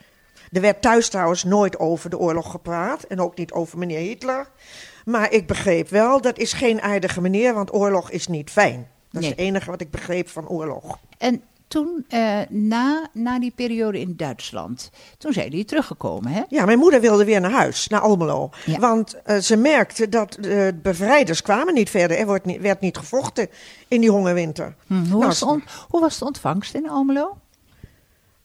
Er 0.53 0.61
werd 0.61 0.83
thuis 0.83 1.09
trouwens 1.09 1.45
nooit 1.45 1.79
over 1.79 2.11
de 2.11 2.19
oorlog 2.19 2.51
gepraat 2.51 3.03
en 3.03 3.21
ook 3.21 3.37
niet 3.37 3.53
over 3.53 3.79
meneer 3.79 3.99
Hitler. 3.99 4.49
Maar 5.05 5.33
ik 5.33 5.47
begreep 5.47 5.89
wel, 5.89 6.21
dat 6.21 6.39
is 6.39 6.53
geen 6.53 6.81
aardige 6.83 7.21
meneer, 7.21 7.55
want 7.55 7.75
oorlog 7.75 8.11
is 8.11 8.27
niet 8.27 8.51
fijn. 8.51 8.89
Dat 9.11 9.23
is 9.23 9.29
het 9.29 9.39
enige 9.39 9.71
wat 9.71 9.81
ik 9.81 9.91
begreep 9.91 10.29
van 10.29 10.49
oorlog. 10.49 10.99
En 11.19 11.43
toen, 11.69 12.05
eh, 12.09 12.39
na, 12.49 13.09
na 13.13 13.39
die 13.39 13.53
periode 13.55 14.01
in 14.01 14.15
Duitsland, 14.17 14.91
toen 15.19 15.33
zijn 15.33 15.49
jullie 15.51 15.65
teruggekomen, 15.65 16.33
hè? 16.33 16.43
Ja, 16.49 16.65
mijn 16.65 16.79
moeder 16.79 17.01
wilde 17.01 17.25
weer 17.25 17.41
naar 17.41 17.51
huis, 17.51 17.87
naar 17.89 18.01
Almelo. 18.01 18.51
Ja. 18.65 18.79
Want 18.79 19.23
eh, 19.23 19.39
ze 19.39 19.57
merkte 19.57 20.09
dat 20.09 20.37
de 20.41 20.75
bevrijders 20.83 21.43
kwamen 21.43 21.75
niet 21.75 21.91
verder. 21.91 22.19
Er 22.19 22.27
wordt 22.27 22.45
niet, 22.45 22.61
werd 22.61 22.81
niet 22.81 22.97
gevochten 22.97 23.49
in 23.89 24.01
die 24.01 24.11
hongerwinter. 24.11 24.75
Hm, 24.87 24.95
hoe, 24.95 25.05
Nou, 25.09 25.25
was 25.25 25.39
de 25.39 25.47
on- 25.47 25.65
hoe 25.89 26.01
was 26.01 26.19
de 26.19 26.25
ontvangst 26.25 26.75
in 26.75 26.89
Almelo? 26.89 27.37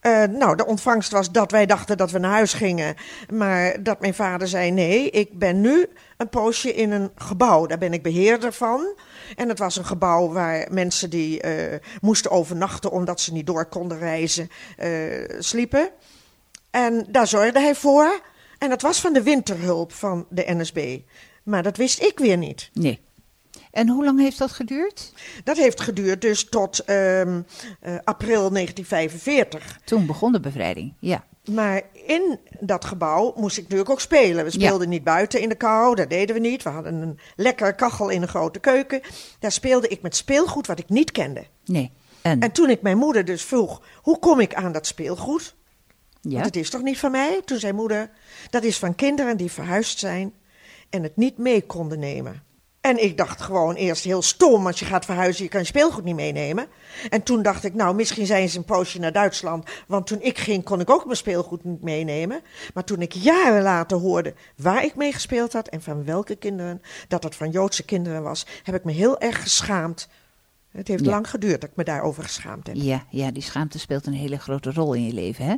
Eh, 0.02 0.24
nou, 0.24 0.56
de 0.56 0.66
ontvangst 0.66 1.12
was 1.12 1.32
dat 1.32 1.52
wij 1.52 1.66
dachten 1.66 1.98
dat 1.98 2.12
we 2.12 2.20
naar 2.20 2.32
huis 2.32 2.54
gingen. 2.54 2.96
Maar 3.34 3.84
dat 3.84 4.00
mijn 4.00 4.14
vader 4.14 4.48
zei: 4.48 4.72
nee, 4.72 5.10
ik 5.10 5.40
ben 5.40 5.62
nu 5.62 5.88
een 6.18 6.30
poosje 6.30 6.74
in 6.74 6.92
een 6.92 7.12
gebouw. 7.16 7.66
Daar 7.66 7.78
ben 7.78 7.94
ik 7.94 8.04
beheerder 8.04 8.54
van. 8.54 8.96
En 9.36 9.50
het 9.50 9.60
was 9.60 9.78
een 9.78 9.86
gebouw 9.86 10.32
waar 10.32 10.68
mensen 10.72 11.10
die 11.10 11.42
eh, 11.42 11.80
moesten 12.02 12.32
overnachten 12.32 12.92
omdat 12.92 13.22
ze 13.22 13.34
niet 13.34 13.46
door 13.46 13.66
konden 13.66 14.00
reizen, 14.00 14.50
eh, 14.78 14.90
sliepen. 15.40 15.90
En 16.72 17.06
daar 17.10 17.28
zorgde 17.28 17.60
hij 17.60 17.76
voor. 17.76 18.22
En 18.58 18.70
dat 18.70 18.82
was 18.82 19.02
van 19.02 19.14
de 19.14 19.24
winterhulp 19.24 19.94
van 19.94 20.26
de 20.30 20.44
NSB. 20.48 21.00
Maar 21.44 21.64
dat 21.64 21.78
wist 21.78 22.02
ik 22.02 22.20
weer 22.20 22.38
niet. 22.38 22.70
Nee. 22.74 23.02
En 23.72 23.90
hoe 23.90 24.06
lang 24.06 24.20
heeft 24.20 24.38
dat 24.38 24.52
geduurd? 24.52 25.14
Dat 25.44 25.58
heeft 25.58 25.82
geduurd 25.82 26.22
dus 26.22 26.50
tot 26.50 26.80
ehm, 26.80 27.42
eh, 27.80 27.96
april 28.04 28.52
1945. 28.52 29.80
Toen 29.84 30.06
begon 30.06 30.32
de 30.32 30.40
bevrijding, 30.40 30.94
ja. 31.00 31.24
Maar 31.50 31.82
in 32.06 32.40
dat 32.60 32.86
gebouw 32.86 33.34
moest 33.36 33.58
ik 33.58 33.64
natuurlijk 33.64 33.90
ook 33.90 34.02
spelen. 34.02 34.44
We 34.44 34.52
speelden 34.52 34.90
niet 34.90 35.04
buiten 35.04 35.42
in 35.42 35.50
de 35.50 35.56
kou, 35.56 35.96
dat 35.96 36.10
deden 36.10 36.36
we 36.36 36.42
niet. 36.42 36.64
We 36.64 36.70
hadden 36.70 36.94
een 36.94 37.20
lekkere 37.36 37.76
kachel 37.76 38.10
in 38.10 38.22
een 38.22 38.28
grote 38.28 38.60
keuken. 38.60 39.02
Daar 39.40 39.52
speelde 39.52 39.88
ik 39.88 40.02
met 40.02 40.16
speelgoed 40.16 40.68
wat 40.68 40.80
ik 40.80 40.90
niet 40.90 41.12
kende. 41.12 41.46
Nee. 41.66 41.92
En, 42.22 42.40
En 42.40 42.52
toen 42.52 42.70
ik 42.70 42.82
mijn 42.82 42.98
moeder 42.98 43.26
dus 43.26 43.44
vroeg, 43.44 43.82
hoe 43.96 44.20
kom 44.20 44.40
ik 44.40 44.54
aan 44.54 44.72
dat 44.72 44.88
speelgoed? 44.88 45.56
ja? 46.22 46.32
Want 46.34 46.46
het 46.46 46.56
is 46.56 46.70
toch 46.70 46.82
niet 46.82 47.00
van 47.00 47.12
mij? 47.12 47.42
Toen 47.46 47.60
zei 47.60 47.74
moeder, 47.74 48.10
dat 48.50 48.64
is 48.64 48.78
van 48.78 48.96
kinderen 48.96 49.38
die 49.38 49.52
verhuisd 49.52 50.00
zijn 50.00 50.34
en 50.90 51.04
het 51.04 51.18
niet 51.18 51.38
mee 51.38 51.62
konden 51.62 52.00
nemen. 52.00 52.44
En 52.82 53.04
ik 53.04 53.18
dacht 53.18 53.42
gewoon 53.42 53.76
eerst 53.76 54.04
heel 54.04 54.22
stom, 54.22 54.68
als 54.68 54.80
je 54.80 54.86
gaat 54.86 55.06
verhuizen, 55.06 55.44
je 55.44 55.50
kan 55.50 55.60
je 55.60 55.66
speelgoed 55.66 56.04
niet 56.04 56.16
meenemen. 56.16 56.68
En 57.10 57.24
toen 57.24 57.42
dacht 57.42 57.64
ik, 57.64 57.74
nou, 57.74 57.96
misschien 57.96 58.26
zijn 58.26 58.50
ze 58.50 58.58
een 58.58 58.64
poosje 58.64 59.00
naar 59.00 59.12
Duitsland. 59.12 59.70
Want 59.88 60.08
toen 60.08 60.22
ik 60.22 60.38
ging, 60.38 60.64
kon 60.64 60.80
ik 60.80 60.90
ook 60.90 61.06
mijn 61.06 61.18
speelgoed 61.18 61.64
niet 61.64 61.82
meenemen. 61.82 62.42
Maar 62.74 62.84
toen 62.84 63.02
ik 63.02 63.12
jaren 63.14 63.62
later 63.62 63.98
hoorde 63.98 64.34
waar 64.56 64.84
ik 64.84 64.96
mee 64.96 65.14
gespeeld 65.14 65.54
had 65.54 65.68
en 65.68 65.82
van 65.82 66.06
welke 66.06 66.36
kinderen, 66.36 66.82
dat 67.08 67.24
het 67.24 67.36
van 67.36 67.50
Joodse 67.50 67.84
kinderen 67.84 68.24
was, 68.24 68.46
heb 68.64 68.76
ik 68.76 68.84
me 68.84 68.92
heel 68.92 69.20
erg 69.20 69.42
geschaamd. 69.42 70.08
Het 70.72 70.88
heeft 70.88 71.04
Ja. 71.06 71.10
lang 71.10 71.30
geduurd 71.30 71.62
dat 71.62 71.70
ik 71.70 71.76
me 71.76 71.84
daarover 71.84 72.24
geschaamd 72.24 72.68
heb. 72.68 72.76
Ja, 72.76 73.04
ja, 73.10 73.32
die 73.32 73.44
schaamte 73.44 73.80
speelt 73.80 74.06
een 74.08 74.14
hele 74.14 74.38
grote 74.38 74.72
rol 74.72 74.94
in 74.94 75.06
je 75.06 75.14
leven. 75.14 75.46
Hè? 75.46 75.56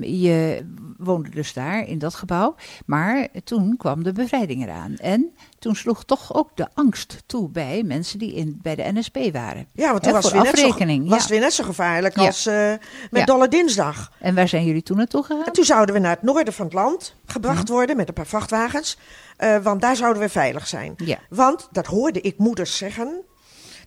Je 0.00 0.66
woonde 0.98 1.28
dus 1.28 1.52
daar 1.52 1.86
in 1.86 1.98
dat 1.98 2.14
gebouw, 2.14 2.54
maar 2.86 3.28
toen 3.44 3.76
kwam 3.76 4.02
de 4.02 4.12
bevrijding 4.12 4.62
eraan. 4.62 4.96
En 4.96 5.34
toen 5.58 5.76
sloeg 5.76 6.04
toch 6.04 6.34
ook 6.34 6.50
de 6.56 6.68
angst 6.74 7.22
toe 7.26 7.48
bij 7.48 7.82
mensen 7.82 8.18
die 8.18 8.34
in, 8.34 8.58
bij 8.62 8.74
de 8.74 8.90
NSB 8.92 9.32
waren. 9.32 9.66
Ja, 9.72 9.90
want 9.90 10.02
toen 10.02 10.12
was, 10.12 10.24
het 10.24 10.32
weer 10.32 10.42
net, 10.42 10.58
zo, 10.58 10.66
afrekening. 10.66 11.08
was 11.08 11.22
ja. 11.22 11.28
weer 11.28 11.40
net 11.40 11.52
zo 11.52 11.64
gevaarlijk 11.64 12.16
als 12.18 12.46
eh, 12.46 12.72
met. 13.10 13.26
Dolle 13.26 13.48
Dinsdag. 13.48 14.12
En 14.20 14.34
waar 14.34 14.48
zijn 14.48 14.64
jullie 14.64 14.82
toen 14.82 14.96
naartoe 14.96 15.22
gegaan? 15.22 15.44
En 15.46 15.52
toen 15.52 15.64
zouden 15.64 15.94
we 15.94 16.00
naar 16.00 16.14
het 16.14 16.22
noorden 16.22 16.52
van 16.52 16.64
het 16.64 16.74
land 16.74 17.14
gebracht 17.26 17.68
worden 17.68 17.96
met 17.96 18.08
een 18.08 18.14
paar 18.14 18.26
vrachtwagens. 18.26 18.98
eh, 19.36 19.56
want 19.58 19.80
daar 19.80 19.96
zouden 19.96 20.22
we 20.22 20.28
veilig 20.28 20.66
zijn. 20.66 20.94
Ja. 20.96 21.18
Want, 21.28 21.68
dat 21.72 21.86
hoorde 21.86 22.20
ik 22.20 22.38
moeders 22.38 22.76
zeggen 22.76 23.22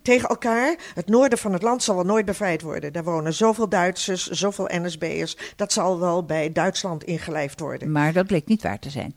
tegen 0.07 0.29
elkaar... 0.29 0.75
het 0.93 1.07
noorden 1.07 1.37
van 1.37 1.53
het 1.53 1.61
land 1.61 1.83
zal 1.83 1.95
wel 1.95 2.03
nooit 2.03 2.25
bevrijd 2.25 2.61
worden. 2.61 2.93
Daar 2.93 3.03
wonen 3.03 3.33
zoveel 3.33 3.69
Duitsers, 3.69 4.27
zoveel 4.27 4.69
NSB'ers. 4.71 5.37
Dat 5.55 5.73
zal 5.73 5.99
wel 5.99 6.25
bij 6.25 6.51
Duitsland 6.51 7.03
ingelijfd 7.03 7.59
worden. 7.59 7.91
Maar 7.91 8.13
dat 8.13 8.27
bleek 8.27 8.47
niet 8.47 8.61
waar 8.61 8.79
te 8.79 8.89
zijn. 8.89 9.15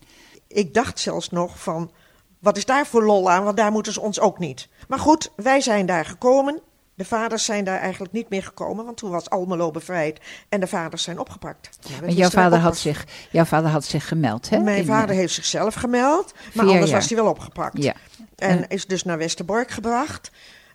Ik 0.48 0.74
dacht 0.74 0.98
zelfs 0.98 1.30
nog 1.30 1.60
van... 1.60 1.90
wat 2.38 2.56
is 2.56 2.64
daar 2.64 2.86
voor 2.86 3.04
lol 3.04 3.30
aan, 3.30 3.44
want 3.44 3.56
daar 3.56 3.72
moeten 3.72 3.92
ze 3.92 4.00
ons 4.00 4.20
ook 4.20 4.38
niet. 4.38 4.68
Maar 4.88 4.98
goed, 4.98 5.32
wij 5.36 5.60
zijn 5.60 5.86
daar 5.86 6.04
gekomen... 6.04 6.60
De 6.94 7.06
vaders 7.06 7.44
zijn 7.44 7.64
daar 7.64 7.78
eigenlijk 7.78 8.12
niet 8.12 8.28
meer 8.28 8.42
gekomen, 8.42 8.84
want 8.84 8.96
toen 8.96 9.10
was 9.10 9.30
Almelo 9.30 9.70
bevrijd 9.70 10.20
en 10.48 10.60
de 10.60 10.66
vaders 10.66 11.02
zijn 11.02 11.18
opgepakt. 11.18 11.78
Ja, 11.80 11.88
wisten 11.88 12.14
jouw 12.14 12.30
vader 12.30 12.58
had, 12.58 12.76
zich, 12.76 13.06
jouw 13.30 13.44
vader 13.44 13.70
had 13.70 13.84
zich 13.84 14.08
gemeld, 14.08 14.50
hè? 14.50 14.58
Mijn 14.58 14.78
In, 14.78 14.84
vader 14.84 15.14
heeft 15.14 15.34
zichzelf 15.34 15.74
gemeld, 15.74 16.34
maar 16.54 16.66
anders 16.66 16.90
jaar. 16.90 16.98
was 16.98 17.08
hij 17.08 17.16
wel 17.16 17.30
opgepakt. 17.30 17.82
Ja. 17.82 17.94
En 18.36 18.68
is 18.68 18.86
dus 18.86 19.02
naar 19.02 19.18
Westerbork 19.18 19.70
gebracht. 19.70 20.30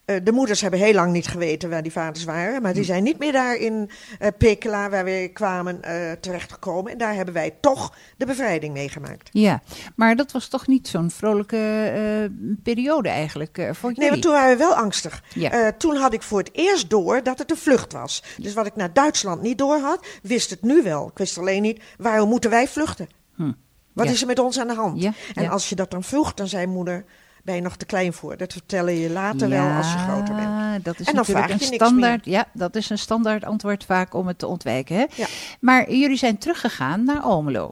Eh, 0.06 0.16
de 0.24 0.32
moeders 0.32 0.62
hebben 0.62 0.80
heel 0.80 0.94
lang 0.94 1.12
niet 1.12 1.28
geweten 1.28 1.70
waar 1.70 1.84
die 1.84 1.92
vaders 1.92 2.24
waren. 2.26 2.62
Maar 2.62 2.74
die 2.74 2.82
Hm. 2.82 2.88
zijn 2.88 3.04
niet 3.04 3.20
meer 3.20 3.32
daar 3.32 3.56
in 3.56 3.90
eh 4.20 4.28
Pekela, 4.38 4.90
waar 4.90 5.04
we 5.06 5.30
kwamen, 5.34 5.84
eh, 5.84 6.12
terechtgekomen. 6.20 6.92
En 6.92 6.98
daar 6.98 7.14
hebben 7.14 7.34
wij 7.34 7.54
toch 7.60 7.96
de 8.18 8.26
bevrijding 8.26 8.74
meegemaakt. 8.74 9.30
Ja, 9.32 9.62
maar 9.96 10.16
dat 10.16 10.32
was 10.32 10.48
toch 10.48 10.68
niet 10.68 10.88
zo'n 10.88 11.12
vrolijke 11.12 12.32
periode 12.64 13.10
eigenlijk 13.10 13.70
voor 13.72 13.90
Nee, 13.90 13.96
jullie? 13.96 14.10
want 14.10 14.22
toen 14.22 14.32
waren 14.32 14.58
we 14.58 14.64
wel 14.64 14.76
angstig. 14.76 15.24
Ja. 15.34 15.72
Toen 15.72 15.96
had 15.96 16.14
ik 16.14 16.22
voor 16.22 16.40
het 16.40 16.50
eerst 16.54 16.90
door 16.90 17.24
dat 17.24 17.38
het 17.40 17.52
een 17.52 17.58
vlucht 17.58 17.94
was. 17.94 18.24
Dus 18.38 18.54
wat 18.54 18.66
ik 18.66 18.76
naar 18.76 18.94
Duitsland 18.94 19.42
niet 19.42 19.58
door 19.58 19.78
had, 19.80 20.06
wist 20.22 20.50
het 20.50 20.62
nu 20.62 20.84
wel. 20.84 21.08
Ik 21.08 21.18
wist 21.18 21.38
alleen 21.38 21.62
niet, 21.62 21.82
waarom 21.98 22.30
moeten 22.30 22.50
wij 22.50 22.68
vluchten? 22.68 23.08
Hm. 23.36 23.52
Wat 23.94 24.06
Ja. 24.06 24.12
is 24.12 24.22
er 24.22 24.28
met 24.28 24.40
ons 24.40 24.60
aan 24.60 24.68
de 24.68 24.74
hand? 24.74 25.02
Ja, 25.02 25.14
En 25.34 25.50
als 25.50 25.70
je 25.70 25.76
dat 25.76 25.92
dan 25.92 26.04
vroeg, 26.04 26.34
dan 26.34 26.48
zei 26.48 26.66
moeder, 26.68 27.06
ben 27.46 27.56
je 27.56 27.62
nog 27.62 27.76
te 27.76 27.86
klein 27.86 28.14
voor. 28.14 28.38
Dat 28.38 28.54
vertellen 28.54 28.94
je 28.94 29.10
later 29.10 29.50
wel 29.50 29.70
als 29.70 29.92
je 29.92 29.98
groter 29.98 30.36
bent. 30.36 30.86
Dat 30.86 31.00
is 31.00 31.08
En 31.08 31.16
dan 31.16 31.26
vraag 31.26 31.48
je 31.48 31.54
een 31.54 31.74
standaard. 31.74 32.26
Ja, 32.26 32.46
dat 32.54 32.76
is 32.76 32.90
een 32.90 32.98
standaard 32.98 33.44
antwoord 33.44 33.84
vaak 33.86 34.14
om 34.14 34.28
het 34.28 34.40
te 34.40 34.48
ontwijken. 34.48 34.96
Hè? 34.96 35.06
Ja. 35.16 35.26
Maar 35.60 35.92
jullie 35.92 36.18
zijn 36.18 36.38
teruggegaan 36.38 37.04
naar 37.04 37.20
Almelo. 37.20 37.72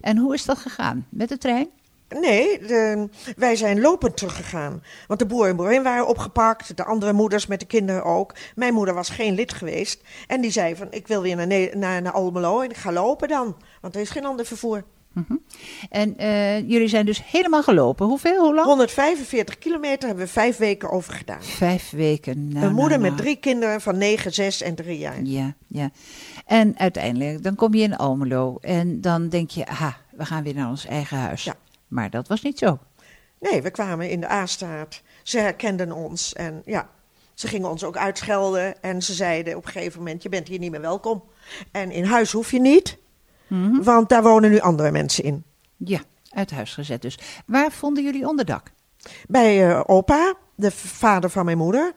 En 0.00 0.16
hoe 0.16 0.34
is 0.34 0.44
dat 0.44 0.58
gegaan? 0.58 1.06
Met 1.08 1.28
de 1.28 1.38
trein? 1.38 1.68
Nee, 2.20 2.58
de- 2.58 3.08
wij 3.36 3.56
zijn 3.56 3.80
lopend 3.80 4.16
teruggegaan. 4.16 4.82
Want 5.06 5.20
de 5.20 5.26
boer 5.26 5.48
en 5.48 5.56
boerin 5.56 5.82
waren 5.82 6.06
opgepakt. 6.08 6.76
De 6.76 6.84
andere 6.84 7.12
moeders 7.12 7.46
met 7.46 7.60
de 7.60 7.66
kinderen 7.66 8.04
ook. 8.04 8.34
Mijn 8.54 8.74
moeder 8.74 8.94
was 8.94 9.08
geen 9.08 9.34
lid 9.34 9.52
geweest. 9.52 10.00
En 10.26 10.40
die 10.40 10.50
zei 10.50 10.76
van, 10.76 10.86
ik 10.90 11.06
wil 11.06 11.22
weer 11.22 11.36
naar, 11.36 11.76
naar, 11.76 12.02
naar 12.02 12.12
Almelo 12.12 12.60
en 12.60 12.70
ik 12.70 12.76
ga 12.76 12.92
lopen 12.92 13.28
dan. 13.28 13.56
Want 13.80 13.94
er 13.94 14.00
is 14.00 14.10
geen 14.10 14.24
ander 14.24 14.46
vervoer. 14.46 14.84
En 15.90 16.16
eh, 16.16 16.58
jullie 16.58 16.88
zijn 16.88 17.06
dus 17.06 17.24
helemaal 17.24 17.62
gelopen. 17.62 18.06
Hoeveel? 18.06 18.44
Hoe 18.44 18.54
lang? 18.54 18.66
145 18.66 19.58
kilometer 19.58 20.06
hebben 20.06 20.24
we 20.24 20.30
vijf 20.30 20.56
weken 20.56 20.90
over 20.90 21.12
gedaan. 21.12 21.42
Vijf 21.42 21.90
weken. 21.90 22.48
Nou, 22.48 22.66
een 22.66 22.72
moeder 22.72 22.98
nou, 22.98 23.00
met 23.00 23.10
nou. 23.10 23.22
drie 23.22 23.36
kinderen 23.36 23.80
van 23.80 23.98
9, 23.98 24.32
6 24.32 24.62
en 24.62 24.74
3 24.74 24.98
jaar. 24.98 25.22
Ja, 25.22 25.54
ja. 25.66 25.90
En 26.46 26.78
uiteindelijk, 26.78 27.42
dan 27.42 27.54
kom 27.54 27.74
je 27.74 27.82
in 27.82 27.96
Almelo. 27.96 28.56
En 28.60 29.00
dan 29.00 29.28
denk 29.28 29.50
je, 29.50 29.66
aha, 29.66 29.96
we 30.10 30.24
gaan 30.24 30.42
weer 30.42 30.54
naar 30.54 30.68
ons 30.68 30.86
eigen 30.86 31.18
huis. 31.18 31.44
Ja. 31.44 31.54
Maar 31.88 32.10
dat 32.10 32.28
was 32.28 32.42
niet 32.42 32.58
zo. 32.58 32.78
Nee, 33.40 33.62
we 33.62 33.70
kwamen 33.70 34.10
in 34.10 34.20
de 34.20 34.30
A-straat. 34.30 35.02
Ze 35.22 35.38
herkenden 35.38 35.92
ons 35.92 36.32
en 36.32 36.62
ja, 36.64 36.88
ze 37.34 37.48
gingen 37.48 37.70
ons 37.70 37.84
ook 37.84 37.96
uitschelden. 37.96 38.82
En 38.82 39.02
ze 39.02 39.14
zeiden 39.14 39.56
op 39.56 39.66
een 39.66 39.72
gegeven 39.72 39.98
moment, 39.98 40.22
je 40.22 40.28
bent 40.28 40.48
hier 40.48 40.58
niet 40.58 40.70
meer 40.70 40.80
welkom. 40.80 41.24
En 41.72 41.90
in 41.90 42.04
huis 42.04 42.32
hoef 42.32 42.50
je 42.50 42.60
niet, 42.60 42.98
Mhm. 43.54 43.82
want 43.82 44.08
daar 44.08 44.22
wonen 44.22 44.50
nu 44.50 44.58
andere 44.58 44.90
mensen 44.90 45.24
in. 45.24 45.44
Ja, 45.76 46.00
uit 46.30 46.50
huis 46.50 46.74
gezet 46.74 47.02
dus. 47.02 47.18
Waar 47.46 47.72
vonden 47.72 48.04
jullie 48.04 48.28
onderdak? 48.28 48.70
Bij 49.28 49.70
eh, 49.70 49.80
opa, 49.86 50.34
de 50.54 50.70
vader 50.70 51.30
van 51.30 51.44
mijn 51.44 51.58
moeder. 51.58 51.92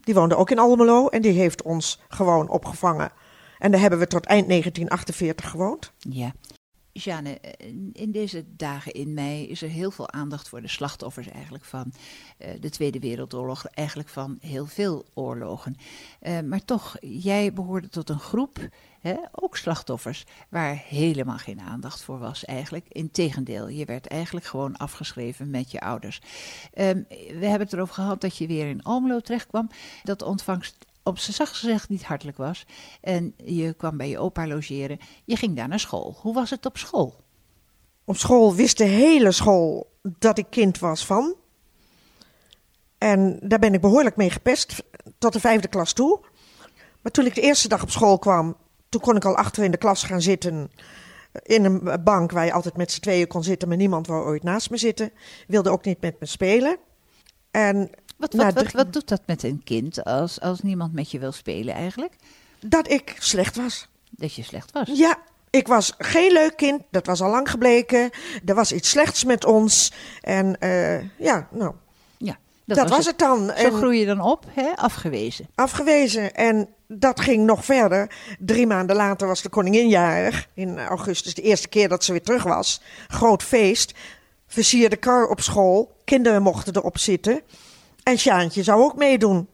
Die 0.00 0.14
woonde 0.14 0.36
ook 0.36 0.50
in 0.50 0.58
Almelo 0.58 1.08
en 1.08 1.22
die 1.22 1.32
heeft 1.32 1.62
ons 1.62 2.00
gewoon 2.08 2.48
opgevangen. 2.48 3.12
En 3.58 3.70
daar 3.70 3.80
hebben 3.80 3.98
we 3.98 4.06
tot 4.06 4.26
eind 4.26 4.48
1948 4.48 5.50
gewoond. 5.50 5.92
Ja. 5.98 6.32
Jeanne, 6.92 7.40
eh, 7.40 7.68
in 7.92 8.10
deze 8.10 8.44
dagen 8.56 8.92
in 8.92 9.14
mei 9.14 9.48
is 9.48 9.62
er 9.62 9.68
heel 9.68 9.90
veel 9.90 10.10
aandacht 10.10 10.48
voor 10.48 10.60
de 10.60 10.68
slachtoffers 10.68 11.28
eigenlijk 11.28 11.64
van 11.64 11.92
eh, 12.38 12.48
de 12.60 12.70
Tweede 12.70 12.98
Wereldoorlog, 12.98 13.66
eigenlijk 13.66 14.08
van 14.08 14.38
heel 14.40 14.66
veel 14.66 15.04
oorlogen. 15.14 15.76
Maar 16.44 16.64
toch, 16.64 16.96
jij 17.00 17.52
behoorde 17.52 17.88
tot 17.88 18.10
een 18.10 18.18
groep, 18.18 18.58
ook 19.32 19.56
slachtoffers, 19.56 20.24
waar 20.48 20.82
helemaal 20.88 21.38
geen 21.38 21.60
aandacht 21.60 22.02
voor 22.02 22.18
was 22.18 22.44
eigenlijk. 22.44 22.86
Integendeel, 22.88 23.68
je 23.68 23.84
werd 23.84 24.06
eigenlijk 24.06 24.46
gewoon 24.46 24.76
afgeschreven 24.76 25.50
met 25.50 25.70
je 25.70 25.80
ouders. 25.80 26.20
Ehm, 26.72 27.02
we 27.08 27.46
hebben 27.46 27.60
het 27.60 27.72
erover 27.72 27.94
gehad 27.94 28.20
dat 28.20 28.36
je 28.36 28.46
weer 28.46 28.68
in 28.68 28.82
Almelo 28.82 29.20
terechtkwam, 29.20 29.68
dat 30.02 30.22
ontvangst 30.22 30.76
op 31.02 31.18
zijn 31.18 31.36
zacht 31.36 31.56
gezegd 31.56 31.88
niet 31.88 32.04
hartelijk 32.04 32.36
was. 32.36 32.66
En 33.00 33.34
je 33.36 33.72
kwam 33.72 33.96
bij 33.96 34.08
je 34.08 34.18
opa 34.18 34.46
logeren. 34.46 34.98
Je 35.24 35.36
ging 35.36 35.56
daar 35.56 35.68
naar 35.68 35.80
school. 35.80 36.16
Hoe 36.20 36.34
was 36.34 36.50
het 36.50 36.66
op 36.66 36.76
school? 36.76 37.22
Op 38.04 38.16
school 38.16 38.54
wist 38.54 38.78
de 38.78 38.84
hele 38.84 39.32
school 39.32 39.92
dat 40.02 40.38
ik 40.38 40.46
kind 40.50 40.78
was 40.78 41.06
van. 41.06 41.34
En 42.98 43.38
daar 43.42 43.58
ben 43.58 43.74
ik 43.74 43.80
behoorlijk 43.80 44.16
mee 44.16 44.30
gepest, 44.30 44.84
tot 45.18 45.32
de 45.32 45.40
vijfde 45.40 45.68
klas 45.68 45.92
toe. 45.92 46.20
Maar 47.00 47.12
toen 47.12 47.26
ik 47.26 47.34
de 47.34 47.40
eerste 47.40 47.68
dag 47.68 47.82
op 47.82 47.90
school 47.90 48.18
kwam, 48.18 48.56
toen 48.94 49.02
kon 49.02 49.16
ik 49.16 49.24
al 49.24 49.36
achter 49.36 49.64
in 49.64 49.70
de 49.70 49.76
klas 49.76 50.02
gaan 50.02 50.22
zitten. 50.22 50.70
In 51.42 51.64
een 51.64 52.04
bank 52.04 52.30
waar 52.30 52.44
je 52.44 52.52
altijd 52.52 52.76
met 52.76 52.92
z'n 52.92 53.00
tweeën 53.00 53.26
kon 53.26 53.42
zitten, 53.42 53.68
maar 53.68 53.76
niemand 53.76 54.06
wou 54.06 54.24
ooit 54.24 54.42
naast 54.42 54.70
me 54.70 54.76
zitten. 54.76 55.10
Wilde 55.46 55.70
ook 55.70 55.84
niet 55.84 56.00
met 56.00 56.20
me 56.20 56.26
spelen. 56.26 56.76
En 57.50 57.90
Wat, 58.16 58.34
wat, 58.34 58.72
wat 58.72 58.92
doet 58.92 59.08
dat 59.08 59.22
met 59.26 59.42
een 59.42 59.62
kind 59.64 60.04
als, 60.04 60.40
als 60.40 60.60
niemand 60.60 60.92
met 60.92 61.10
je 61.10 61.18
wil 61.18 61.32
spelen 61.32 61.74
eigenlijk? 61.74 62.16
dat 62.60 62.90
ik 62.90 63.16
slecht 63.18 63.56
was. 63.56 63.88
Dat 64.10 64.34
je 64.34 64.42
slecht 64.42 64.72
was. 64.72 64.88
Ja, 64.92 65.18
ik 65.50 65.66
was 65.66 65.94
geen 65.98 66.32
leuk 66.32 66.56
kind. 66.56 66.82
Dat 66.90 67.06
was 67.06 67.20
al 67.20 67.30
lang 67.30 67.50
gebleken. 67.50 68.10
Er 68.44 68.54
was 68.54 68.72
iets 68.72 68.90
slechts 68.90 69.24
met 69.24 69.44
ons. 69.44 69.92
En 70.20 70.60
eh, 70.60 71.18
ja, 71.18 71.48
nou, 71.50 71.74
Dat, 72.64 72.88
was 72.88 73.06
het 73.06 73.18
dan. 73.18 73.44
Zo 73.44 73.50
En 73.50 73.72
groei 73.72 73.98
je 73.98 74.06
dan 74.06 74.20
op, 74.20 74.44
hè? 74.50 74.76
afgewezen. 74.76 75.48
afgewezen. 75.54 76.34
En 76.34 76.68
dat 76.88 77.20
ging 77.20 77.44
nog 77.44 77.64
verder. 77.64 78.10
Drie 78.38 78.66
maanden 78.66 78.96
later 78.96 79.26
was 79.26 79.42
de 79.42 79.48
koningin 79.48 79.88
jarig. 79.88 80.48
In 80.54 80.78
augustus, 80.78 81.34
de 81.34 81.42
eerste 81.42 81.68
keer 81.68 81.88
dat 81.88 82.04
ze 82.04 82.12
weer 82.12 82.22
terug 82.22 82.42
was. 82.42 82.80
Groot 83.08 83.42
feest. 83.42 83.94
Versierde 84.46 84.96
kar 84.96 85.26
op 85.26 85.40
school. 85.40 85.96
Kinderen 86.04 86.42
mochten 86.42 86.76
erop 86.76 86.98
zitten. 86.98 87.40
En 88.02 88.18
Sjaantje 88.18 88.62
zou 88.62 88.82
ook 88.82 88.96
meedoen. 88.96 89.48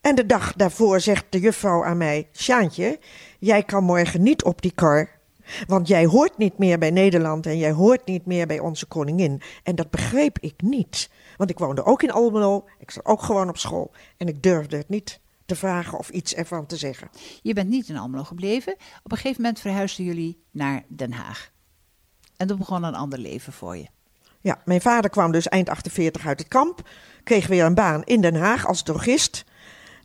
En 0.00 0.14
de 0.14 0.26
dag 0.26 0.52
daarvoor 0.52 1.00
zegt 1.00 1.24
de 1.28 1.40
juffrouw 1.40 1.84
aan 1.84 1.96
mij: 1.96 2.28
Sjaantje, 2.32 2.98
jij 3.38 3.62
kan 3.62 3.84
morgen 3.84 4.22
niet 4.22 4.44
op 4.44 4.62
die 4.62 4.72
kar. 4.74 5.19
Want 5.66 5.88
jij 5.88 6.06
hoort 6.06 6.38
niet 6.38 6.58
meer 6.58 6.78
bij 6.78 6.90
Nederland 6.90 7.46
en 7.46 7.58
jij 7.58 7.72
hoort 7.72 8.06
niet 8.06 8.26
meer 8.26 8.46
bij 8.46 8.58
onze 8.58 8.86
koningin. 8.86 9.42
En 9.62 9.74
dat 9.74 9.90
begreep 9.90 10.38
ik 10.38 10.62
niet. 10.62 11.10
Want 11.36 11.50
ik 11.50 11.58
woonde 11.58 11.84
ook 11.84 12.02
in 12.02 12.10
Almelo. 12.10 12.68
Ik 12.78 12.90
zat 12.90 13.04
ook 13.04 13.22
gewoon 13.22 13.48
op 13.48 13.58
school. 13.58 13.92
En 14.16 14.28
ik 14.28 14.42
durfde 14.42 14.76
het 14.76 14.88
niet 14.88 15.20
te 15.46 15.56
vragen 15.56 15.98
of 15.98 16.08
iets 16.08 16.34
ervan 16.34 16.66
te 16.66 16.76
zeggen. 16.76 17.10
Je 17.42 17.54
bent 17.54 17.68
niet 17.68 17.88
in 17.88 17.96
Almelo 17.96 18.24
gebleven. 18.24 18.72
Op 19.02 19.10
een 19.10 19.16
gegeven 19.16 19.42
moment 19.42 19.60
verhuisden 19.60 20.04
jullie 20.04 20.44
naar 20.50 20.84
Den 20.88 21.12
Haag. 21.12 21.50
En 22.36 22.46
toen 22.46 22.58
begon 22.58 22.82
een 22.82 22.94
ander 22.94 23.18
leven 23.18 23.52
voor 23.52 23.76
je. 23.76 23.86
Ja, 24.40 24.58
mijn 24.64 24.80
vader 24.80 25.10
kwam 25.10 25.32
dus 25.32 25.48
eind 25.48 25.68
48 25.68 26.26
uit 26.26 26.38
het 26.38 26.48
kamp. 26.48 26.88
Kreeg 27.24 27.46
weer 27.46 27.64
een 27.64 27.74
baan 27.74 28.04
in 28.04 28.20
Den 28.20 28.34
Haag 28.34 28.66
als 28.66 28.82
drogist. 28.82 29.44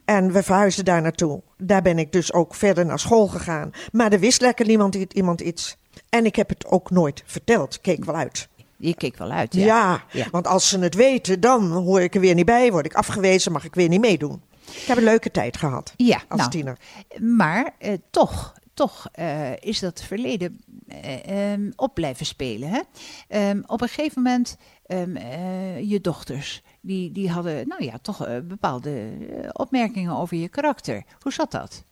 En 0.06 0.32
we 0.32 0.44
verhuisden 0.44 0.86
daar 0.86 1.02
naartoe. 1.02 1.42
Daar 1.58 1.82
ben 1.82 2.00
ik 2.00 2.12
dus 2.12 2.34
ook 2.34 2.56
verder 2.56 2.86
naar 2.86 3.00
school 3.00 3.28
gegaan. 3.28 3.72
Maar 3.92 4.12
er 4.12 4.20
wist 4.20 4.42
lekker 4.42 4.66
niemand, 4.66 4.96
iemand 4.96 5.42
iets. 5.42 5.78
En 6.10 6.26
ik 6.26 6.36
heb 6.36 6.50
het 6.50 6.66
ook 6.66 6.90
nooit 6.90 7.24
verteld. 7.26 7.82
Keek 7.82 8.06
wel 8.06 8.16
uit. 8.16 8.48
Je 8.78 8.96
keek 8.96 9.18
wel 9.18 9.32
uit, 9.32 9.54
Ja, 9.54 9.66
ja. 9.66 10.04
Ja. 10.12 10.28
want 10.32 10.48
als 10.48 10.70
ze 10.70 10.80
het 10.80 10.96
weten, 10.96 11.40
dan 11.40 11.72
hoor 11.72 12.02
ik 12.02 12.16
er 12.16 12.22
weer 12.22 12.34
niet 12.36 12.46
bij. 12.46 12.72
Word 12.72 12.86
ik 12.86 12.94
afgewezen, 12.94 13.52
mag 13.52 13.66
ik 13.66 13.76
weer 13.76 13.88
niet 13.88 14.02
meedoen. 14.02 14.42
Ik 14.66 14.84
heb 14.88 14.98
een 14.98 15.04
leuke 15.04 15.32
tijd 15.32 15.58
gehad 15.58 15.94
Ja, 15.96 16.22
als 16.28 16.40
nou, 16.40 16.52
tiener. 16.52 16.78
Maar 17.20 17.74
eh, 17.78 17.94
toch, 18.10 18.54
toch 18.74 19.08
eh, 19.12 19.56
is 19.60 19.80
dat 19.80 20.04
verleden 20.04 20.60
eh, 20.88 21.52
ehm, 21.52 21.72
op 21.76 21.94
blijven 21.94 22.26
spelen. 22.26 22.70
Hè? 22.70 22.82
Ehm, 23.28 23.62
op 23.66 23.82
een 23.82 23.88
gegeven 23.88 24.22
moment, 24.22 24.58
ehm, 24.86 25.16
eh, 25.16 25.90
je 25.90 26.02
dochters, 26.02 26.64
die, 26.86 27.12
die 27.12 27.32
hadden 27.32 27.68
nou 27.68 27.84
ja, 27.84 27.94
toch 28.02 28.26
eh, 28.26 28.36
bepaalde 28.44 28.90
eh, 28.90 29.50
opmerkingen 29.52 30.16
over 30.16 30.38
je 30.38 30.50
karakter. 30.50 31.04
Hoe 31.20 31.34
zat 31.34 31.52
dat? 31.52 31.84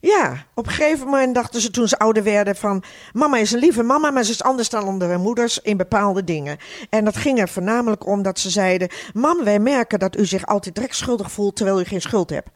Ja, 0.00 0.46
op 0.54 0.66
een 0.66 0.72
gegeven 0.72 1.06
moment 1.06 1.34
dachten 1.34 1.60
ze 1.60 1.70
toen 1.70 1.88
ze 1.88 1.98
ouder 1.98 2.22
werden 2.22 2.56
van... 2.56 2.82
Mama 3.12 3.36
is 3.36 3.52
een 3.52 3.58
lieve 3.58 3.82
mama, 3.82 4.10
maar 4.10 4.24
ze 4.24 4.30
is 4.30 4.42
anders 4.42 4.68
dan 4.68 4.84
andere 4.84 5.18
moeders 5.18 5.58
in 5.58 5.76
bepaalde 5.76 6.24
dingen. 6.24 6.58
En 6.90 7.04
dat 7.04 7.16
ging 7.16 7.38
er 7.38 7.48
voornamelijk 7.48 8.06
om 8.06 8.22
dat 8.22 8.38
ze 8.38 8.50
zeiden... 8.50 8.88
Mam, 9.12 9.44
wij 9.44 9.58
merken 9.58 9.98
dat 9.98 10.16
u 10.18 10.26
zich 10.26 10.46
altijd 10.46 10.74
direct 10.74 10.96
schuldig 10.96 11.32
voelt 11.32 11.56
terwijl 11.56 11.80
u 11.80 11.84
geen 11.84 12.00
schuld 12.00 12.30
hebt. 12.30 12.48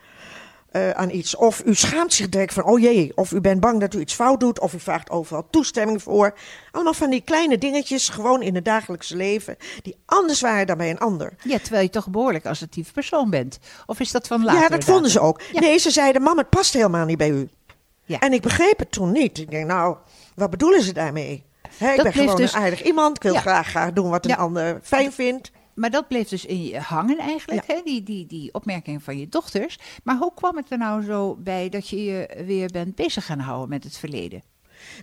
Eh, 0.76 0.90
aan 0.90 1.10
iets. 1.10 1.36
Of 1.36 1.62
u 1.64 1.74
schaamt 1.74 2.12
zich 2.12 2.28
direct 2.28 2.52
van, 2.52 2.64
oh 2.64 2.80
jee. 2.80 3.12
Of 3.14 3.32
u 3.32 3.40
bent 3.40 3.60
bang 3.60 3.80
dat 3.80 3.94
u 3.94 4.00
iets 4.00 4.14
fout 4.14 4.40
doet. 4.40 4.60
Of 4.60 4.74
u 4.74 4.80
vraagt 4.80 5.10
overal 5.10 5.46
toestemming 5.50 6.02
voor. 6.02 6.34
Allemaal 6.70 6.94
van 6.94 7.10
die 7.10 7.20
kleine 7.20 7.58
dingetjes, 7.58 8.08
gewoon 8.08 8.42
in 8.42 8.54
het 8.54 8.64
dagelijkse 8.64 9.16
leven... 9.16 9.56
die 9.82 9.96
anders 10.06 10.40
waren 10.40 10.66
dan 10.66 10.76
bij 10.76 10.90
een 10.90 10.98
ander. 10.98 11.32
Ja, 11.42 11.58
terwijl 11.58 11.82
je 11.82 11.90
toch 11.90 12.06
een 12.06 12.12
behoorlijk 12.12 12.46
assertief 12.46 12.92
persoon 12.92 13.30
bent. 13.30 13.58
Of 13.86 14.00
is 14.00 14.10
dat 14.10 14.26
van 14.26 14.44
later? 14.44 14.60
Ja, 14.62 14.68
dat 14.68 14.84
vonden 14.84 15.10
ze 15.10 15.20
ook. 15.20 15.40
Ja. 15.52 15.60
Nee, 15.60 15.78
ze 15.78 15.90
zeiden, 15.90 16.22
mam, 16.22 16.38
het 16.38 16.48
past 16.50 16.72
helemaal 16.72 17.06
niet 17.06 17.18
bij 17.18 17.30
u. 17.30 17.48
Ja. 18.04 18.18
En 18.18 18.32
ik 18.32 18.42
begreep 18.42 18.78
het 18.78 18.92
toen 18.92 19.12
niet. 19.12 19.38
Ik 19.38 19.50
denk, 19.50 19.66
nou, 19.66 19.96
wat 20.34 20.50
bedoelen 20.50 20.82
ze 20.82 20.92
daarmee? 20.92 21.44
Ik 21.78 21.94
Dat 21.94 22.02
ben 22.02 22.12
gewoon 22.12 22.36
dus- 22.36 22.52
een 22.52 22.60
aardig 22.60 22.82
iemand. 22.82 23.16
Ik 23.16 23.22
wil 23.22 23.32
Ja. 23.32 23.40
graag, 23.40 23.68
graag 23.68 23.92
doen 23.92 24.10
wat 24.10 24.24
een 24.24 24.30
Ja. 24.30 24.36
ander 24.36 24.80
fijn 24.82 25.12
vindt. 25.12 25.50
Maar 25.76 25.90
dat 25.90 26.08
bleef 26.08 26.28
dus 26.28 26.44
in 26.44 26.64
je 26.64 26.78
hangen 26.78 27.18
eigenlijk, 27.18 27.66
hè? 27.66 27.80
Die, 27.84 28.02
die, 28.02 28.26
die 28.26 28.54
opmerking 28.54 29.02
van 29.02 29.18
je 29.18 29.28
dochters. 29.28 29.78
Maar 30.04 30.16
hoe 30.16 30.32
kwam 30.34 30.56
het 30.56 30.70
er 30.70 30.78
nou 30.78 31.02
zo 31.02 31.36
bij 31.36 31.68
dat 31.68 31.88
je 31.88 32.04
je 32.04 32.42
weer 32.46 32.68
bent 32.70 32.94
bezig 32.94 33.24
gaan 33.26 33.38
houden 33.38 33.68
met 33.68 33.84
het 33.84 33.96
verleden? 33.96 34.42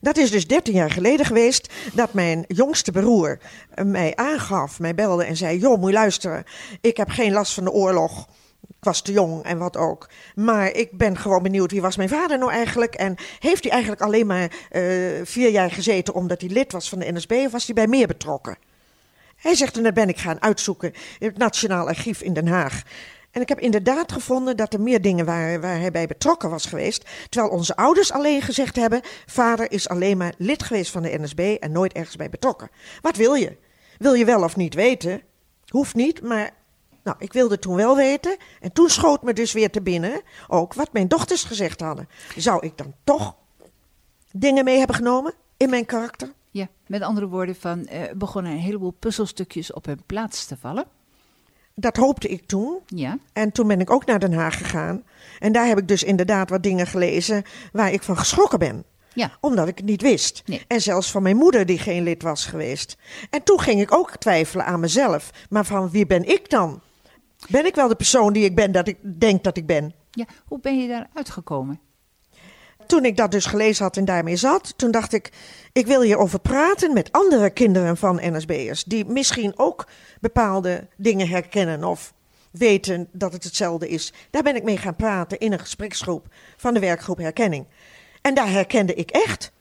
Dat 0.02 0.18
is 0.18 0.32
dus 0.32 0.48
13 0.48 0.74
jaar 0.74 0.92
geleden 0.92 1.26
geweest 1.26 1.74
dat 1.94 2.14
mijn 2.14 2.46
jongste 2.48 2.92
broer 2.92 3.40
mij 3.86 4.16
aangaf, 4.16 4.80
mij 4.80 4.96
belde 4.96 5.26
en 5.26 5.38
zei: 5.38 5.60
Joh, 5.60 5.80
moet 5.80 5.90
je 5.90 5.96
luisteren. 5.96 6.44
Ik 6.82 6.98
heb 6.98 7.10
geen 7.10 7.32
last 7.32 7.54
van 7.54 7.64
de 7.64 7.72
oorlog. 7.72 8.28
Ik 8.68 8.84
was 8.90 9.02
te 9.02 9.12
jong 9.12 9.44
en 9.44 9.58
wat 9.58 9.78
ook. 9.78 10.10
Maar 10.36 10.72
ik 10.72 10.98
ben 10.98 11.18
gewoon 11.18 11.44
benieuwd, 11.44 11.72
wie 11.72 11.82
was 11.82 11.98
mijn 11.98 12.10
vader 12.10 12.38
nou 12.38 12.52
eigenlijk? 12.52 12.96
En 12.96 13.16
heeft 13.40 13.64
hij 13.64 13.72
eigenlijk 13.72 14.02
alleen 14.02 14.28
maar 14.28 14.68
eh, 14.70 14.84
vier 15.24 15.50
jaar 15.50 15.72
gezeten 15.72 16.14
omdat 16.14 16.42
hij 16.42 16.50
lid 16.50 16.72
was 16.72 16.90
van 16.90 17.00
de 17.00 17.12
NSB 17.12 17.32
of 17.32 17.52
was 17.52 17.66
hij 17.66 17.76
bij 17.76 17.88
meer 17.88 18.08
betrokken? 18.08 18.58
Hij 19.44 19.56
zegt, 19.56 19.78
en 19.78 19.84
dat 19.84 19.94
ben 19.94 20.10
ik 20.10 20.18
gaan 20.18 20.42
uitzoeken 20.42 20.94
in 21.20 21.28
het 21.28 21.38
Nationaal 21.38 21.88
Archief 21.88 22.22
in 22.22 22.34
Den 22.34 22.48
Haag. 22.48 22.84
En 23.32 23.42
ik 23.42 23.50
heb 23.50 23.60
inderdaad 23.60 24.12
gevonden 24.12 24.58
dat 24.58 24.74
er 24.74 24.82
meer 24.82 25.02
dingen 25.02 25.26
waren 25.26 25.62
waar 25.62 25.80
hij 25.80 25.92
bij 25.92 26.08
betrokken 26.08 26.50
was 26.50 26.66
geweest. 26.66 27.06
Terwijl 27.30 27.54
onze 27.54 27.76
ouders 27.76 28.12
alleen 28.12 28.42
gezegd 28.42 28.76
hebben: 28.76 29.02
vader 29.26 29.72
is 29.72 29.90
alleen 29.90 30.18
maar 30.18 30.34
lid 30.38 30.64
geweest 30.64 30.92
van 30.92 31.02
de 31.02 31.20
NSB 31.20 31.40
en 31.60 31.72
nooit 31.72 31.94
ergens 31.94 32.16
bij 32.16 32.30
betrokken. 32.30 32.70
Wat 33.02 33.16
wil 33.16 33.34
je? 33.34 33.58
Wil 33.98 34.14
je 34.14 34.26
wel 34.26 34.44
of 34.44 34.56
niet 34.56 34.74
weten? 34.74 35.22
Hoeft 35.68 35.96
niet, 35.96 36.22
maar. 36.22 36.52
Nou, 37.04 37.18
ik 37.20 37.34
wilde 37.34 37.60
toen 37.60 37.76
wel 37.76 37.96
weten. 37.96 38.38
En 38.60 38.72
toen 38.72 38.90
schoot 38.90 39.24
me 39.24 39.34
dus 39.34 39.52
weer 39.52 39.70
te 39.70 39.82
binnen 39.82 40.22
ook 40.48 40.74
wat 40.74 40.94
mijn 40.94 41.08
dochters 41.08 41.44
gezegd 41.44 41.80
hadden. 41.80 42.10
Zou 42.36 42.66
ik 42.66 42.78
dan 42.78 42.94
toch 43.04 43.36
dingen 44.32 44.64
mee 44.64 44.78
hebben 44.78 44.96
genomen 44.96 45.34
in 45.58 45.70
mijn 45.70 45.86
karakter? 45.86 46.34
Ja, 46.54 46.68
met 46.88 47.02
andere 47.02 47.28
woorden, 47.28 47.56
van, 47.56 47.86
eh, 47.86 48.02
begonnen 48.16 48.52
een 48.52 48.58
heleboel 48.58 48.92
puzzelstukjes 49.00 49.74
op 49.74 49.86
hun 49.86 50.02
plaats 50.06 50.46
te 50.46 50.58
vallen. 50.58 50.86
Dat 51.76 51.98
hoopte 51.98 52.28
ik 52.28 52.48
toen. 52.48 52.80
Ja, 52.86 53.18
En 53.34 53.52
toen 53.52 53.68
ben 53.68 53.80
ik 53.80 53.90
ook 53.92 54.06
naar 54.06 54.20
Den 54.20 54.34
Haag 54.34 54.58
gegaan. 54.58 55.04
En 55.40 55.52
daar 55.52 55.68
heb 55.68 55.78
ik 55.78 55.88
dus 55.88 56.04
inderdaad 56.04 56.50
wat 56.50 56.64
dingen 56.64 56.88
gelezen 56.88 57.44
waar 57.72 57.92
ik 57.92 58.04
van 58.04 58.18
geschrokken 58.18 58.60
ben. 58.60 58.84
ja. 59.14 59.32
Omdat 59.40 59.68
ik 59.68 59.78
het 59.78 59.86
niet 59.86 60.02
wist. 60.02 60.42
Nee. 60.46 60.64
En 60.68 60.82
zelfs 60.82 61.12
van 61.12 61.22
mijn 61.24 61.36
moeder 61.38 61.66
die 61.66 61.78
geen 61.80 62.04
lid 62.04 62.22
was 62.22 62.46
geweest. 62.46 62.98
En 63.30 63.44
toen 63.44 63.60
ging 63.60 63.82
ik 63.82 63.94
ook 63.94 64.18
twijfelen 64.18 64.66
aan 64.66 64.80
mezelf. 64.80 65.30
Maar 65.50 65.66
van 65.66 65.90
wie 65.90 66.06
ben 66.06 66.24
ik 66.24 66.50
dan? 66.50 66.82
Ben 67.50 67.66
ik 67.66 67.76
wel 67.76 67.88
de 67.88 67.96
persoon 67.96 68.34
die 68.34 68.44
ik 68.46 68.56
ben 68.56 68.72
dat 68.72 68.88
ik 68.88 68.98
denk 69.20 69.44
dat 69.44 69.58
ik 69.58 69.66
ben? 69.66 69.94
ja. 70.12 70.26
Hoe 70.46 70.60
ben 70.60 70.80
je 70.82 70.88
daar 70.88 71.10
uitgekomen? 71.14 71.80
Toen 72.86 73.06
ik 73.06 73.18
dat 73.18 73.32
dus 73.32 73.46
gelezen 73.46 73.84
had 73.84 73.98
en 73.98 74.06
daarmee 74.06 74.36
zat, 74.36 74.74
toen 74.78 74.92
dacht 74.92 75.14
ik, 75.14 75.32
ik 75.72 75.88
wil 75.88 76.02
hierover 76.02 76.40
praten 76.40 76.94
met 76.94 77.12
andere 77.12 77.50
kinderen 77.50 77.98
van 77.98 78.20
NSB'ers. 78.22 78.84
Die 78.84 79.06
misschien 79.06 79.54
ook 79.56 79.88
bepaalde 80.20 80.88
dingen 80.98 81.28
herkennen 81.28 81.84
of 81.84 82.14
weten 82.52 83.08
dat 83.12 83.34
het 83.34 83.44
hetzelfde 83.44 83.90
is. 83.90 84.14
Daar 84.30 84.44
ben 84.44 84.56
ik 84.56 84.64
mee 84.64 84.78
gaan 84.78 84.96
praten 84.96 85.40
in 85.40 85.52
een 85.52 85.60
gespreksgroep 85.60 86.28
van 86.58 86.74
de 86.74 86.80
werkgroep 86.80 87.18
Herkenning. 87.18 87.66
En 88.22 88.34
daar 88.34 88.50
herkende 88.50 88.94
ik 88.94 89.12
echt. 89.12 89.52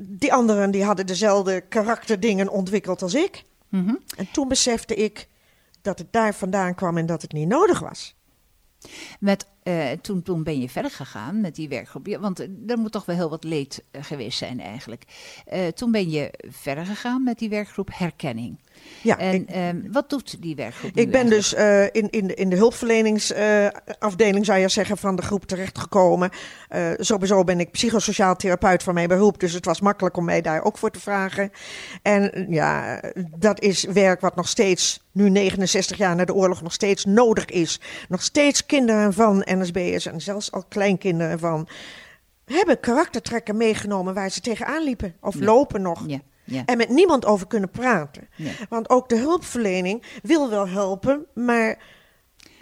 Die 0.00 0.32
anderen 0.32 0.70
die 0.70 0.84
hadden 0.84 1.06
dezelfde 1.06 1.60
karakterdingen 1.60 2.48
ontwikkeld 2.48 3.02
als 3.02 3.14
ik. 3.14 3.44
Mhm. 3.68 3.94
En 4.16 4.28
toen 4.32 4.48
besefte 4.48 4.94
ik 4.94 5.28
dat 5.82 5.98
het 5.98 6.12
daar 6.12 6.34
vandaan 6.34 6.74
kwam 6.74 6.98
en 6.98 7.06
dat 7.06 7.22
het 7.22 7.32
niet 7.32 7.48
nodig 7.48 7.80
was. 7.80 8.16
Met, 9.20 9.46
eh, 9.64 9.90
toen, 10.00 10.22
toen 10.22 10.42
ben 10.42 10.60
je 10.60 10.68
verder 10.68 10.90
gegaan 10.90 11.40
met 11.40 11.54
die 11.54 11.68
werkgroep. 11.68 12.06
Ja, 12.06 12.18
want 12.18 12.40
eh, 12.40 12.48
er 12.66 12.78
moet 12.78 12.92
toch 12.92 13.04
wel 13.04 13.16
heel 13.16 13.30
wat 13.30 13.44
leed 13.44 13.84
eh, 13.90 14.02
geweest 14.04 14.38
zijn 14.38 14.60
eigenlijk. 14.60 15.02
Toen 15.74 15.90
ben 15.90 16.10
je 16.10 16.32
verder 16.48 16.86
gegaan 16.86 17.22
met 17.22 17.38
die 17.38 17.48
werkgroep 17.48 17.88
herkenning. 17.92 18.58
Ja, 19.02 19.18
en 19.18 19.34
ik, 19.34 19.48
ehm, 19.48 19.92
wat 19.92 20.10
doet 20.10 20.42
die 20.42 20.56
werkgroep 20.56 20.94
nu 20.94 21.02
ik 21.02 21.10
ben 21.10 21.30
eigenlijk? 21.30 21.92
dus 21.92 22.02
in, 22.02 22.10
in 22.10 22.26
de, 22.26 22.34
in 22.34 22.48
de 22.48 22.56
hulpverleningsafdeling, 22.56 24.44
zou 24.44 24.58
je 24.58 24.68
zeggen, 24.68 24.96
van 24.96 25.16
de 25.16 25.22
groep 25.22 25.44
terechtgekomen. 25.44 26.30
Eh 26.68 26.90
sowieso 26.96 27.44
ben 27.44 27.60
ik 27.60 27.70
psychosociaal 27.70 28.36
therapeut 28.36 28.82
van 28.82 28.94
mijn 28.94 29.08
beroep, 29.08 29.40
dus 29.40 29.52
het 29.52 29.64
was 29.64 29.80
makkelijk 29.80 30.16
om 30.16 30.24
mij 30.24 30.40
daar 30.40 30.64
ook 30.64 30.78
voor 30.78 30.90
te 30.90 31.00
vragen. 31.00 31.50
En 32.02 32.46
ja, 32.48 33.00
dat 33.38 33.60
is 33.60 33.84
werk 33.84 34.20
wat 34.20 34.36
nog 34.36 34.48
steeds, 34.48 35.00
nu 35.12 35.30
69 35.30 35.96
jaar 35.96 36.16
na 36.16 36.24
de 36.24 36.34
oorlog, 36.34 36.62
nog 36.62 36.72
steeds 36.72 37.04
nodig 37.04 37.44
is. 37.44 37.80
Nog 38.08 38.22
steeds 38.22 38.66
kinderen 38.66 39.12
van 39.12 39.42
NSB'ers 39.58 40.06
en 40.06 40.20
zelfs 40.20 40.52
al 40.52 40.64
kleinkinderen 40.68 41.38
van 41.38 41.68
hebben 42.44 42.80
karaktertrekken 42.80 43.56
meegenomen 43.56 44.14
waar 44.14 44.30
ze 44.30 44.40
tegenaan 44.40 44.82
liepen 44.84 45.14
of 45.20 45.34
Ja. 45.38 45.44
lopen 45.44 45.82
nog. 45.82 46.02
Ja, 46.06 46.20
ja. 46.44 46.62
En 46.64 46.76
met 46.76 46.88
niemand 46.88 47.24
over 47.26 47.46
kunnen 47.46 47.70
praten. 47.70 48.28
Want 48.68 48.90
ook 48.90 49.08
de 49.08 49.18
hulpverlening 49.18 50.02
wil 50.22 50.50
wel 50.50 50.68
helpen, 50.68 51.26
maar 51.34 51.78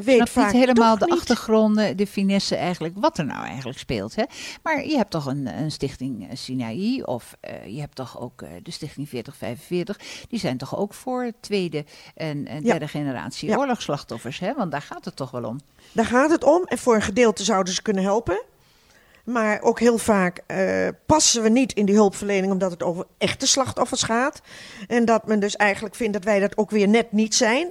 weet 0.02 0.14
snap 0.14 0.28
vaak 0.28 0.52
niet 0.52 0.60
helemaal 0.66 0.98
de 0.98 1.04
niet. 1.04 1.14
achtergronden, 1.14 1.96
de 1.96 2.06
finesse 2.06 2.56
eigenlijk, 2.56 2.94
wat 2.98 3.18
er 3.18 3.24
nou 3.24 3.44
eigenlijk 3.46 3.78
speelt. 3.78 4.14
Hè? 4.14 4.24
Maar 4.62 4.86
je 4.86 4.96
hebt 4.96 5.10
toch 5.10 5.26
een, 5.26 5.46
een 5.58 5.70
stichting 5.72 6.28
eh, 6.30 6.36
Sinaï 6.36 7.02
of 7.02 7.36
eh, 7.40 7.66
je 7.66 7.80
hebt 7.80 7.94
toch 7.94 8.20
ook 8.20 8.42
eh, 8.42 8.48
de 8.62 8.70
stichting 8.70 9.08
4045. 9.08 9.98
Die 10.28 10.38
zijn 10.38 10.56
toch 10.58 10.76
ook 10.76 10.94
voor 10.94 11.32
tweede 11.40 11.84
en, 12.14 12.46
en 12.46 12.64
Ja. 12.64 12.70
derde 12.70 12.88
generatie 12.88 13.48
Ja. 13.48 13.56
oorlogsslachtoffers. 13.56 14.38
Hè? 14.38 14.54
Want 14.54 14.70
daar 14.72 14.82
gaat 14.82 15.04
het 15.04 15.16
toch 15.16 15.30
wel 15.30 15.44
om. 15.44 15.60
Daar 15.92 16.06
gaat 16.06 16.30
het 16.30 16.44
om. 16.44 16.62
En 16.64 16.78
voor 16.78 16.94
een 16.94 17.02
gedeelte 17.02 17.44
zouden 17.44 17.74
ze 17.74 17.82
kunnen 17.82 18.02
helpen. 18.02 18.42
Maar 19.24 19.60
ook 19.62 19.80
heel 19.80 19.98
vaak 19.98 20.42
passen 21.06 21.42
we 21.42 21.48
niet 21.48 21.72
in 21.72 21.84
die 21.86 21.94
hulpverlening 21.94 22.52
omdat 22.52 22.70
het 22.70 22.82
over 22.82 23.06
echte 23.18 23.46
slachtoffers 23.46 24.02
gaat. 24.02 24.40
En 24.88 25.04
dat 25.04 25.26
men 25.26 25.40
dus 25.40 25.56
eigenlijk 25.56 25.94
vindt 25.94 26.12
dat 26.12 26.24
wij 26.24 26.40
dat 26.40 26.56
ook 26.56 26.70
weer 26.70 26.88
net 26.88 27.12
niet 27.12 27.34
zijn. 27.34 27.70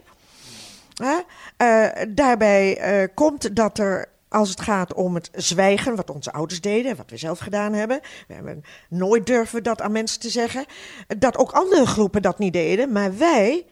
Hè? 1.04 1.20
Eh, 1.58 2.06
daarbij 2.10 2.78
eh, 2.78 3.08
komt 3.14 3.56
dat 3.56 3.78
er, 3.78 4.10
als 4.30 4.50
het 4.50 4.62
gaat 4.62 4.94
om 4.94 5.16
het 5.16 5.30
zwijgen, 5.34 5.96
wat 5.96 6.10
onze 6.10 6.32
ouders 6.32 6.62
deden, 6.62 6.96
wat 6.96 7.10
we 7.10 7.18
zelf 7.18 7.40
gedaan 7.40 7.74
hebben. 7.74 8.00
We 8.28 8.34
hebben 8.34 8.64
nooit 8.90 9.26
durven 9.26 9.64
dat 9.64 9.82
aan 9.82 9.92
mensen 9.92 10.20
te 10.20 10.30
zeggen. 10.30 10.66
Dat 11.18 11.38
ook 11.38 11.52
andere 11.52 11.86
groepen 11.86 12.22
dat 12.22 12.40
niet 12.40 12.54
deden. 12.54 12.92
Maar 12.92 13.18
wij 13.18 13.66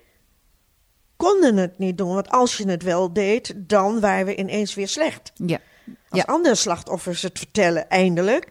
konden 1.16 1.58
het 1.58 1.78
niet 1.78 1.98
doen. 1.98 2.14
Want 2.14 2.30
als 2.30 2.58
je 2.58 2.70
het 2.70 2.84
wel 2.84 3.14
deed, 3.14 3.54
dan 3.58 4.00
waren 4.00 4.26
we 4.26 4.36
ineens 4.36 4.76
weer 4.76 4.88
slecht. 4.88 5.32
Ja. 5.36 5.60
Als 6.10 6.20
Ja. 6.22 6.26
andere 6.34 6.56
slachtoffers 6.56 7.22
het 7.22 7.38
vertellen, 7.38 7.90
eindelijk, 7.90 8.48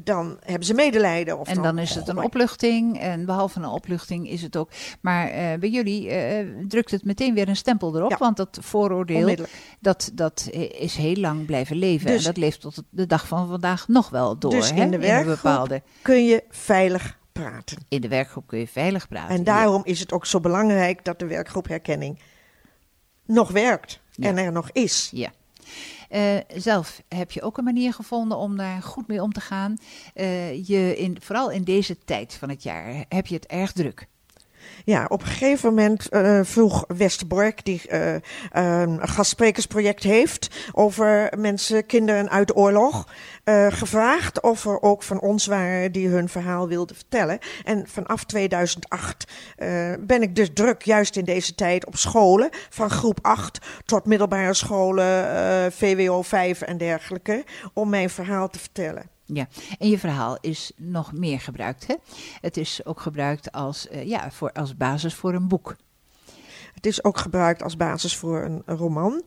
dan 0.00 0.36
hebben 0.40 0.66
ze 0.66 0.74
medelijden. 0.74 1.38
Of 1.38 1.48
En 1.48 1.62
dan 1.62 1.78
is 1.78 1.94
het 1.94 2.08
een 2.08 2.22
opluchting. 2.22 3.00
En 3.00 3.26
behalve 3.26 3.58
een 3.58 3.66
opluchting 3.66 4.28
is 4.28 4.42
het 4.42 4.56
ook. 4.56 4.70
Maar 5.00 5.28
eh, 5.28 5.58
bij 5.58 5.68
jullie 5.68 6.10
eh, 6.10 6.46
drukt 6.68 6.90
het 6.90 7.04
meteen 7.04 7.34
weer 7.34 7.48
een 7.48 7.56
stempel 7.56 7.96
erop. 7.96 8.10
Ja. 8.10 8.16
Want 8.16 8.36
dat 8.36 8.58
vooroordeel, 8.60 9.36
dat, 9.80 10.10
dat 10.14 10.48
is 10.78 10.94
heel 10.94 11.16
lang 11.16 11.46
blijven 11.46 11.76
leven. 11.76 12.06
Dus- 12.06 12.18
en 12.18 12.24
dat 12.24 12.36
leeft 12.36 12.60
tot 12.60 12.82
de 12.90 13.06
dag 13.06 13.26
van 13.26 13.48
vandaag 13.48 13.88
nog 13.88 14.10
wel 14.10 14.38
door. 14.38 14.50
Dus 14.50 14.70
hè? 14.70 14.82
in 14.82 14.90
de 14.90 14.98
werkgroep 14.98 15.80
kun 16.02 16.24
je 16.24 16.44
veilig 16.48 17.18
praten. 17.32 17.78
In 17.88 18.00
de 18.00 18.08
werkgroep 18.08 18.46
kun 18.46 18.58
je 18.58 18.68
veilig 18.68 19.08
praten. 19.08 19.34
En 19.36 19.44
daarom 19.44 19.80
is 19.84 20.00
het 20.00 20.12
ook 20.12 20.26
zo 20.26 20.40
belangrijk 20.40 21.04
dat 21.04 21.18
de 21.18 21.26
werkgroep 21.26 21.68
herkenning 21.68 22.18
nog 23.26 23.50
werkt 23.50 24.00
Ja. 24.10 24.28
en 24.28 24.38
er 24.38 24.52
nog 24.52 24.70
is. 24.72 25.10
Ja. 25.12 25.32
Eh, 26.12 26.36
zelf 26.54 27.02
heb 27.08 27.30
je 27.30 27.42
ook 27.42 27.58
een 27.58 27.64
manier 27.64 27.92
gevonden 27.92 28.38
om 28.38 28.56
daar 28.56 28.82
goed 28.82 29.06
mee 29.06 29.22
om 29.22 29.32
te 29.32 29.40
gaan. 29.40 29.76
Eh, 30.14 30.66
je 30.66 30.96
in, 30.96 31.16
vooral 31.20 31.50
in 31.50 31.62
deze 31.62 31.98
tijd 32.04 32.34
van 32.34 32.48
het 32.48 32.62
jaar 32.62 33.04
heb 33.08 33.26
je 33.26 33.34
het 33.34 33.46
erg 33.46 33.72
druk. 33.72 34.06
Ja, 34.84 35.06
op 35.08 35.20
een 35.20 35.26
gegeven 35.26 35.68
moment 35.68 36.08
eh, 36.08 36.40
vroeg 36.42 36.84
Westerbork, 36.96 37.64
die 37.64 37.88
eh, 37.88 38.14
een 38.50 39.08
gastsprekersproject 39.08 40.02
heeft 40.02 40.48
over 40.72 41.32
mensen, 41.36 41.86
kinderen 41.86 42.30
uit 42.30 42.56
oorlog, 42.56 43.06
eh, 43.44 43.66
gevraagd 43.70 44.40
of 44.40 44.64
er 44.64 44.82
ook 44.82 45.02
van 45.02 45.20
ons 45.20 45.46
waren 45.46 45.92
die 45.92 46.08
hun 46.08 46.28
verhaal 46.28 46.68
wilden 46.68 46.96
vertellen. 46.96 47.38
En 47.64 47.86
vanaf 47.88 48.24
2008 48.24 49.32
eh, 49.56 49.92
ben 50.00 50.22
ik 50.22 50.36
dus 50.36 50.48
druk, 50.54 50.82
juist 50.82 51.16
in 51.16 51.24
deze 51.24 51.54
tijd, 51.54 51.86
op 51.86 51.96
scholen, 51.96 52.48
van 52.70 52.90
groep 52.90 53.18
8 53.22 53.58
tot 53.84 54.06
middelbare 54.06 54.54
scholen, 54.54 55.72
VWO 55.72 56.22
5 56.22 56.60
en 56.60 56.78
dergelijke, 56.78 57.44
om 57.72 57.88
mijn 57.88 58.10
verhaal 58.10 58.48
te 58.48 58.58
vertellen. 58.58 59.10
Ja, 59.32 59.48
en 59.78 59.88
je 59.88 59.98
verhaal 59.98 60.38
is 60.40 60.72
nog 60.76 61.12
meer 61.12 61.40
gebruikt. 61.40 61.86
Hè? 61.86 61.94
Het 62.40 62.56
is 62.56 62.84
ook 62.84 63.00
gebruikt 63.00 63.52
als, 63.52 63.88
eh, 63.88 64.06
ja, 64.08 64.30
voor, 64.30 64.52
als 64.52 64.76
basis 64.76 65.14
voor 65.14 65.34
een 65.34 65.48
boek. 65.48 65.76
Het 66.74 66.86
is 66.86 67.04
ook 67.04 67.18
gebruikt 67.18 67.62
als 67.62 67.76
basis 67.76 68.16
voor 68.16 68.42
een 68.42 68.62
een 68.66 68.76
roman. 68.76 69.22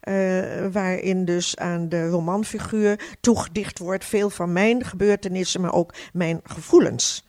eh, 0.00 0.66
waarin 0.72 1.24
dus 1.24 1.56
aan 1.56 1.88
de 1.88 2.08
romanfiguur 2.08 3.16
toegedicht 3.20 3.78
wordt 3.78 4.04
veel 4.04 4.30
van 4.30 4.52
mijn 4.52 4.84
gebeurtenissen, 4.84 5.60
maar 5.60 5.72
ook 5.72 5.94
mijn 6.12 6.40
gevoelens. 6.44 7.24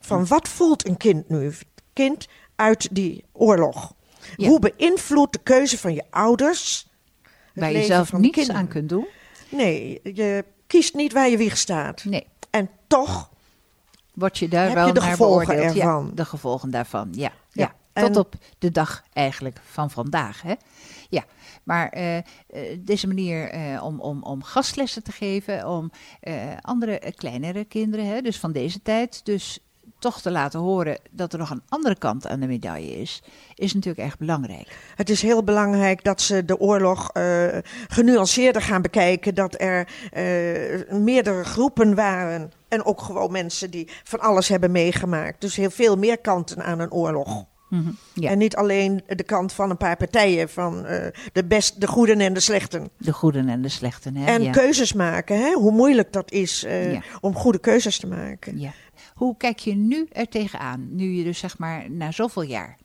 Van 0.00 0.26
wat 0.26 0.48
voelt 0.48 0.86
een 0.86 0.96
kind 0.96 1.28
nu? 1.28 1.52
Kind 1.92 2.28
uit 2.56 2.88
die 2.94 3.24
oorlog. 3.32 3.94
Ja. 4.36 4.48
Hoe 4.48 4.58
beïnvloedt 4.58 5.32
de 5.32 5.38
keuze 5.42 5.78
van 5.78 5.94
je 5.94 6.02
ouders? 6.10 6.86
waar 7.54 7.72
je 7.72 7.82
zelf 7.82 8.12
niets 8.12 8.36
kinderen? 8.36 8.60
aan 8.60 8.68
kunt 8.68 8.88
doen. 8.88 9.06
Nee, 9.48 10.00
je 10.02 10.44
kiest 10.74 10.94
niet 10.94 11.12
waar 11.12 11.28
je 11.28 11.36
wieg 11.36 11.56
staat. 11.56 12.04
Nee, 12.04 12.26
En 12.50 12.70
toch 12.86 13.30
word 14.14 14.38
je 14.38 14.48
daar 14.48 14.64
Heb 14.66 14.74
wel 14.74 14.86
je 14.86 14.92
de 14.92 15.00
naar 15.00 15.10
gevolgen 15.10 15.46
beoordeeld. 15.46 15.76
ervan? 15.76 16.04
Ja, 16.06 16.14
de 16.14 16.24
gevolgen 16.24 16.70
daarvan, 16.70 17.08
ja. 17.12 17.32
Ja, 17.52 17.74
ja. 17.92 18.02
Tot 18.02 18.10
en- 18.14 18.20
op 18.20 18.34
de 18.58 18.70
dag 18.70 19.02
eigenlijk 19.12 19.60
van 19.70 19.90
vandaag. 19.90 20.42
Hè? 20.42 20.54
Ja, 21.08 21.24
maar 21.62 21.88
eh, 21.88 22.16
eh, 22.16 22.22
deze 22.80 23.06
manier 23.06 23.50
eh, 23.50 23.84
om, 23.84 24.00
om, 24.00 24.22
om 24.22 24.42
gastlessen 24.42 25.02
te 25.02 25.12
geven, 25.12 25.68
om 25.68 25.90
eh, 26.20 26.34
andere 26.60 26.98
eh, 26.98 27.12
kleinere 27.14 27.64
kinderen, 27.64 28.06
hè, 28.06 28.20
dus 28.20 28.38
van 28.38 28.52
deze 28.52 28.82
tijd, 28.82 29.24
dus 29.24 29.58
toch 30.04 30.20
te 30.20 30.30
laten 30.30 30.60
horen 30.60 30.98
dat 31.10 31.32
er 31.32 31.38
nog 31.38 31.50
een 31.50 31.62
andere 31.68 31.98
kant 31.98 32.26
aan 32.26 32.40
de 32.40 32.46
medaille 32.46 33.00
is, 33.00 33.22
is 33.54 33.74
natuurlijk 33.74 34.04
erg 34.04 34.18
belangrijk. 34.18 34.76
Het 34.94 35.10
is 35.10 35.22
heel 35.22 35.44
belangrijk 35.44 36.04
dat 36.04 36.20
ze 36.20 36.44
de 36.44 36.58
oorlog 36.58 37.10
eh, 37.12 37.46
genuanceerder 37.88 38.62
gaan 38.62 38.82
bekijken. 38.82 39.34
Dat 39.34 39.60
er 39.60 39.88
eh, 40.12 40.92
meerdere 40.98 41.44
groepen 41.44 41.94
waren. 41.94 42.52
En 42.68 42.84
ook 42.84 43.00
gewoon 43.00 43.32
mensen 43.32 43.70
die 43.70 43.88
van 44.04 44.20
alles 44.20 44.48
hebben 44.48 44.70
meegemaakt. 44.70 45.40
Dus 45.40 45.56
heel 45.56 45.70
veel 45.70 45.96
meer 45.96 46.18
kanten 46.18 46.64
aan 46.64 46.78
een 46.80 46.92
oorlog. 46.92 47.44
Mhm, 47.68 47.90
Ja, 48.14 48.30
En 48.30 48.38
niet 48.38 48.56
alleen 48.56 49.02
de 49.06 49.22
kant 49.22 49.52
van 49.52 49.70
een 49.70 49.76
paar 49.76 49.96
partijen. 49.96 50.48
Van 50.48 50.86
eh, 50.86 51.06
de, 51.32 51.44
best, 51.44 51.80
de 51.80 51.86
goeden 51.86 52.20
en 52.20 52.32
de 52.32 52.40
slechten. 52.40 52.88
de 52.98 53.12
goeden 53.12 53.48
en 53.48 53.62
de 53.62 53.68
slechten. 53.68 54.16
Hè? 54.16 54.26
En 54.26 54.42
ja. 54.42 54.50
keuzes 54.50 54.92
maken. 54.92 55.38
Hè? 55.38 55.52
Hoe 55.52 55.72
moeilijk 55.72 56.12
dat 56.12 56.30
is 56.32 56.60
Ja. 56.68 57.02
om 57.20 57.34
goede 57.34 57.58
keuzes 57.58 57.98
te 57.98 58.06
maken. 58.06 58.58
Hoe 59.14 59.36
kijk 59.36 59.58
je 59.58 59.74
nu 59.74 60.06
er 60.12 60.28
tegenaan, 60.28 60.88
nu 60.90 61.10
je 61.10 61.24
dus 61.24 61.38
zeg 61.38 61.58
maar 61.58 61.90
na 61.90 62.10
zoveel 62.10 62.42
jaar... 62.42 62.78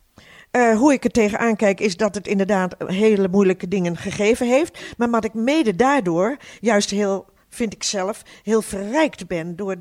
Eh, 0.51 0.77
hoe 0.77 0.93
ik 0.93 1.03
er 1.03 1.11
tegenaan 1.11 1.55
kijk 1.55 1.80
is 1.80 1.97
dat 1.97 2.15
het 2.15 2.27
inderdaad 2.27 2.75
hele 2.88 3.27
moeilijke 3.27 3.67
dingen 3.67 3.97
gegeven 3.97 4.47
heeft. 4.47 4.95
Maar 4.97 5.09
wat 5.09 5.25
ik 5.25 5.34
mede 5.34 5.75
daardoor 5.75 6.38
juist 6.59 6.89
heel, 6.89 7.25
vind 7.49 7.73
ik 7.73 7.84
zelf, 7.84 8.23
heel 8.43 8.61
verrijkt 8.61 9.27
ben 9.27 9.55
door 9.55 9.75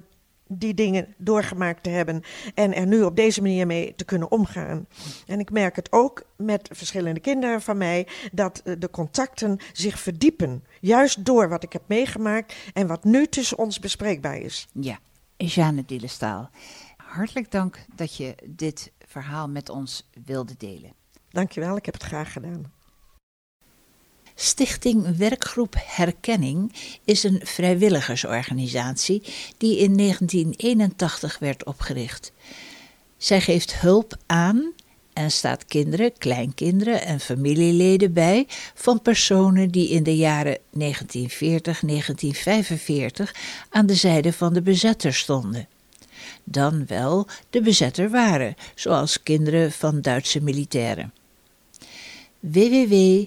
die 0.49 0.75
dingen 0.75 1.15
doorgemaakt 1.17 1.83
te 1.83 1.91
hebben 1.91 2.23
en 2.55 2.75
er 2.75 2.87
nu 2.87 3.03
op 3.03 3.17
deze 3.17 3.43
manier 3.43 3.67
mee 3.67 3.95
te 3.95 4.05
kunnen 4.05 4.31
omgaan. 4.31 4.87
En 5.27 5.41
ik 5.41 5.51
merk 5.51 5.77
het 5.77 5.93
ook 5.93 6.23
met 6.37 6.69
verschillende 6.73 7.21
kinderen 7.21 7.63
van 7.63 7.77
mij 7.77 8.07
dat 8.33 8.61
eh, 8.65 8.75
de 8.79 8.91
contacten 8.91 9.59
zich 9.73 9.99
verdiepen. 9.99 10.65
Juist 10.81 11.25
door 11.25 11.49
wat 11.49 11.63
ik 11.63 11.73
heb 11.73 11.83
meegemaakt 11.87 12.55
en 12.75 12.87
wat 12.87 13.05
nu 13.05 13.27
tussen 13.27 13.59
ons 13.59 13.79
bespreekbaar 13.79 14.39
is. 14.39 14.69
Ja, 14.73 14.99
Jeanne 15.47 15.85
Dillestaal, 15.85 16.51
hartelijk 16.97 17.51
dank 17.51 17.85
dat 17.95 18.17
je 18.17 18.35
dit 18.45 18.93
verhaal 19.07 19.49
met 19.49 19.69
ons 19.69 20.09
wilde 20.25 20.55
delen. 20.59 20.93
Dankjewel, 21.31 21.77
ik 21.77 21.85
heb 21.85 21.95
het 21.95 22.03
graag 22.03 22.33
gedaan. 22.33 22.73
Stichting 24.35 25.17
Werkgroep 25.17 25.75
Herkenning 25.79 26.73
is 27.05 27.23
een 27.23 27.41
vrijwilligersorganisatie 27.45 29.23
die 29.57 29.79
in 29.79 29.97
1981 29.97 31.39
werd 31.39 31.65
opgericht. 31.65 32.33
Zij 33.17 33.41
geeft 33.41 33.81
hulp 33.81 34.17
aan 34.27 34.73
en 35.19 35.31
staat 35.31 35.65
kinderen, 35.65 36.13
kleinkinderen 36.19 37.03
en 37.03 37.21
familieleden 37.21 38.13
bij 38.13 38.47
van 38.75 39.03
personen 39.03 39.71
die 39.71 39.89
in 39.89 40.03
de 40.03 40.17
jaren 40.17 40.59
1940-1945 40.59 40.61
aan 43.71 43.87
de 43.87 43.95
zijde 43.95 44.33
van 44.33 44.53
de 44.53 44.63
bezetter 44.63 45.15
stonden. 45.15 45.69
Dan 46.45 46.87
wel 46.87 47.27
de 47.51 47.61
bezetter 47.61 48.11
waren, 48.11 48.57
zoals 48.75 49.23
kinderen 49.23 49.73
van 49.73 50.01
Duitse 50.01 50.43
militairen. 50.43 51.13
www 52.41 53.25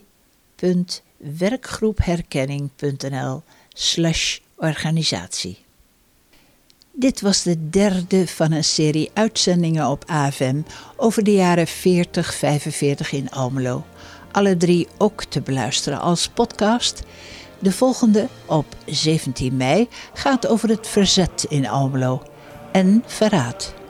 werkgroepherkenning.nl 1.18 3.44
slash 3.74 4.40
organisatie. 4.56 5.58
Dit 6.94 7.22
was 7.22 7.44
de 7.44 7.70
derde 7.70 8.28
van 8.28 8.52
een 8.52 8.64
serie 8.64 9.12
uitzendingen 9.14 9.88
op 9.88 10.04
AFM 10.08 10.62
over 10.96 11.24
de 11.24 11.34
jaren 11.34 11.68
40-45 11.68 11.72
in 13.12 13.30
Almelo. 13.30 13.86
Alle 14.32 14.58
drie 14.58 14.88
ook 14.98 15.24
te 15.24 15.42
beluisteren 15.42 16.00
als 16.00 16.28
podcast. 16.28 17.04
De 17.60 17.72
volgende, 17.72 18.28
op 18.46 18.66
17 18.86 19.58
mei, 19.58 19.88
gaat 20.14 20.48
over 20.48 20.70
het 20.70 20.88
verzet 20.88 21.46
in 21.50 21.68
Almelo 21.68 22.22
en 22.72 23.04
verraad. 23.06 23.81